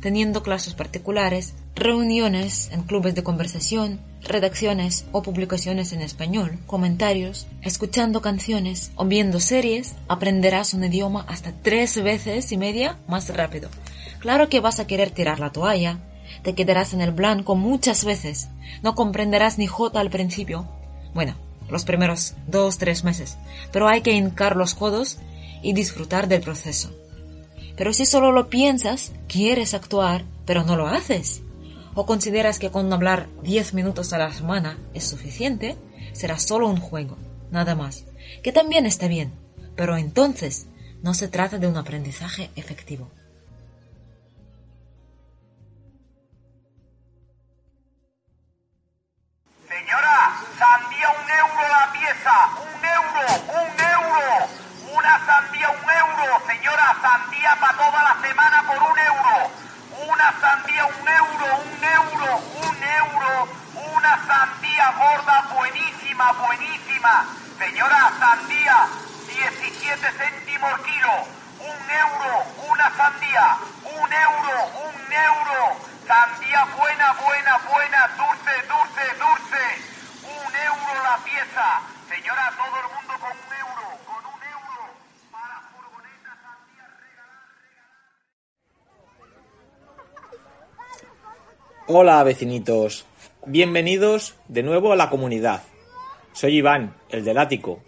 teniendo 0.00 0.44
clases 0.44 0.74
particulares, 0.74 1.54
reuniones 1.74 2.70
en 2.70 2.84
clubes 2.84 3.16
de 3.16 3.24
conversación, 3.24 4.00
redacciones 4.22 5.06
o 5.10 5.22
publicaciones 5.22 5.92
en 5.92 6.02
español, 6.02 6.60
comentarios, 6.68 7.48
escuchando 7.62 8.22
canciones 8.22 8.92
o 8.94 9.04
viendo 9.04 9.40
series, 9.40 9.96
aprenderás 10.06 10.72
un 10.72 10.84
idioma 10.84 11.26
hasta 11.26 11.52
tres 11.62 12.00
veces 12.00 12.52
y 12.52 12.58
media 12.58 13.00
más 13.08 13.28
rápido. 13.34 13.70
Claro 14.20 14.48
que 14.48 14.60
vas 14.60 14.78
a 14.78 14.86
querer 14.86 15.10
tirar 15.10 15.40
la 15.40 15.50
toalla, 15.50 15.98
te 16.44 16.54
quedarás 16.54 16.94
en 16.94 17.00
el 17.00 17.10
blanco 17.10 17.56
muchas 17.56 18.04
veces, 18.04 18.50
no 18.84 18.94
comprenderás 18.94 19.58
ni 19.58 19.66
jota 19.66 19.98
al 19.98 20.10
principio. 20.10 20.68
Bueno, 21.12 21.34
los 21.74 21.84
primeros 21.84 22.34
dos, 22.46 22.78
tres 22.78 23.04
meses, 23.04 23.36
pero 23.72 23.88
hay 23.88 24.00
que 24.00 24.12
hincar 24.12 24.56
los 24.56 24.74
codos 24.74 25.18
y 25.60 25.74
disfrutar 25.74 26.28
del 26.28 26.40
proceso. 26.40 26.90
Pero 27.76 27.92
si 27.92 28.06
solo 28.06 28.32
lo 28.32 28.48
piensas, 28.48 29.12
quieres 29.28 29.74
actuar, 29.74 30.24
pero 30.46 30.62
no 30.62 30.76
lo 30.76 30.86
haces, 30.86 31.42
o 31.94 32.06
consideras 32.06 32.58
que 32.58 32.70
con 32.70 32.92
hablar 32.92 33.28
10 33.42 33.74
minutos 33.74 34.12
a 34.12 34.18
la 34.18 34.32
semana 34.32 34.78
es 34.94 35.04
suficiente, 35.04 35.76
será 36.12 36.38
solo 36.38 36.68
un 36.68 36.78
juego, 36.78 37.18
nada 37.50 37.74
más, 37.74 38.04
que 38.42 38.52
también 38.52 38.86
está 38.86 39.08
bien, 39.08 39.32
pero 39.76 39.96
entonces 39.96 40.66
no 41.02 41.12
se 41.12 41.28
trata 41.28 41.58
de 41.58 41.66
un 41.66 41.76
aprendizaje 41.76 42.50
efectivo. 42.56 43.10
Toda 57.76 58.02
la 58.02 58.16
semana 58.20 58.62
por 58.66 58.76
un 58.82 58.98
euro. 58.98 59.50
Una 60.08 60.34
sandía 60.40 60.86
un 60.86 61.08
euro, 61.08 61.56
un 61.56 61.84
euro, 61.84 62.36
un 62.62 62.82
euro. 62.82 63.48
Una 63.96 64.26
sandía 64.26 64.90
gorda, 64.92 65.42
buenísima, 65.54 66.32
buenísima. 66.32 67.26
Señora, 67.58 68.12
sandía, 68.18 68.86
17 69.26 70.12
céntimos 70.12 70.80
kilo. 70.80 71.14
Un 71.60 71.90
euro, 71.90 72.44
una 72.70 72.90
sandía. 72.96 73.56
Un 73.84 74.12
euro, 74.12 74.66
un 74.86 75.12
euro. 75.12 75.76
Sandía 76.06 76.64
buena, 76.76 77.12
buena, 77.12 77.58
buena, 77.58 78.08
dulce, 78.16 78.52
dulce, 78.68 79.14
dulce 79.18 79.94
euro 80.64 81.02
la 81.02 81.16
pieza. 81.24 81.80
Señora, 82.08 82.52
todo 82.56 82.76
el 82.80 82.88
mundo 82.94 83.12
con 83.18 83.32
un 83.32 83.52
euro, 83.52 83.86
con 84.06 84.22
un 84.24 84.42
euro 84.42 84.82
para 85.32 85.60
furgonetas 85.72 86.38
Hola 91.96 92.24
vecinitos, 92.24 93.06
bienvenidos 93.46 94.34
de 94.48 94.64
nuevo 94.64 94.92
a 94.92 94.96
la 94.96 95.10
comunidad. 95.10 95.62
Soy 96.32 96.56
Iván, 96.56 96.96
el 97.08 97.24
del 97.24 97.38
ático, 97.38 97.84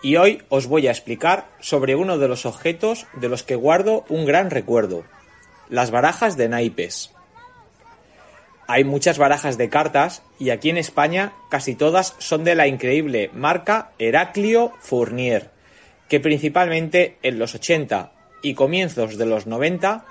y 0.00 0.14
hoy 0.14 0.44
os 0.48 0.68
voy 0.68 0.86
a 0.86 0.92
explicar 0.92 1.48
sobre 1.58 1.96
uno 1.96 2.18
de 2.18 2.28
los 2.28 2.46
objetos 2.46 3.08
de 3.14 3.28
los 3.28 3.42
que 3.42 3.56
guardo 3.56 4.04
un 4.08 4.26
gran 4.26 4.50
recuerdo, 4.50 5.02
las 5.68 5.90
barajas 5.90 6.36
de 6.36 6.48
naipes. 6.48 7.10
Hay 8.68 8.84
muchas 8.84 9.18
barajas 9.18 9.58
de 9.58 9.68
cartas 9.68 10.22
y 10.38 10.50
aquí 10.50 10.70
en 10.70 10.78
España 10.78 11.32
casi 11.50 11.74
todas 11.74 12.14
son 12.18 12.44
de 12.44 12.54
la 12.54 12.68
increíble 12.68 13.28
marca 13.34 13.90
Heraclio 13.98 14.70
Fournier, 14.78 15.50
que 16.08 16.20
principalmente 16.20 17.16
en 17.24 17.40
los 17.40 17.56
80 17.56 18.12
y 18.40 18.54
comienzos 18.54 19.18
de 19.18 19.26
los 19.26 19.48
90 19.48 20.04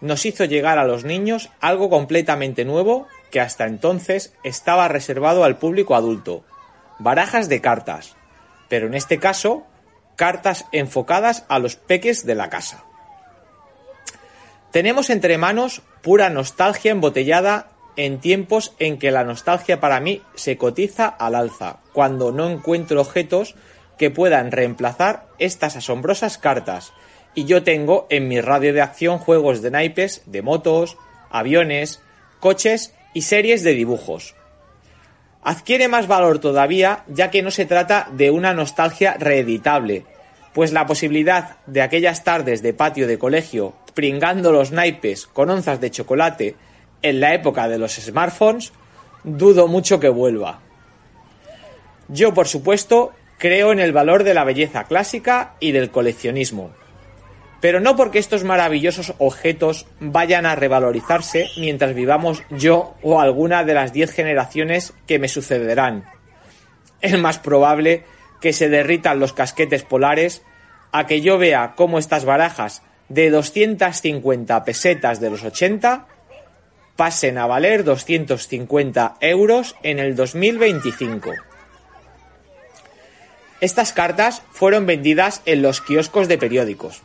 nos 0.00 0.26
hizo 0.26 0.44
llegar 0.44 0.78
a 0.78 0.84
los 0.84 1.04
niños 1.04 1.50
algo 1.60 1.90
completamente 1.90 2.64
nuevo 2.64 3.06
que 3.30 3.40
hasta 3.40 3.66
entonces 3.66 4.34
estaba 4.42 4.88
reservado 4.88 5.44
al 5.44 5.58
público 5.58 5.94
adulto, 5.94 6.44
barajas 6.98 7.48
de 7.48 7.60
cartas, 7.60 8.16
pero 8.68 8.86
en 8.86 8.94
este 8.94 9.18
caso 9.18 9.66
cartas 10.16 10.66
enfocadas 10.72 11.44
a 11.48 11.58
los 11.58 11.76
peques 11.76 12.26
de 12.26 12.34
la 12.34 12.50
casa. 12.50 12.84
Tenemos 14.70 15.10
entre 15.10 15.38
manos 15.38 15.82
pura 16.02 16.30
nostalgia 16.30 16.92
embotellada 16.92 17.70
en 17.96 18.20
tiempos 18.20 18.74
en 18.78 18.98
que 18.98 19.10
la 19.10 19.24
nostalgia 19.24 19.80
para 19.80 20.00
mí 20.00 20.22
se 20.34 20.56
cotiza 20.56 21.06
al 21.06 21.34
alza, 21.34 21.78
cuando 21.92 22.32
no 22.32 22.48
encuentro 22.48 23.00
objetos 23.00 23.56
que 23.98 24.10
puedan 24.10 24.52
reemplazar 24.52 25.26
estas 25.38 25.76
asombrosas 25.76 26.38
cartas, 26.38 26.92
y 27.34 27.44
yo 27.44 27.62
tengo 27.62 28.06
en 28.10 28.28
mi 28.28 28.40
radio 28.40 28.72
de 28.72 28.80
acción 28.80 29.18
juegos 29.18 29.62
de 29.62 29.70
naipes, 29.70 30.22
de 30.26 30.42
motos, 30.42 30.96
aviones, 31.30 32.00
coches 32.40 32.94
y 33.14 33.22
series 33.22 33.62
de 33.62 33.74
dibujos. 33.74 34.34
Adquiere 35.42 35.88
más 35.88 36.06
valor 36.06 36.38
todavía 36.38 37.04
ya 37.08 37.30
que 37.30 37.42
no 37.42 37.50
se 37.50 37.66
trata 37.66 38.08
de 38.12 38.30
una 38.30 38.52
nostalgia 38.52 39.14
reeditable, 39.18 40.04
pues 40.52 40.72
la 40.72 40.86
posibilidad 40.86 41.56
de 41.66 41.82
aquellas 41.82 42.24
tardes 42.24 42.62
de 42.62 42.74
patio 42.74 43.06
de 43.06 43.18
colegio 43.18 43.74
pringando 43.94 44.52
los 44.52 44.72
naipes 44.72 45.26
con 45.26 45.50
onzas 45.50 45.80
de 45.80 45.90
chocolate 45.90 46.56
en 47.02 47.20
la 47.20 47.34
época 47.34 47.68
de 47.68 47.78
los 47.78 47.94
smartphones, 47.94 48.72
dudo 49.24 49.68
mucho 49.68 50.00
que 50.00 50.08
vuelva. 50.08 50.60
Yo, 52.08 52.34
por 52.34 52.48
supuesto, 52.48 53.12
creo 53.38 53.72
en 53.72 53.78
el 53.78 53.92
valor 53.92 54.24
de 54.24 54.34
la 54.34 54.44
belleza 54.44 54.84
clásica 54.84 55.54
y 55.60 55.72
del 55.72 55.90
coleccionismo. 55.90 56.70
Pero 57.60 57.80
no 57.80 57.94
porque 57.94 58.18
estos 58.18 58.44
maravillosos 58.44 59.14
objetos 59.18 59.86
vayan 60.00 60.46
a 60.46 60.54
revalorizarse 60.54 61.48
mientras 61.58 61.94
vivamos 61.94 62.42
yo 62.50 62.94
o 63.02 63.20
alguna 63.20 63.64
de 63.64 63.74
las 63.74 63.92
diez 63.92 64.12
generaciones 64.12 64.94
que 65.06 65.18
me 65.18 65.28
sucederán. 65.28 66.04
Es 67.00 67.18
más 67.18 67.38
probable 67.38 68.04
que 68.40 68.52
se 68.52 68.68
derritan 68.68 69.20
los 69.20 69.32
casquetes 69.32 69.82
polares 69.82 70.42
a 70.92 71.06
que 71.06 71.20
yo 71.20 71.38
vea 71.38 71.74
cómo 71.76 71.98
estas 71.98 72.24
barajas 72.24 72.82
de 73.08 73.30
250 73.30 74.64
pesetas 74.64 75.20
de 75.20 75.30
los 75.30 75.44
80 75.44 76.06
pasen 76.96 77.38
a 77.38 77.46
valer 77.46 77.84
250 77.84 79.16
euros 79.20 79.76
en 79.82 79.98
el 79.98 80.16
2025. 80.16 81.32
Estas 83.60 83.92
cartas 83.92 84.42
fueron 84.52 84.86
vendidas 84.86 85.42
en 85.44 85.62
los 85.62 85.80
kioscos 85.80 86.28
de 86.28 86.38
periódicos, 86.38 87.02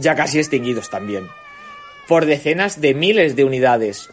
ya 0.00 0.14
casi 0.14 0.38
extinguidos 0.38 0.90
también, 0.90 1.28
por 2.06 2.26
decenas 2.26 2.80
de 2.80 2.94
miles 2.94 3.36
de 3.36 3.44
unidades. 3.44 4.10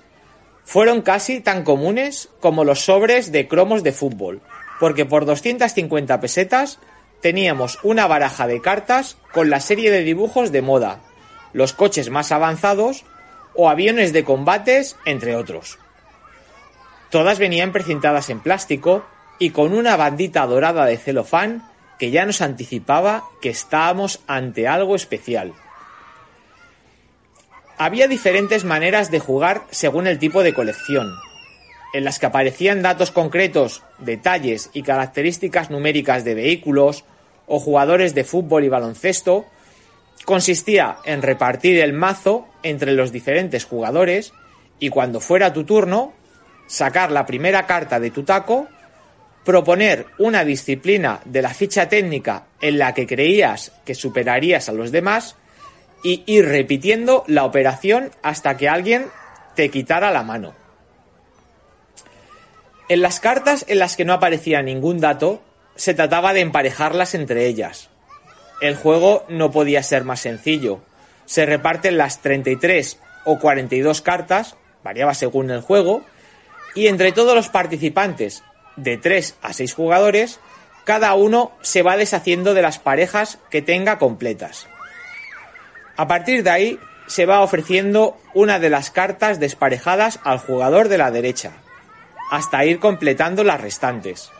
Fueron 0.63 1.01
casi 1.01 1.41
tan 1.41 1.63
comunes 1.63 2.29
como 2.39 2.63
los 2.63 2.81
sobres 2.81 3.31
de 3.31 3.47
cromos 3.47 3.83
de 3.83 3.91
fútbol, 3.91 4.41
porque 4.79 5.05
por 5.05 5.25
250 5.25 6.19
pesetas 6.19 6.79
teníamos 7.21 7.79
una 7.83 8.07
baraja 8.07 8.47
de 8.47 8.61
cartas 8.61 9.17
con 9.31 9.49
la 9.49 9.59
serie 9.59 9.91
de 9.91 10.03
dibujos 10.03 10.51
de 10.51 10.61
moda, 10.61 10.99
los 11.53 11.73
coches 11.73 12.09
más 12.09 12.31
avanzados 12.31 13.05
o 13.53 13.69
aviones 13.69 14.11
de 14.13 14.23
combates, 14.23 14.97
entre 15.05 15.36
otros. 15.36 15.79
Todas 17.09 17.39
venían 17.39 17.71
precintadas 17.71 18.29
en 18.29 18.41
plástico 18.41 19.05
y 19.39 19.51
con 19.51 19.73
una 19.73 19.95
bandita 19.95 20.45
dorada 20.45 20.86
de 20.86 20.97
celofán 20.97 21.63
que 21.97 22.11
ya 22.11 22.25
nos 22.25 22.41
anticipaba 22.41 23.23
que 23.41 23.49
estábamos 23.49 24.19
ante 24.27 24.67
algo 24.67 24.95
especial. 24.95 25.53
Había 27.78 28.07
diferentes 28.07 28.63
maneras 28.63 29.11
de 29.11 29.19
jugar 29.19 29.65
según 29.69 30.07
el 30.07 30.17
tipo 30.17 30.43
de 30.43 30.53
colección, 30.53 31.13
en 31.93 32.05
las 32.05 32.19
que 32.19 32.26
aparecían 32.26 32.82
datos 32.82 33.11
concretos, 33.11 33.84
detalles 33.99 34.69
y 34.71 34.82
características 34.82 35.69
numéricas 35.69 36.23
de 36.23 36.36
vehículos 36.36 37.03
o 37.47 37.59
jugadores 37.59 38.15
de 38.15 38.23
fútbol 38.23 38.63
y 38.63 38.69
baloncesto, 38.69 39.45
consistía 40.23 40.97
en 41.03 41.21
repartir 41.21 41.80
el 41.80 41.91
mazo 41.91 42.47
entre 42.63 42.93
los 42.93 43.11
diferentes 43.11 43.65
jugadores 43.65 44.34
y 44.80 44.88
cuando 44.89 45.19
fuera 45.19 45.51
tu 45.51 45.65
turno, 45.65 46.13
sacar 46.67 47.11
la 47.11 47.26
primera 47.26 47.65
carta 47.65 47.99
de 47.99 48.09
tu 48.09 48.23
taco, 48.23 48.67
proponer 49.43 50.07
una 50.17 50.45
disciplina 50.45 51.19
de 51.26 51.41
la 51.41 51.53
ficha 51.53 51.89
técnica 51.89 52.45
en 52.61 52.80
la 52.80 52.93
que 52.93 53.05
creías 53.05 53.73
que 53.86 53.95
superarías 53.95 54.69
a 54.69 54.73
los 54.73 54.91
demás 54.91 55.36
y 56.03 56.23
ir 56.25 56.47
repitiendo 56.47 57.23
la 57.27 57.45
operación 57.45 58.11
hasta 58.21 58.57
que 58.57 58.69
alguien 58.69 59.07
te 59.55 59.69
quitara 59.69 60.11
la 60.11 60.23
mano. 60.23 60.53
En 62.87 63.01
las 63.01 63.19
cartas 63.19 63.65
en 63.67 63.79
las 63.79 63.95
que 63.95 64.05
no 64.05 64.13
aparecía 64.13 64.61
ningún 64.61 64.99
dato, 64.99 65.41
se 65.75 65.93
trataba 65.93 66.33
de 66.33 66.41
emparejarlas 66.41 67.15
entre 67.15 67.47
ellas. 67.47 67.89
El 68.61 68.75
juego 68.75 69.25
no 69.27 69.51
podía 69.51 69.81
ser 69.81 70.03
más 70.03 70.21
sencillo. 70.21 70.81
Se 71.25 71.45
reparten 71.45 71.97
las 71.97 72.21
33 72.21 72.99
o 73.25 73.39
42 73.39 74.01
cartas, 74.01 74.55
variaba 74.83 75.13
según 75.15 75.49
el 75.49 75.61
juego, 75.61 76.03
y 76.75 76.87
entre 76.87 77.11
todos 77.11 77.33
los 77.33 77.49
participantes, 77.49 78.43
de 78.75 78.97
3 78.97 79.35
a 79.41 79.53
6 79.53 79.73
jugadores, 79.73 80.39
cada 80.83 81.15
uno 81.15 81.51
se 81.61 81.81
va 81.81 81.97
deshaciendo 81.97 82.53
de 82.53 82.61
las 82.61 82.77
parejas 82.77 83.39
que 83.49 83.61
tenga 83.61 83.97
completas. 83.97 84.67
A 85.97 86.07
partir 86.07 86.43
de 86.43 86.49
ahí, 86.49 86.79
se 87.07 87.25
va 87.25 87.41
ofreciendo 87.41 88.17
una 88.33 88.59
de 88.59 88.69
las 88.69 88.91
cartas 88.91 89.39
desparejadas 89.39 90.19
al 90.23 90.39
jugador 90.39 90.89
de 90.89 90.97
la 90.97 91.11
derecha, 91.11 91.51
hasta 92.31 92.65
ir 92.65 92.79
completando 92.79 93.43
las 93.43 93.61
restantes. 93.61 94.31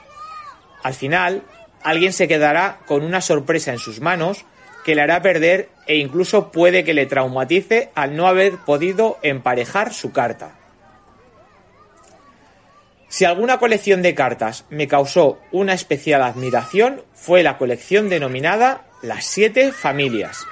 Al 0.84 0.94
final, 0.94 1.44
alguien 1.84 2.14
se 2.14 2.28
quedará 2.28 2.80
con 2.86 3.04
una 3.04 3.22
sorpresa 3.22 3.72
en 3.72 3.80
sus 3.80 4.02
manos 4.02 4.46
que 4.84 4.96
le 4.96 5.02
hará 5.02 5.22
perder 5.22 5.70
e 5.88 5.98
incluso 5.98 6.52
puede 6.52 6.84
que 6.84 6.94
le 6.94 7.06
traumatice 7.06 7.92
al 7.96 8.16
no 8.16 8.28
haber 8.28 8.58
podido 8.58 9.18
emparejar 9.24 9.94
su 9.94 10.12
carta. 10.12 10.56
Si 13.08 13.24
alguna 13.24 13.60
colección 13.60 14.02
de 14.02 14.14
cartas 14.14 14.66
me 14.70 14.88
causó 14.88 15.40
una 15.52 15.74
especial 15.74 16.22
admiración 16.22 17.02
fue 17.14 17.44
la 17.44 17.58
colección 17.58 18.10
denominada 18.10 18.86
Las 19.02 19.26
Siete 19.26 19.72
Familias. 19.72 20.46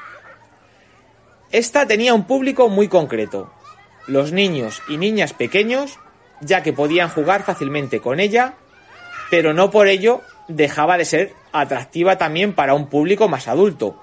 Esta 1.53 1.85
tenía 1.85 2.15
un 2.15 2.25
público 2.25 2.67
muy 2.67 2.87
concreto, 2.87 3.53
los 4.07 4.31
niños 4.31 4.81
y 4.89 4.97
niñas 4.97 5.33
pequeños 5.33 5.99
ya 6.41 6.63
que 6.63 6.73
podían 6.73 7.09
jugar 7.09 7.43
fácilmente 7.43 7.99
con 7.99 8.19
ella, 8.19 8.55
pero 9.29 9.53
no 9.53 9.69
por 9.69 9.87
ello 9.87 10.21
dejaba 10.47 10.97
de 10.97 11.05
ser 11.05 11.33
atractiva 11.51 12.17
también 12.17 12.53
para 12.53 12.73
un 12.73 12.87
público 12.87 13.29
más 13.29 13.47
adulto. 13.47 14.01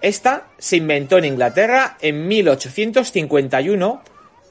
Esta 0.00 0.46
se 0.56 0.78
inventó 0.78 1.18
en 1.18 1.26
Inglaterra 1.26 1.98
en 2.00 2.26
1851 2.26 4.02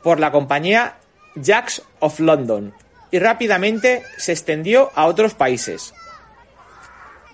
por 0.03 0.19
la 0.19 0.31
compañía 0.31 0.97
Jacks 1.35 1.81
of 1.97 2.19
London 2.19 2.75
y 3.09 3.17
rápidamente 3.17 4.03
se 4.17 4.33
extendió 4.33 4.91
a 4.93 5.07
otros 5.07 5.33
países. 5.33 5.95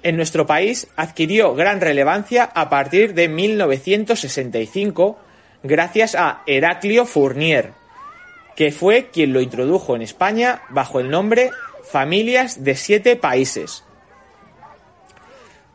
En 0.06 0.18
nuestro 0.18 0.46
país 0.46 0.88
adquirió 0.98 1.56
gran 1.56 1.82
relevancia 1.82 2.44
a 2.44 2.70
partir 2.70 3.16
de 3.16 3.28
1965 3.28 5.18
gracias 5.64 6.14
a 6.14 6.44
Heraclio 6.46 7.08
Fournier, 7.08 7.72
que 8.56 8.72
fue 8.72 9.10
quien 9.12 9.34
lo 9.34 9.42
introdujo 9.42 9.96
en 9.96 10.04
España 10.04 10.62
bajo 10.70 11.00
el 11.00 11.10
nombre 11.10 11.50
Familias 11.90 12.64
de 12.64 12.76
Siete 12.76 13.16
Países. 13.16 13.84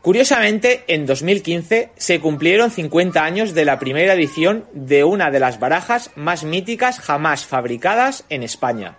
Curiosamente, 0.01 0.85
en 0.87 1.05
2015 1.05 1.89
se 1.97 2.19
cumplieron 2.21 2.71
50 2.71 3.21
años 3.21 3.53
de 3.53 3.65
la 3.65 3.79
primera 3.79 4.13
edición 4.13 4.63
de 4.71 5.03
una 5.03 5.29
de 5.29 5.41
las 5.41 5.59
barajas 5.59 6.09
más 6.15 6.45
míticas 6.45 7.01
jamás 7.01 7.45
fabricadas 7.45 8.23
en 8.29 8.43
España. 8.43 8.95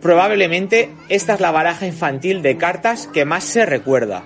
Probablemente 0.00 0.90
esta 1.08 1.34
es 1.34 1.40
la 1.40 1.50
baraja 1.50 1.86
infantil 1.86 2.42
de 2.42 2.56
cartas 2.56 3.06
que 3.06 3.24
más 3.24 3.44
se 3.44 3.66
recuerda. 3.66 4.22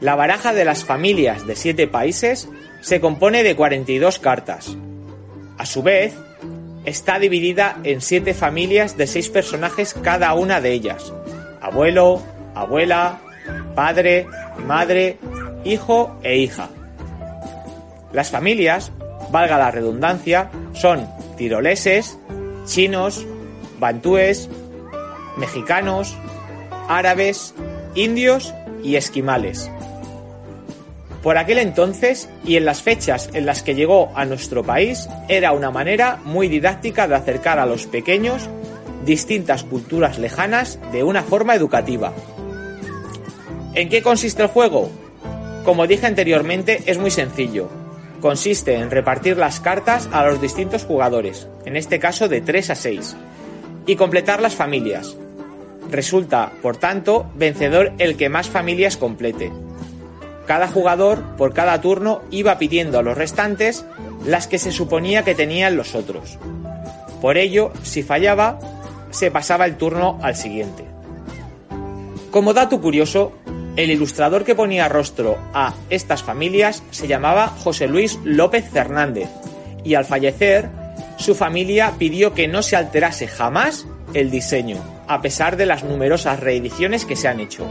La 0.00 0.14
baraja 0.14 0.52
de 0.52 0.64
las 0.64 0.84
familias 0.84 1.46
de 1.46 1.56
siete 1.56 1.86
países 1.86 2.48
se 2.80 3.00
compone 3.00 3.42
de 3.42 3.54
42 3.54 4.18
cartas, 4.18 4.76
a 5.58 5.66
su 5.66 5.82
vez, 5.82 6.14
está 6.84 7.18
dividida 7.18 7.78
en 7.84 8.00
siete 8.00 8.34
familias 8.34 8.96
de 8.96 9.06
seis 9.06 9.28
personajes 9.28 9.94
cada 10.02 10.34
una 10.34 10.60
de 10.60 10.72
ellas. 10.72 11.12
Abuelo, 11.60 12.22
abuela, 12.54 13.20
padre, 13.74 14.26
madre, 14.66 15.18
hijo 15.64 16.18
e 16.22 16.38
hija. 16.38 16.68
Las 18.12 18.30
familias, 18.30 18.90
valga 19.30 19.58
la 19.58 19.70
redundancia, 19.70 20.50
son 20.72 21.08
tiroleses, 21.36 22.18
chinos, 22.66 23.24
bantúes, 23.82 24.48
mexicanos, 25.36 26.16
árabes, 26.88 27.52
indios 27.94 28.54
y 28.82 28.96
esquimales. 28.96 29.70
Por 31.22 31.36
aquel 31.36 31.58
entonces 31.58 32.28
y 32.44 32.56
en 32.56 32.64
las 32.64 32.82
fechas 32.82 33.28
en 33.34 33.44
las 33.44 33.62
que 33.62 33.74
llegó 33.74 34.10
a 34.14 34.24
nuestro 34.24 34.62
país, 34.62 35.08
era 35.28 35.52
una 35.52 35.70
manera 35.70 36.18
muy 36.24 36.48
didáctica 36.48 37.06
de 37.06 37.16
acercar 37.16 37.58
a 37.58 37.66
los 37.66 37.86
pequeños 37.86 38.48
distintas 39.04 39.64
culturas 39.64 40.18
lejanas 40.18 40.78
de 40.92 41.02
una 41.02 41.22
forma 41.22 41.54
educativa. 41.54 42.12
¿En 43.74 43.88
qué 43.88 44.00
consiste 44.02 44.42
el 44.42 44.48
juego? 44.48 44.90
Como 45.64 45.86
dije 45.86 46.06
anteriormente, 46.06 46.82
es 46.86 46.98
muy 46.98 47.10
sencillo. 47.10 47.68
Consiste 48.20 48.74
en 48.74 48.90
repartir 48.90 49.36
las 49.36 49.58
cartas 49.58 50.08
a 50.12 50.24
los 50.24 50.40
distintos 50.40 50.84
jugadores, 50.84 51.48
en 51.64 51.76
este 51.76 51.98
caso 51.98 52.28
de 52.28 52.40
3 52.40 52.70
a 52.70 52.74
6, 52.74 53.16
y 53.86 53.96
completar 53.96 54.40
las 54.40 54.54
familias. 54.54 55.16
Resulta, 55.90 56.52
por 56.62 56.76
tanto, 56.76 57.30
vencedor 57.34 57.92
el 57.98 58.16
que 58.16 58.28
más 58.28 58.48
familias 58.48 58.96
complete. 58.96 59.52
Cada 60.46 60.68
jugador, 60.68 61.36
por 61.36 61.54
cada 61.54 61.80
turno, 61.80 62.22
iba 62.30 62.58
pidiendo 62.58 62.98
a 62.98 63.02
los 63.02 63.16
restantes 63.16 63.84
las 64.26 64.46
que 64.46 64.58
se 64.58 64.72
suponía 64.72 65.24
que 65.24 65.34
tenían 65.34 65.76
los 65.76 65.94
otros. 65.94 66.38
Por 67.20 67.36
ello, 67.36 67.72
si 67.82 68.02
fallaba, 68.02 68.58
se 69.10 69.30
pasaba 69.30 69.66
el 69.66 69.76
turno 69.76 70.18
al 70.22 70.34
siguiente. 70.34 70.84
Como 72.30 72.54
dato 72.54 72.80
curioso, 72.80 73.32
el 73.76 73.90
ilustrador 73.90 74.44
que 74.44 74.54
ponía 74.54 74.88
rostro 74.88 75.38
a 75.54 75.74
estas 75.90 76.22
familias 76.22 76.82
se 76.90 77.06
llamaba 77.06 77.48
José 77.48 77.86
Luis 77.86 78.18
López 78.24 78.68
Fernández 78.68 79.28
y 79.84 79.94
al 79.94 80.04
fallecer, 80.04 80.68
su 81.22 81.34
familia 81.34 81.94
pidió 81.98 82.34
que 82.34 82.48
no 82.48 82.62
se 82.62 82.76
alterase 82.76 83.28
jamás 83.28 83.86
el 84.14 84.30
diseño, 84.30 84.76
a 85.08 85.22
pesar 85.22 85.56
de 85.56 85.66
las 85.66 85.84
numerosas 85.84 86.40
reediciones 86.40 87.04
que 87.04 87.16
se 87.16 87.28
han 87.28 87.40
hecho. 87.40 87.66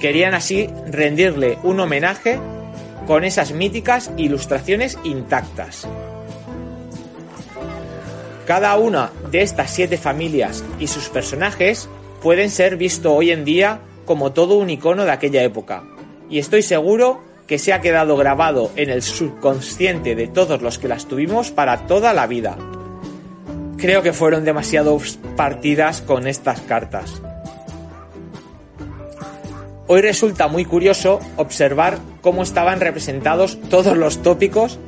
Querían 0.00 0.34
así 0.34 0.68
rendirle 0.86 1.58
un 1.62 1.78
homenaje 1.80 2.38
con 3.06 3.24
esas 3.24 3.52
míticas 3.52 4.10
ilustraciones 4.16 4.98
intactas. 5.04 5.86
Cada 8.46 8.76
una 8.78 9.12
de 9.30 9.42
estas 9.42 9.70
siete 9.70 9.96
familias 9.96 10.64
y 10.80 10.86
sus 10.86 11.08
personajes 11.08 11.88
pueden 12.22 12.50
ser 12.50 12.76
visto 12.76 13.14
hoy 13.14 13.30
en 13.30 13.44
día 13.44 13.80
como 14.04 14.32
todo 14.32 14.56
un 14.56 14.70
icono 14.70 15.04
de 15.04 15.12
aquella 15.12 15.42
época, 15.42 15.84
y 16.28 16.38
estoy 16.38 16.62
seguro 16.62 17.22
que 17.50 17.58
se 17.58 17.72
ha 17.72 17.80
quedado 17.80 18.16
grabado 18.16 18.70
en 18.76 18.90
el 18.90 19.02
subconsciente 19.02 20.14
de 20.14 20.28
todos 20.28 20.62
los 20.62 20.78
que 20.78 20.86
las 20.86 21.06
tuvimos 21.06 21.50
para 21.50 21.88
toda 21.88 22.12
la 22.12 22.28
vida. 22.28 22.56
Creo 23.76 24.02
que 24.02 24.12
fueron 24.12 24.44
demasiadas 24.44 25.18
partidas 25.36 26.00
con 26.00 26.28
estas 26.28 26.60
cartas. 26.60 27.20
Hoy 29.88 30.00
resulta 30.00 30.46
muy 30.46 30.64
curioso 30.64 31.18
observar 31.34 31.98
cómo 32.20 32.44
estaban 32.44 32.78
representados 32.78 33.58
todos 33.68 33.96
los 33.96 34.22
tópicos 34.22 34.78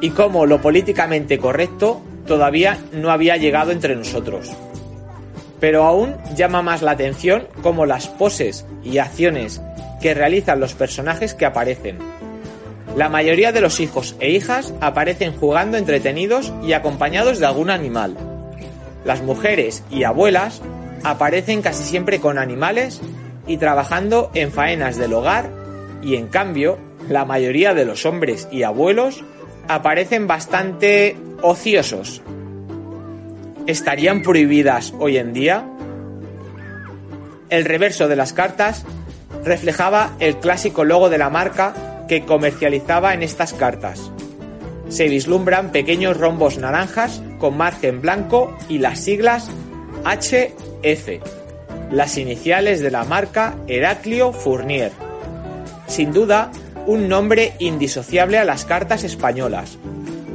y 0.00 0.10
cómo 0.10 0.44
lo 0.44 0.60
políticamente 0.60 1.38
correcto 1.38 2.02
todavía 2.26 2.80
no 2.90 3.12
había 3.12 3.36
llegado 3.36 3.70
entre 3.70 3.94
nosotros. 3.94 4.50
Pero 5.60 5.84
aún 5.84 6.16
llama 6.34 6.62
más 6.62 6.82
la 6.82 6.90
atención 6.90 7.46
cómo 7.62 7.86
las 7.86 8.08
poses 8.08 8.66
y 8.82 8.98
acciones 8.98 9.60
que 10.00 10.14
realizan 10.14 10.60
los 10.60 10.74
personajes 10.74 11.34
que 11.34 11.46
aparecen. 11.46 11.98
La 12.96 13.08
mayoría 13.08 13.52
de 13.52 13.60
los 13.60 13.80
hijos 13.80 14.16
e 14.18 14.30
hijas 14.30 14.74
aparecen 14.80 15.36
jugando 15.36 15.76
entretenidos 15.76 16.52
y 16.64 16.72
acompañados 16.72 17.38
de 17.38 17.46
algún 17.46 17.70
animal. 17.70 18.16
Las 19.04 19.22
mujeres 19.22 19.84
y 19.90 20.04
abuelas 20.04 20.60
aparecen 21.04 21.62
casi 21.62 21.84
siempre 21.84 22.20
con 22.20 22.38
animales 22.38 23.00
y 23.46 23.56
trabajando 23.56 24.30
en 24.34 24.50
faenas 24.50 24.96
del 24.96 25.14
hogar 25.14 25.48
y 26.02 26.16
en 26.16 26.28
cambio 26.28 26.78
la 27.08 27.24
mayoría 27.24 27.74
de 27.74 27.84
los 27.84 28.04
hombres 28.04 28.48
y 28.50 28.62
abuelos 28.62 29.24
aparecen 29.68 30.26
bastante 30.26 31.16
ociosos. 31.42 32.22
¿Estarían 33.66 34.22
prohibidas 34.22 34.94
hoy 34.98 35.18
en 35.18 35.32
día? 35.32 35.68
El 37.50 37.64
reverso 37.64 38.08
de 38.08 38.16
las 38.16 38.32
cartas 38.32 38.84
reflejaba 39.44 40.12
el 40.20 40.36
clásico 40.38 40.84
logo 40.84 41.08
de 41.08 41.18
la 41.18 41.30
marca 41.30 42.04
que 42.08 42.24
comercializaba 42.24 43.14
en 43.14 43.22
estas 43.22 43.52
cartas. 43.52 44.10
Se 44.88 45.08
vislumbran 45.08 45.70
pequeños 45.70 46.16
rombos 46.16 46.58
naranjas 46.58 47.22
con 47.38 47.56
margen 47.56 48.00
blanco 48.00 48.56
y 48.68 48.78
las 48.78 49.00
siglas 49.00 49.50
HF, 50.04 51.20
las 51.92 52.16
iniciales 52.16 52.80
de 52.80 52.90
la 52.90 53.04
marca 53.04 53.56
Heraclio 53.66 54.32
Fournier. 54.32 54.92
Sin 55.86 56.12
duda, 56.12 56.50
un 56.86 57.08
nombre 57.08 57.52
indisociable 57.58 58.38
a 58.38 58.44
las 58.44 58.64
cartas 58.64 59.04
españolas, 59.04 59.76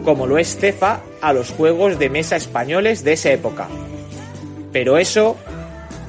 como 0.05 0.27
lo 0.27 0.37
es 0.37 0.57
Cefa 0.57 1.01
a 1.21 1.33
los 1.33 1.49
juegos 1.49 1.97
de 1.97 2.09
mesa 2.09 2.35
españoles 2.35 3.03
de 3.03 3.13
esa 3.13 3.31
época. 3.31 3.67
Pero 4.71 4.97
eso 4.97 5.35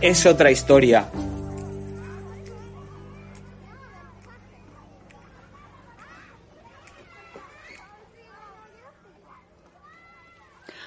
es 0.00 0.26
otra 0.26 0.50
historia. 0.50 1.06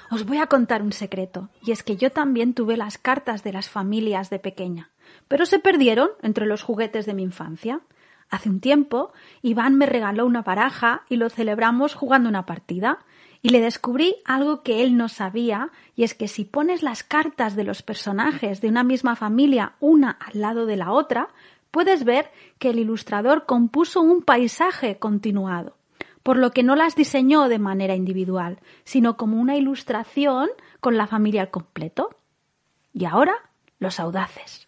Os 0.09 0.25
voy 0.25 0.37
a 0.37 0.47
contar 0.47 0.81
un 0.81 0.93
secreto, 0.93 1.49
y 1.61 1.71
es 1.71 1.83
que 1.83 1.97
yo 1.97 2.11
también 2.11 2.53
tuve 2.53 2.77
las 2.77 2.97
cartas 2.97 3.43
de 3.43 3.51
las 3.51 3.69
familias 3.69 4.29
de 4.29 4.39
pequeña, 4.39 4.89
pero 5.27 5.45
se 5.45 5.59
perdieron 5.59 6.09
entre 6.21 6.45
los 6.45 6.63
juguetes 6.63 7.05
de 7.05 7.13
mi 7.13 7.23
infancia. 7.23 7.81
Hace 8.29 8.49
un 8.49 8.61
tiempo, 8.61 9.11
Iván 9.41 9.75
me 9.75 9.85
regaló 9.85 10.25
una 10.25 10.43
baraja 10.43 11.03
y 11.09 11.17
lo 11.17 11.29
celebramos 11.29 11.93
jugando 11.93 12.29
una 12.29 12.45
partida, 12.45 12.99
y 13.41 13.49
le 13.49 13.59
descubrí 13.59 14.15
algo 14.23 14.63
que 14.63 14.81
él 14.81 14.95
no 14.95 15.09
sabía, 15.09 15.71
y 15.93 16.03
es 16.03 16.13
que 16.13 16.29
si 16.29 16.45
pones 16.45 16.83
las 16.83 17.03
cartas 17.03 17.57
de 17.57 17.65
los 17.65 17.81
personajes 17.83 18.61
de 18.61 18.69
una 18.69 18.85
misma 18.85 19.17
familia 19.17 19.73
una 19.81 20.11
al 20.11 20.39
lado 20.39 20.65
de 20.65 20.77
la 20.77 20.91
otra, 20.91 21.29
puedes 21.69 22.05
ver 22.05 22.31
que 22.59 22.69
el 22.69 22.79
ilustrador 22.79 23.45
compuso 23.45 24.01
un 24.01 24.21
paisaje 24.21 24.99
continuado 24.99 25.75
por 26.27 26.35
lo 26.35 26.51
que 26.51 26.61
no 26.61 26.75
las 26.75 26.97
diseñó 26.97 27.47
de 27.47 27.57
manera 27.57 27.95
individual, 27.95 28.59
sino 28.83 29.15
como 29.15 29.39
una 29.39 29.55
ilustración 29.55 30.49
con 30.81 30.97
la 30.97 31.07
familia 31.07 31.39
al 31.39 31.51
completo. 31.51 32.09
Y 32.91 33.05
ahora, 33.05 33.33
los 33.79 33.97
audaces. 33.97 34.67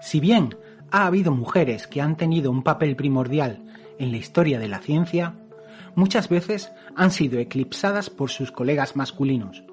Si 0.00 0.20
bien 0.20 0.56
ha 0.92 1.06
habido 1.06 1.32
mujeres 1.32 1.88
que 1.88 2.00
han 2.00 2.16
tenido 2.16 2.52
un 2.52 2.62
papel 2.62 2.94
primordial 2.94 3.64
en 3.98 4.12
la 4.12 4.18
historia 4.18 4.60
de 4.60 4.68
la 4.68 4.78
ciencia, 4.78 5.34
muchas 5.96 6.28
veces 6.28 6.70
han 6.94 7.10
sido 7.10 7.40
eclipsadas 7.40 8.08
por 8.08 8.30
sus 8.30 8.52
colegas 8.52 8.94
masculinos, 8.94 9.64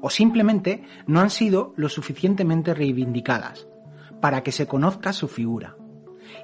o 0.00 0.10
simplemente 0.10 0.82
no 1.06 1.20
han 1.20 1.30
sido 1.30 1.74
lo 1.76 1.88
suficientemente 1.88 2.74
reivindicadas, 2.74 3.68
para 4.20 4.42
que 4.42 4.52
se 4.52 4.66
conozca 4.66 5.12
su 5.12 5.28
figura 5.28 5.76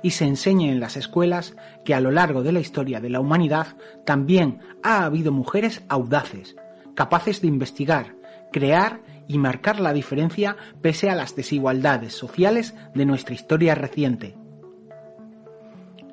y 0.03 0.11
se 0.11 0.25
enseñe 0.25 0.71
en 0.71 0.81
las 0.81 0.97
escuelas 0.97 1.57
que 1.85 1.95
a 1.95 2.01
lo 2.01 2.11
largo 2.11 2.43
de 2.43 2.53
la 2.53 2.61
historia 2.61 3.01
de 3.01 3.11
la 3.11 3.21
humanidad 3.21 3.77
también 4.05 4.61
ha 4.83 5.05
habido 5.05 5.33
mujeres 5.33 5.83
audaces, 5.89 6.57
capaces 6.95 7.41
de 7.41 7.49
investigar, 7.49 8.15
crear 8.53 9.01
y 9.29 9.39
marcar 9.39 9.81
la 9.81 9.93
diferencia 9.93 10.57
pese 10.81 11.11
a 11.11 11.15
las 11.15 11.37
desigualdades 11.37 12.13
sociales 12.13 12.75
de 12.95 13.07
nuestra 13.07 13.35
historia 13.35 13.75
reciente. 13.75 14.37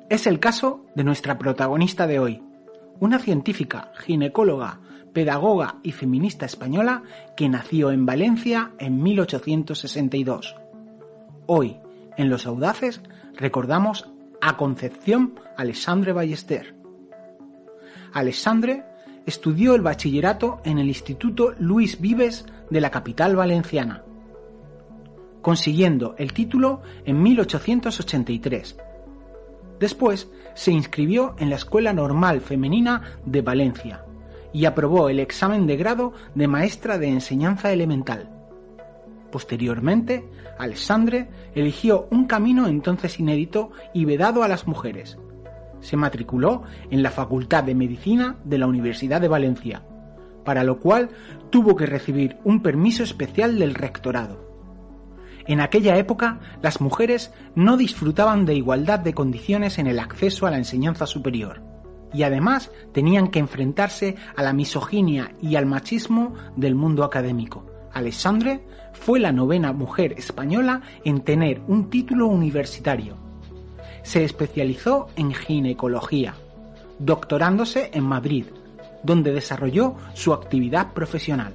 Es 0.08 0.26
el 0.26 0.40
caso 0.40 0.86
de 0.94 1.04
nuestra 1.04 1.38
protagonista 1.38 2.06
de 2.06 2.18
hoy, 2.18 2.42
una 2.98 3.18
científica, 3.18 3.92
ginecóloga, 3.98 4.80
pedagoga 5.12 5.76
y 5.82 5.92
feminista 5.92 6.46
española 6.46 7.02
que 7.36 7.48
nació 7.48 7.90
en 7.90 8.06
Valencia 8.06 8.72
en 8.78 9.02
1862. 9.02 10.59
Hoy, 11.52 11.78
en 12.16 12.30
Los 12.30 12.46
Audaces, 12.46 13.02
recordamos 13.34 14.08
a 14.40 14.56
Concepción 14.56 15.34
Alexandre 15.56 16.12
Ballester. 16.12 16.76
Alexandre 18.12 18.84
estudió 19.26 19.74
el 19.74 19.80
bachillerato 19.82 20.60
en 20.64 20.78
el 20.78 20.86
Instituto 20.86 21.52
Luis 21.58 22.00
Vives 22.00 22.46
de 22.70 22.80
la 22.80 22.92
capital 22.92 23.34
valenciana, 23.34 24.04
consiguiendo 25.42 26.14
el 26.18 26.32
título 26.34 26.82
en 27.04 27.20
1883. 27.20 28.76
Después 29.80 30.30
se 30.54 30.70
inscribió 30.70 31.34
en 31.40 31.50
la 31.50 31.56
Escuela 31.56 31.92
Normal 31.92 32.42
Femenina 32.42 33.18
de 33.24 33.42
Valencia 33.42 34.04
y 34.52 34.66
aprobó 34.66 35.08
el 35.08 35.18
examen 35.18 35.66
de 35.66 35.76
grado 35.76 36.12
de 36.36 36.46
maestra 36.46 36.96
de 36.96 37.08
enseñanza 37.08 37.72
elemental. 37.72 38.39
Posteriormente, 39.30 40.28
Alexandre 40.58 41.28
eligió 41.54 42.08
un 42.10 42.26
camino 42.26 42.66
entonces 42.66 43.20
inédito 43.20 43.70
y 43.94 44.04
vedado 44.04 44.42
a 44.42 44.48
las 44.48 44.66
mujeres. 44.66 45.18
Se 45.80 45.96
matriculó 45.96 46.62
en 46.90 47.02
la 47.02 47.10
Facultad 47.10 47.64
de 47.64 47.74
Medicina 47.74 48.36
de 48.44 48.58
la 48.58 48.66
Universidad 48.66 49.20
de 49.20 49.28
Valencia, 49.28 49.82
para 50.44 50.64
lo 50.64 50.80
cual 50.80 51.10
tuvo 51.50 51.76
que 51.76 51.86
recibir 51.86 52.38
un 52.44 52.62
permiso 52.62 53.02
especial 53.02 53.58
del 53.58 53.74
rectorado. 53.74 54.50
En 55.46 55.60
aquella 55.60 55.96
época, 55.96 56.40
las 56.62 56.80
mujeres 56.80 57.32
no 57.54 57.76
disfrutaban 57.76 58.44
de 58.44 58.54
igualdad 58.54 59.00
de 59.00 59.14
condiciones 59.14 59.78
en 59.78 59.86
el 59.86 59.98
acceso 59.98 60.46
a 60.46 60.50
la 60.50 60.58
enseñanza 60.58 61.06
superior, 61.06 61.62
y 62.12 62.24
además 62.24 62.70
tenían 62.92 63.28
que 63.28 63.38
enfrentarse 63.38 64.16
a 64.36 64.42
la 64.42 64.52
misoginia 64.52 65.32
y 65.40 65.56
al 65.56 65.66
machismo 65.66 66.34
del 66.56 66.74
mundo 66.74 67.04
académico. 67.04 67.66
Alexandre 67.92 68.64
fue 68.92 69.20
la 69.20 69.32
novena 69.32 69.72
mujer 69.72 70.14
española 70.18 70.82
en 71.04 71.20
tener 71.20 71.60
un 71.68 71.90
título 71.90 72.26
universitario. 72.26 73.16
Se 74.02 74.24
especializó 74.24 75.08
en 75.16 75.34
ginecología, 75.34 76.34
doctorándose 76.98 77.90
en 77.92 78.04
Madrid, 78.04 78.46
donde 79.02 79.32
desarrolló 79.32 79.94
su 80.14 80.32
actividad 80.32 80.92
profesional. 80.92 81.54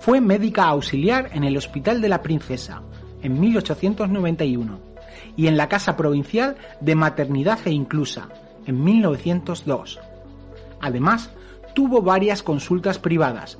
Fue 0.00 0.20
médica 0.20 0.64
auxiliar 0.64 1.30
en 1.32 1.44
el 1.44 1.56
Hospital 1.56 2.00
de 2.00 2.08
la 2.08 2.22
Princesa 2.22 2.82
en 3.22 3.40
1891 3.40 4.78
y 5.36 5.48
en 5.48 5.56
la 5.56 5.68
Casa 5.68 5.96
Provincial 5.96 6.56
de 6.80 6.94
Maternidad 6.94 7.58
e 7.64 7.70
Inclusa 7.70 8.28
en 8.66 8.82
1902. 8.82 9.98
Además, 10.80 11.30
tuvo 11.74 12.02
varias 12.02 12.42
consultas 12.42 12.98
privadas 12.98 13.58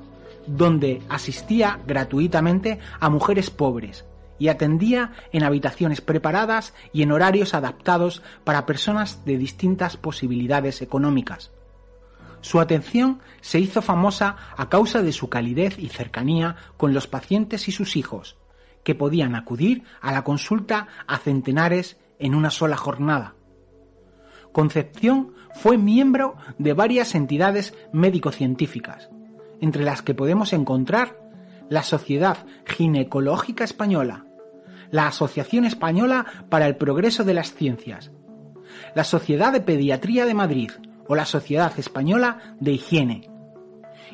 donde 0.49 1.03
asistía 1.09 1.81
gratuitamente 1.87 2.79
a 3.01 3.09
mujeres 3.11 3.51
pobres 3.51 4.05
y 4.39 4.49
atendía 4.49 5.13
en 5.33 5.43
habitaciones 5.43 6.01
preparadas 6.01 6.75
y 6.93 7.03
en 7.03 7.13
horarios 7.13 7.55
adaptados 7.55 8.23
para 8.45 8.67
personas 8.67 9.25
de 9.25 9.37
distintas 9.37 9.97
posibilidades 9.97 10.81
económicas. 10.81 11.51
Su 12.41 12.61
atención 12.61 13.21
se 13.41 13.59
hizo 13.59 13.83
famosa 13.83 14.37
a 14.57 14.69
causa 14.69 15.03
de 15.03 15.13
su 15.13 15.29
calidez 15.29 15.79
y 15.79 15.89
cercanía 15.89 16.57
con 16.77 16.95
los 16.95 17.09
pacientes 17.09 17.67
y 17.69 17.73
sus 17.73 17.97
hijos, 17.97 18.37
que 18.85 18.95
podían 18.95 19.35
acudir 19.35 19.83
a 20.01 20.13
la 20.13 20.23
consulta 20.23 20.87
a 21.07 21.19
centenares 21.19 21.99
en 22.21 22.35
una 22.35 22.51
sola 22.51 22.77
jornada. 22.77 23.35
Concepción 24.53 25.35
fue 25.55 25.77
miembro 25.79 26.37
de 26.59 26.73
varias 26.73 27.15
entidades 27.15 27.75
médico-científicas, 27.93 29.11
entre 29.61 29.85
las 29.85 30.03
que 30.03 30.15
podemos 30.15 30.53
encontrar 30.53 31.19
la 31.69 31.83
Sociedad 31.83 32.39
Ginecológica 32.65 33.65
Española, 33.65 34.27
la 34.91 35.07
Asociación 35.07 35.65
Española 35.65 36.27
para 36.49 36.67
el 36.67 36.77
Progreso 36.77 37.25
de 37.25 37.35
las 37.35 37.53
Ciencias, 37.53 38.11
la 38.95 39.05
Sociedad 39.05 39.53
de 39.53 39.61
Pediatría 39.61 40.25
de 40.27 40.35
Madrid 40.35 40.71
o 41.07 41.15
la 41.15 41.25
Sociedad 41.25 41.73
Española 41.79 42.57
de 42.61 42.73
Higiene, 42.73 43.31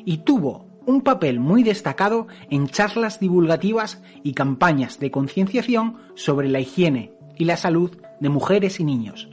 y 0.03 0.19
tuvo 0.19 0.65
un 0.85 1.01
papel 1.01 1.39
muy 1.39 1.63
destacado 1.63 2.27
en 2.49 2.67
charlas 2.67 3.19
divulgativas 3.19 4.01
y 4.23 4.33
campañas 4.33 4.99
de 4.99 5.11
concienciación 5.11 5.97
sobre 6.15 6.47
la 6.47 6.59
higiene 6.59 7.13
y 7.37 7.45
la 7.45 7.57
salud 7.57 7.97
de 8.19 8.29
mujeres 8.29 8.79
y 8.79 8.83
niños. 8.83 9.29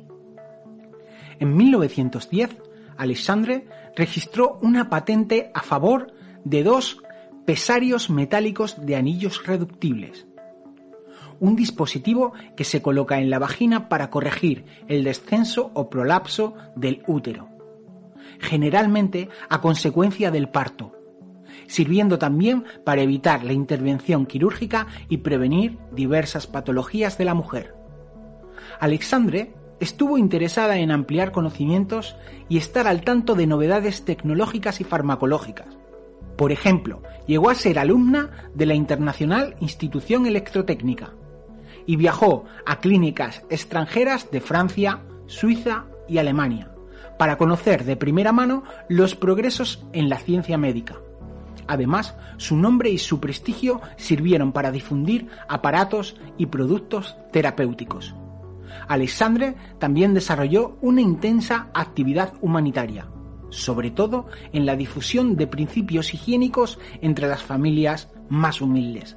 En 1.39 1.57
1910, 1.57 2.57
Alexandre 2.97 3.67
registró 3.97 4.59
una 4.63 4.89
patente 4.89 5.51
a 5.55 5.63
favor 5.63 6.13
de 6.45 6.63
dos 6.63 7.03
pesarios 7.45 8.11
metálicos 8.11 8.85
de 8.85 8.97
anillos 8.97 9.47
reductibles. 9.47 10.27
Un 11.41 11.57
dispositivo 11.57 12.33
que 12.57 12.65
se 12.65 12.83
coloca 12.83 13.19
en 13.19 13.29
la 13.29 13.39
vagina 13.39 13.89
para 13.89 14.11
corregir 14.11 14.65
el 14.89 15.03
descenso 15.03 15.73
o 15.75 15.91
prolapso 15.91 16.55
del 16.77 17.03
útero, 17.07 17.49
generalmente 18.39 19.29
a 19.49 19.61
consecuencia 19.61 20.31
del 20.31 20.49
parto, 20.49 20.93
sirviendo 21.67 22.19
también 22.19 22.65
para 22.85 23.03
evitar 23.03 23.43
la 23.45 23.53
intervención 23.53 24.27
quirúrgica 24.27 24.87
y 25.09 25.19
prevenir 25.19 25.79
diversas 25.91 26.47
patologías 26.47 27.19
de 27.19 27.25
la 27.25 27.35
mujer. 27.35 27.75
Alexandre 28.79 29.55
estuvo 29.83 30.17
interesada 30.17 30.79
en 30.79 30.93
ampliar 30.93 31.33
conocimientos 31.33 32.17
y 32.49 32.57
estar 32.57 32.87
al 32.87 33.03
tanto 33.03 33.35
de 33.35 33.49
novedades 33.49 34.05
tecnológicas 34.05 34.81
y 34.81 34.85
farmacológicas. 34.85 35.77
Por 36.37 36.53
ejemplo, 36.53 37.03
llegó 37.27 37.51
a 37.51 37.55
ser 37.57 37.81
alumna 37.81 38.31
de 38.55 38.67
la 38.67 38.75
Internacional 38.75 39.57
Institución 39.61 40.27
Electrotécnica 40.27 41.13
y 41.85 41.97
viajó 41.97 42.45
a 42.65 42.79
clínicas 42.79 43.45
extranjeras 43.51 44.31
de 44.31 44.41
Francia, 44.41 45.03
Suiza 45.27 45.87
y 46.09 46.19
Alemania 46.19 46.71
para 47.19 47.37
conocer 47.37 47.85
de 47.85 47.97
primera 47.97 48.33
mano 48.33 48.63
los 48.89 49.17
progresos 49.17 49.85
en 49.93 50.09
la 50.09 50.19
ciencia 50.19 50.59
médica. 50.59 50.97
Además, 51.67 52.17
su 52.37 52.57
nombre 52.57 52.91
y 52.91 52.99
su 52.99 53.19
prestigio 53.19 53.81
sirvieron 53.97 54.53
para 54.53 54.71
difundir 54.71 55.29
aparatos 55.49 56.17
y 56.39 56.47
productos 56.47 57.17
terapéuticos. 57.33 58.15
Alexandre 58.89 59.55
también 59.79 60.15
desarrolló 60.15 60.77
una 60.81 61.01
intensa 61.01 61.69
actividad 61.75 62.35
humanitaria, 62.41 63.09
sobre 63.51 63.91
todo 63.91 64.27
en 64.53 64.67
la 64.67 64.77
difusión 64.77 65.37
de 65.37 65.47
principios 65.47 66.15
higiénicos 66.15 66.79
entre 67.01 67.29
las 67.29 67.43
familias 67.43 68.09
más 68.29 68.61
humildes. 68.61 69.17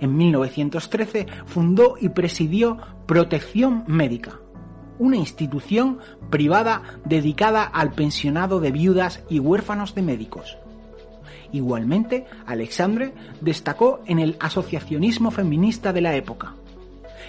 En 0.00 0.16
1913 0.16 1.26
fundó 1.46 1.96
y 2.00 2.08
presidió 2.10 2.78
Protección 3.06 3.84
Médica, 3.86 4.40
una 4.98 5.16
institución 5.16 5.98
privada 6.30 6.82
dedicada 7.04 7.64
al 7.64 7.92
pensionado 7.92 8.60
de 8.60 8.70
viudas 8.70 9.24
y 9.28 9.38
huérfanos 9.38 9.94
de 9.94 10.02
médicos. 10.02 10.58
Igualmente, 11.52 12.26
Alexandre 12.46 13.12
destacó 13.40 14.00
en 14.06 14.18
el 14.18 14.36
asociacionismo 14.40 15.30
feminista 15.30 15.92
de 15.92 16.00
la 16.00 16.14
época, 16.14 16.54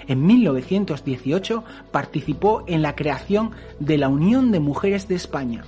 en 0.07 0.25
1918 0.25 1.63
participó 1.91 2.63
en 2.67 2.81
la 2.81 2.95
creación 2.95 3.51
de 3.79 3.97
la 3.97 4.09
Unión 4.09 4.51
de 4.51 4.59
Mujeres 4.59 5.07
de 5.07 5.15
España 5.15 5.63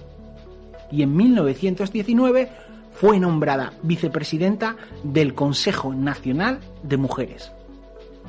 y 0.92 1.02
en 1.02 1.16
1919 1.16 2.50
fue 2.94 3.20
nombrada 3.20 3.74
vicepresidenta 3.84 4.78
del 5.04 5.34
Consejo 5.34 5.94
Nacional 5.94 6.60
de 6.84 6.98
Mujeres. 6.98 7.52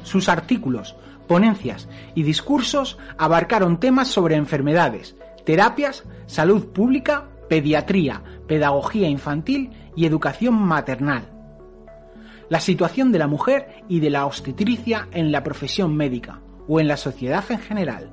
Sus 0.03 0.29
artículos, 0.29 0.97
ponencias 1.29 1.89
y 2.15 2.23
discursos 2.23 2.99
abarcaron 3.19 3.79
temas 3.79 4.09
sobre 4.09 4.37
enfermedades, 4.37 5.17
terapias, 5.45 6.05
salud 6.27 6.67
pública, 6.67 7.27
pediatría, 7.49 8.23
pedagogía 8.49 9.09
infantil 9.09 9.71
y 9.95 10.07
educación 10.07 10.55
maternal 10.55 11.36
la 12.49 12.61
situación 12.61 13.13
de 13.13 13.19
la 13.19 13.27
mujer 13.27 13.85
y 13.89 14.01
de 14.01 14.11
la 14.11 14.27
obstetricia 14.27 15.09
en 15.13 15.33
la 15.33 15.43
profesión 15.43 15.97
médica 15.97 16.41
o 16.69 16.81
en 16.81 16.89
la 16.89 16.97
sociedad 16.97 17.45
en 17.51 17.59
general. 17.59 18.11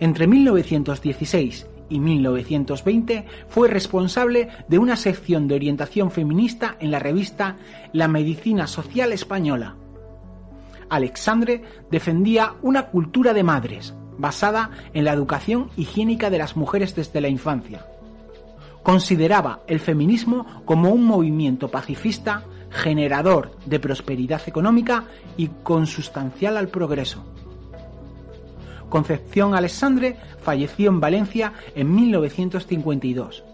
Entre 0.00 0.26
1916 0.26 1.66
y 1.88 2.00
1920 2.00 3.26
fue 3.48 3.68
responsable 3.68 4.48
de 4.68 4.78
una 4.78 4.96
sección 4.96 5.46
de 5.48 5.54
orientación 5.54 6.10
feminista 6.10 6.76
en 6.80 6.90
la 6.90 6.98
revista 6.98 7.56
La 7.92 8.08
Medicina 8.08 8.66
Social 8.66 9.12
Española. 9.12 9.76
Alexandre 10.88 11.62
defendía 11.90 12.54
una 12.62 12.86
cultura 12.86 13.32
de 13.32 13.42
madres, 13.42 13.94
basada 14.18 14.70
en 14.92 15.04
la 15.04 15.12
educación 15.12 15.70
higiénica 15.76 16.30
de 16.30 16.38
las 16.38 16.56
mujeres 16.56 16.94
desde 16.94 17.20
la 17.20 17.28
infancia. 17.28 17.86
Consideraba 18.82 19.60
el 19.68 19.80
feminismo 19.80 20.62
como 20.64 20.90
un 20.90 21.04
movimiento 21.04 21.68
pacifista 21.68 22.44
generador 22.72 23.52
de 23.66 23.78
prosperidad 23.78 24.42
económica 24.46 25.04
y 25.36 25.48
consustancial 25.62 26.56
al 26.56 26.68
progreso. 26.68 27.24
Concepción 28.88 29.54
Alexandre 29.54 30.16
falleció 30.42 30.90
en 30.90 31.00
Valencia 31.00 31.52
en 31.74 31.94
1952. 31.94 33.44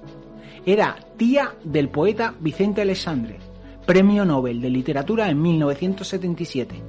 Era 0.66 0.97
tía 1.16 1.55
del 1.62 1.89
poeta 1.89 2.35
Vicente 2.41 2.83
Alexandre, 2.83 3.39
Premio 3.87 4.25
Nobel 4.25 4.61
de 4.61 4.71
Literatura 4.71 5.29
en 5.29 5.41
1977. 5.41 6.83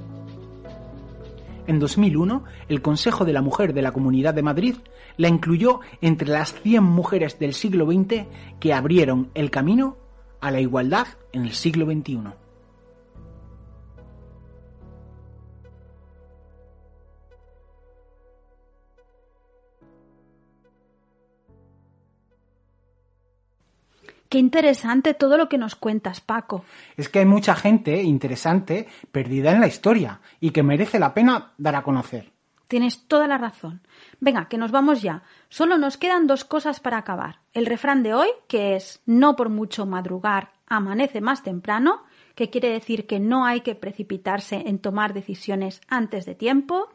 En 1.66 1.78
2001, 1.78 2.44
el 2.68 2.82
Consejo 2.82 3.24
de 3.24 3.32
la 3.32 3.42
Mujer 3.42 3.72
de 3.72 3.82
la 3.82 3.92
Comunidad 3.92 4.34
de 4.34 4.42
Madrid 4.42 4.76
la 5.16 5.28
incluyó 5.28 5.80
entre 6.00 6.28
las 6.28 6.52
100 6.52 6.82
mujeres 6.82 7.38
del 7.38 7.54
siglo 7.54 7.86
XX 7.86 8.26
que 8.58 8.74
abrieron 8.74 9.30
el 9.34 9.50
camino 9.50 9.96
a 10.40 10.50
la 10.50 10.60
igualdad 10.60 11.06
en 11.32 11.44
el 11.44 11.52
siglo 11.52 11.86
XXI. 11.86 12.32
Qué 24.30 24.38
interesante 24.38 25.12
todo 25.12 25.36
lo 25.36 25.48
que 25.48 25.58
nos 25.58 25.74
cuentas, 25.74 26.20
Paco. 26.20 26.64
Es 26.96 27.08
que 27.08 27.18
hay 27.18 27.26
mucha 27.26 27.56
gente 27.56 28.00
interesante 28.00 28.86
perdida 29.10 29.50
en 29.50 29.60
la 29.60 29.66
historia 29.66 30.20
y 30.38 30.50
que 30.50 30.62
merece 30.62 31.00
la 31.00 31.12
pena 31.12 31.52
dar 31.58 31.74
a 31.74 31.82
conocer. 31.82 32.30
Tienes 32.68 33.08
toda 33.08 33.26
la 33.26 33.38
razón. 33.38 33.80
Venga, 34.20 34.46
que 34.46 34.56
nos 34.56 34.70
vamos 34.70 35.02
ya. 35.02 35.24
Solo 35.52 35.78
nos 35.78 35.96
quedan 35.96 36.28
dos 36.28 36.44
cosas 36.44 36.78
para 36.78 36.98
acabar. 36.98 37.40
El 37.52 37.66
refrán 37.66 38.04
de 38.04 38.14
hoy, 38.14 38.28
que 38.46 38.76
es 38.76 39.02
no 39.04 39.34
por 39.34 39.48
mucho 39.48 39.84
madrugar, 39.84 40.52
amanece 40.68 41.20
más 41.20 41.42
temprano, 41.42 42.04
que 42.36 42.50
quiere 42.50 42.68
decir 42.70 43.08
que 43.08 43.18
no 43.18 43.44
hay 43.44 43.62
que 43.62 43.74
precipitarse 43.74 44.62
en 44.66 44.78
tomar 44.78 45.12
decisiones 45.12 45.80
antes 45.88 46.24
de 46.24 46.36
tiempo. 46.36 46.88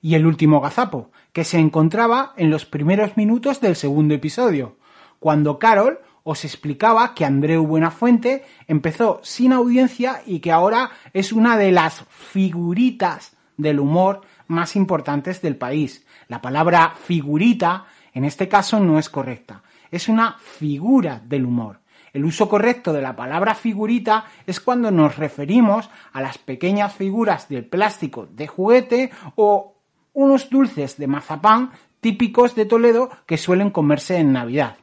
Y 0.00 0.14
el 0.14 0.24
último 0.24 0.60
gazapo, 0.60 1.10
que 1.32 1.42
se 1.42 1.58
encontraba 1.58 2.32
en 2.36 2.48
los 2.48 2.64
primeros 2.64 3.16
minutos 3.16 3.60
del 3.60 3.74
segundo 3.74 4.14
episodio, 4.14 4.76
cuando 5.18 5.58
Carol 5.58 5.98
os 6.22 6.44
explicaba 6.44 7.12
que 7.12 7.24
Andreu 7.24 7.66
Buenafuente 7.66 8.44
empezó 8.68 9.18
sin 9.24 9.52
audiencia 9.52 10.22
y 10.24 10.38
que 10.38 10.52
ahora 10.52 10.90
es 11.12 11.32
una 11.32 11.56
de 11.56 11.72
las 11.72 12.04
figuritas 12.08 13.36
del 13.56 13.80
humor 13.80 14.20
más 14.46 14.76
importantes 14.76 15.42
del 15.42 15.56
país. 15.56 16.06
La 16.28 16.40
palabra 16.40 16.94
figurita 17.04 17.86
en 18.16 18.24
este 18.24 18.48
caso 18.48 18.80
no 18.80 18.98
es 18.98 19.10
correcta, 19.10 19.62
es 19.90 20.08
una 20.08 20.38
figura 20.38 21.20
del 21.22 21.44
humor. 21.44 21.80
El 22.14 22.24
uso 22.24 22.48
correcto 22.48 22.94
de 22.94 23.02
la 23.02 23.14
palabra 23.14 23.54
figurita 23.54 24.24
es 24.46 24.58
cuando 24.58 24.90
nos 24.90 25.18
referimos 25.18 25.90
a 26.14 26.22
las 26.22 26.38
pequeñas 26.38 26.94
figuras 26.94 27.50
de 27.50 27.62
plástico 27.62 28.26
de 28.26 28.46
juguete 28.46 29.10
o 29.34 29.74
unos 30.14 30.48
dulces 30.48 30.96
de 30.96 31.06
mazapán 31.06 31.72
típicos 32.00 32.54
de 32.54 32.64
Toledo 32.64 33.10
que 33.26 33.36
suelen 33.36 33.68
comerse 33.68 34.16
en 34.16 34.32
Navidad. 34.32 34.78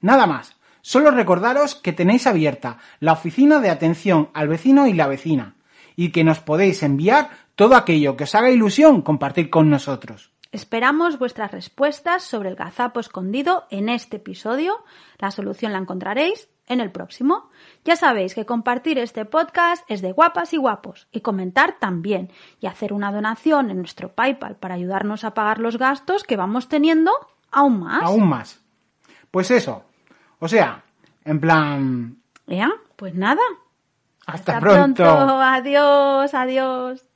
Nada 0.00 0.26
más, 0.26 0.56
solo 0.80 1.10
recordaros 1.10 1.74
que 1.74 1.92
tenéis 1.92 2.26
abierta 2.26 2.78
la 3.00 3.12
oficina 3.12 3.60
de 3.60 3.68
atención 3.68 4.30
al 4.32 4.48
vecino 4.48 4.86
y 4.86 4.94
la 4.94 5.08
vecina 5.08 5.56
y 5.94 6.10
que 6.10 6.24
nos 6.24 6.40
podéis 6.40 6.82
enviar 6.82 7.28
todo 7.54 7.76
aquello 7.76 8.16
que 8.16 8.24
os 8.24 8.34
haga 8.34 8.48
ilusión 8.48 9.02
compartir 9.02 9.50
con 9.50 9.68
nosotros. 9.68 10.29
Esperamos 10.52 11.18
vuestras 11.18 11.52
respuestas 11.52 12.24
sobre 12.24 12.48
el 12.48 12.56
gazapo 12.56 12.98
escondido 12.98 13.66
en 13.70 13.88
este 13.88 14.16
episodio. 14.16 14.84
La 15.18 15.30
solución 15.30 15.72
la 15.72 15.78
encontraréis 15.78 16.48
en 16.66 16.80
el 16.80 16.90
próximo. 16.90 17.50
Ya 17.84 17.94
sabéis 17.94 18.34
que 18.34 18.46
compartir 18.46 18.98
este 18.98 19.24
podcast 19.24 19.84
es 19.88 20.02
de 20.02 20.10
guapas 20.10 20.52
y 20.52 20.56
guapos 20.56 21.06
y 21.12 21.20
comentar 21.20 21.78
también 21.78 22.32
y 22.60 22.66
hacer 22.66 22.92
una 22.92 23.12
donación 23.12 23.70
en 23.70 23.78
nuestro 23.78 24.12
PayPal 24.12 24.56
para 24.56 24.74
ayudarnos 24.74 25.22
a 25.22 25.34
pagar 25.34 25.60
los 25.60 25.78
gastos 25.78 26.24
que 26.24 26.36
vamos 26.36 26.68
teniendo 26.68 27.12
aún 27.52 27.80
más. 27.80 28.02
Aún 28.02 28.28
más. 28.28 28.60
Pues 29.30 29.52
eso. 29.52 29.84
O 30.40 30.48
sea, 30.48 30.82
en 31.24 31.40
plan... 31.40 32.16
¿Ya? 32.48 32.70
Pues 32.96 33.14
nada. 33.14 33.42
Hasta, 34.26 34.58
pronto. 34.58 35.04
Adiós, 35.04 36.34
adiós. 36.34 37.09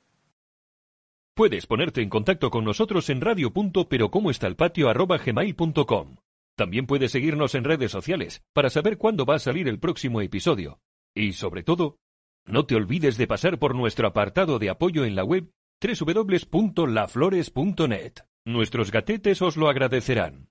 Puedes 1.35 1.67
ponerte 1.67 2.01
en 2.01 2.07
contacto 2.07 2.49
con 2.49 2.63
nosotros 2.63 3.09
en 3.09 3.19
radio.perocomoestalpatio.gmail.com. 3.19 6.15
También 6.55 6.87
puedes 6.87 7.11
seguirnos 7.11 7.55
en 7.55 7.65
redes 7.65 7.91
sociales 7.91 8.41
para 8.53 8.69
saber 8.69 8.97
cuándo 8.97 9.25
va 9.25 9.35
a 9.35 9.39
salir 9.39 9.67
el 9.67 9.77
próximo 9.77 10.21
episodio. 10.21 10.79
Y 11.13 11.33
sobre 11.33 11.63
todo, 11.63 11.97
no 12.45 12.65
te 12.65 12.75
olvides 12.75 13.17
de 13.17 13.27
pasar 13.27 13.59
por 13.59 13.75
nuestro 13.75 14.07
apartado 14.07 14.59
de 14.59 14.69
apoyo 14.69 15.03
en 15.03 15.15
la 15.15 15.25
web 15.25 15.51
www.laflores.net. 15.81 18.13
Nuestros 18.45 18.91
gatetes 18.91 19.41
os 19.41 19.57
lo 19.57 19.67
agradecerán. 19.67 20.47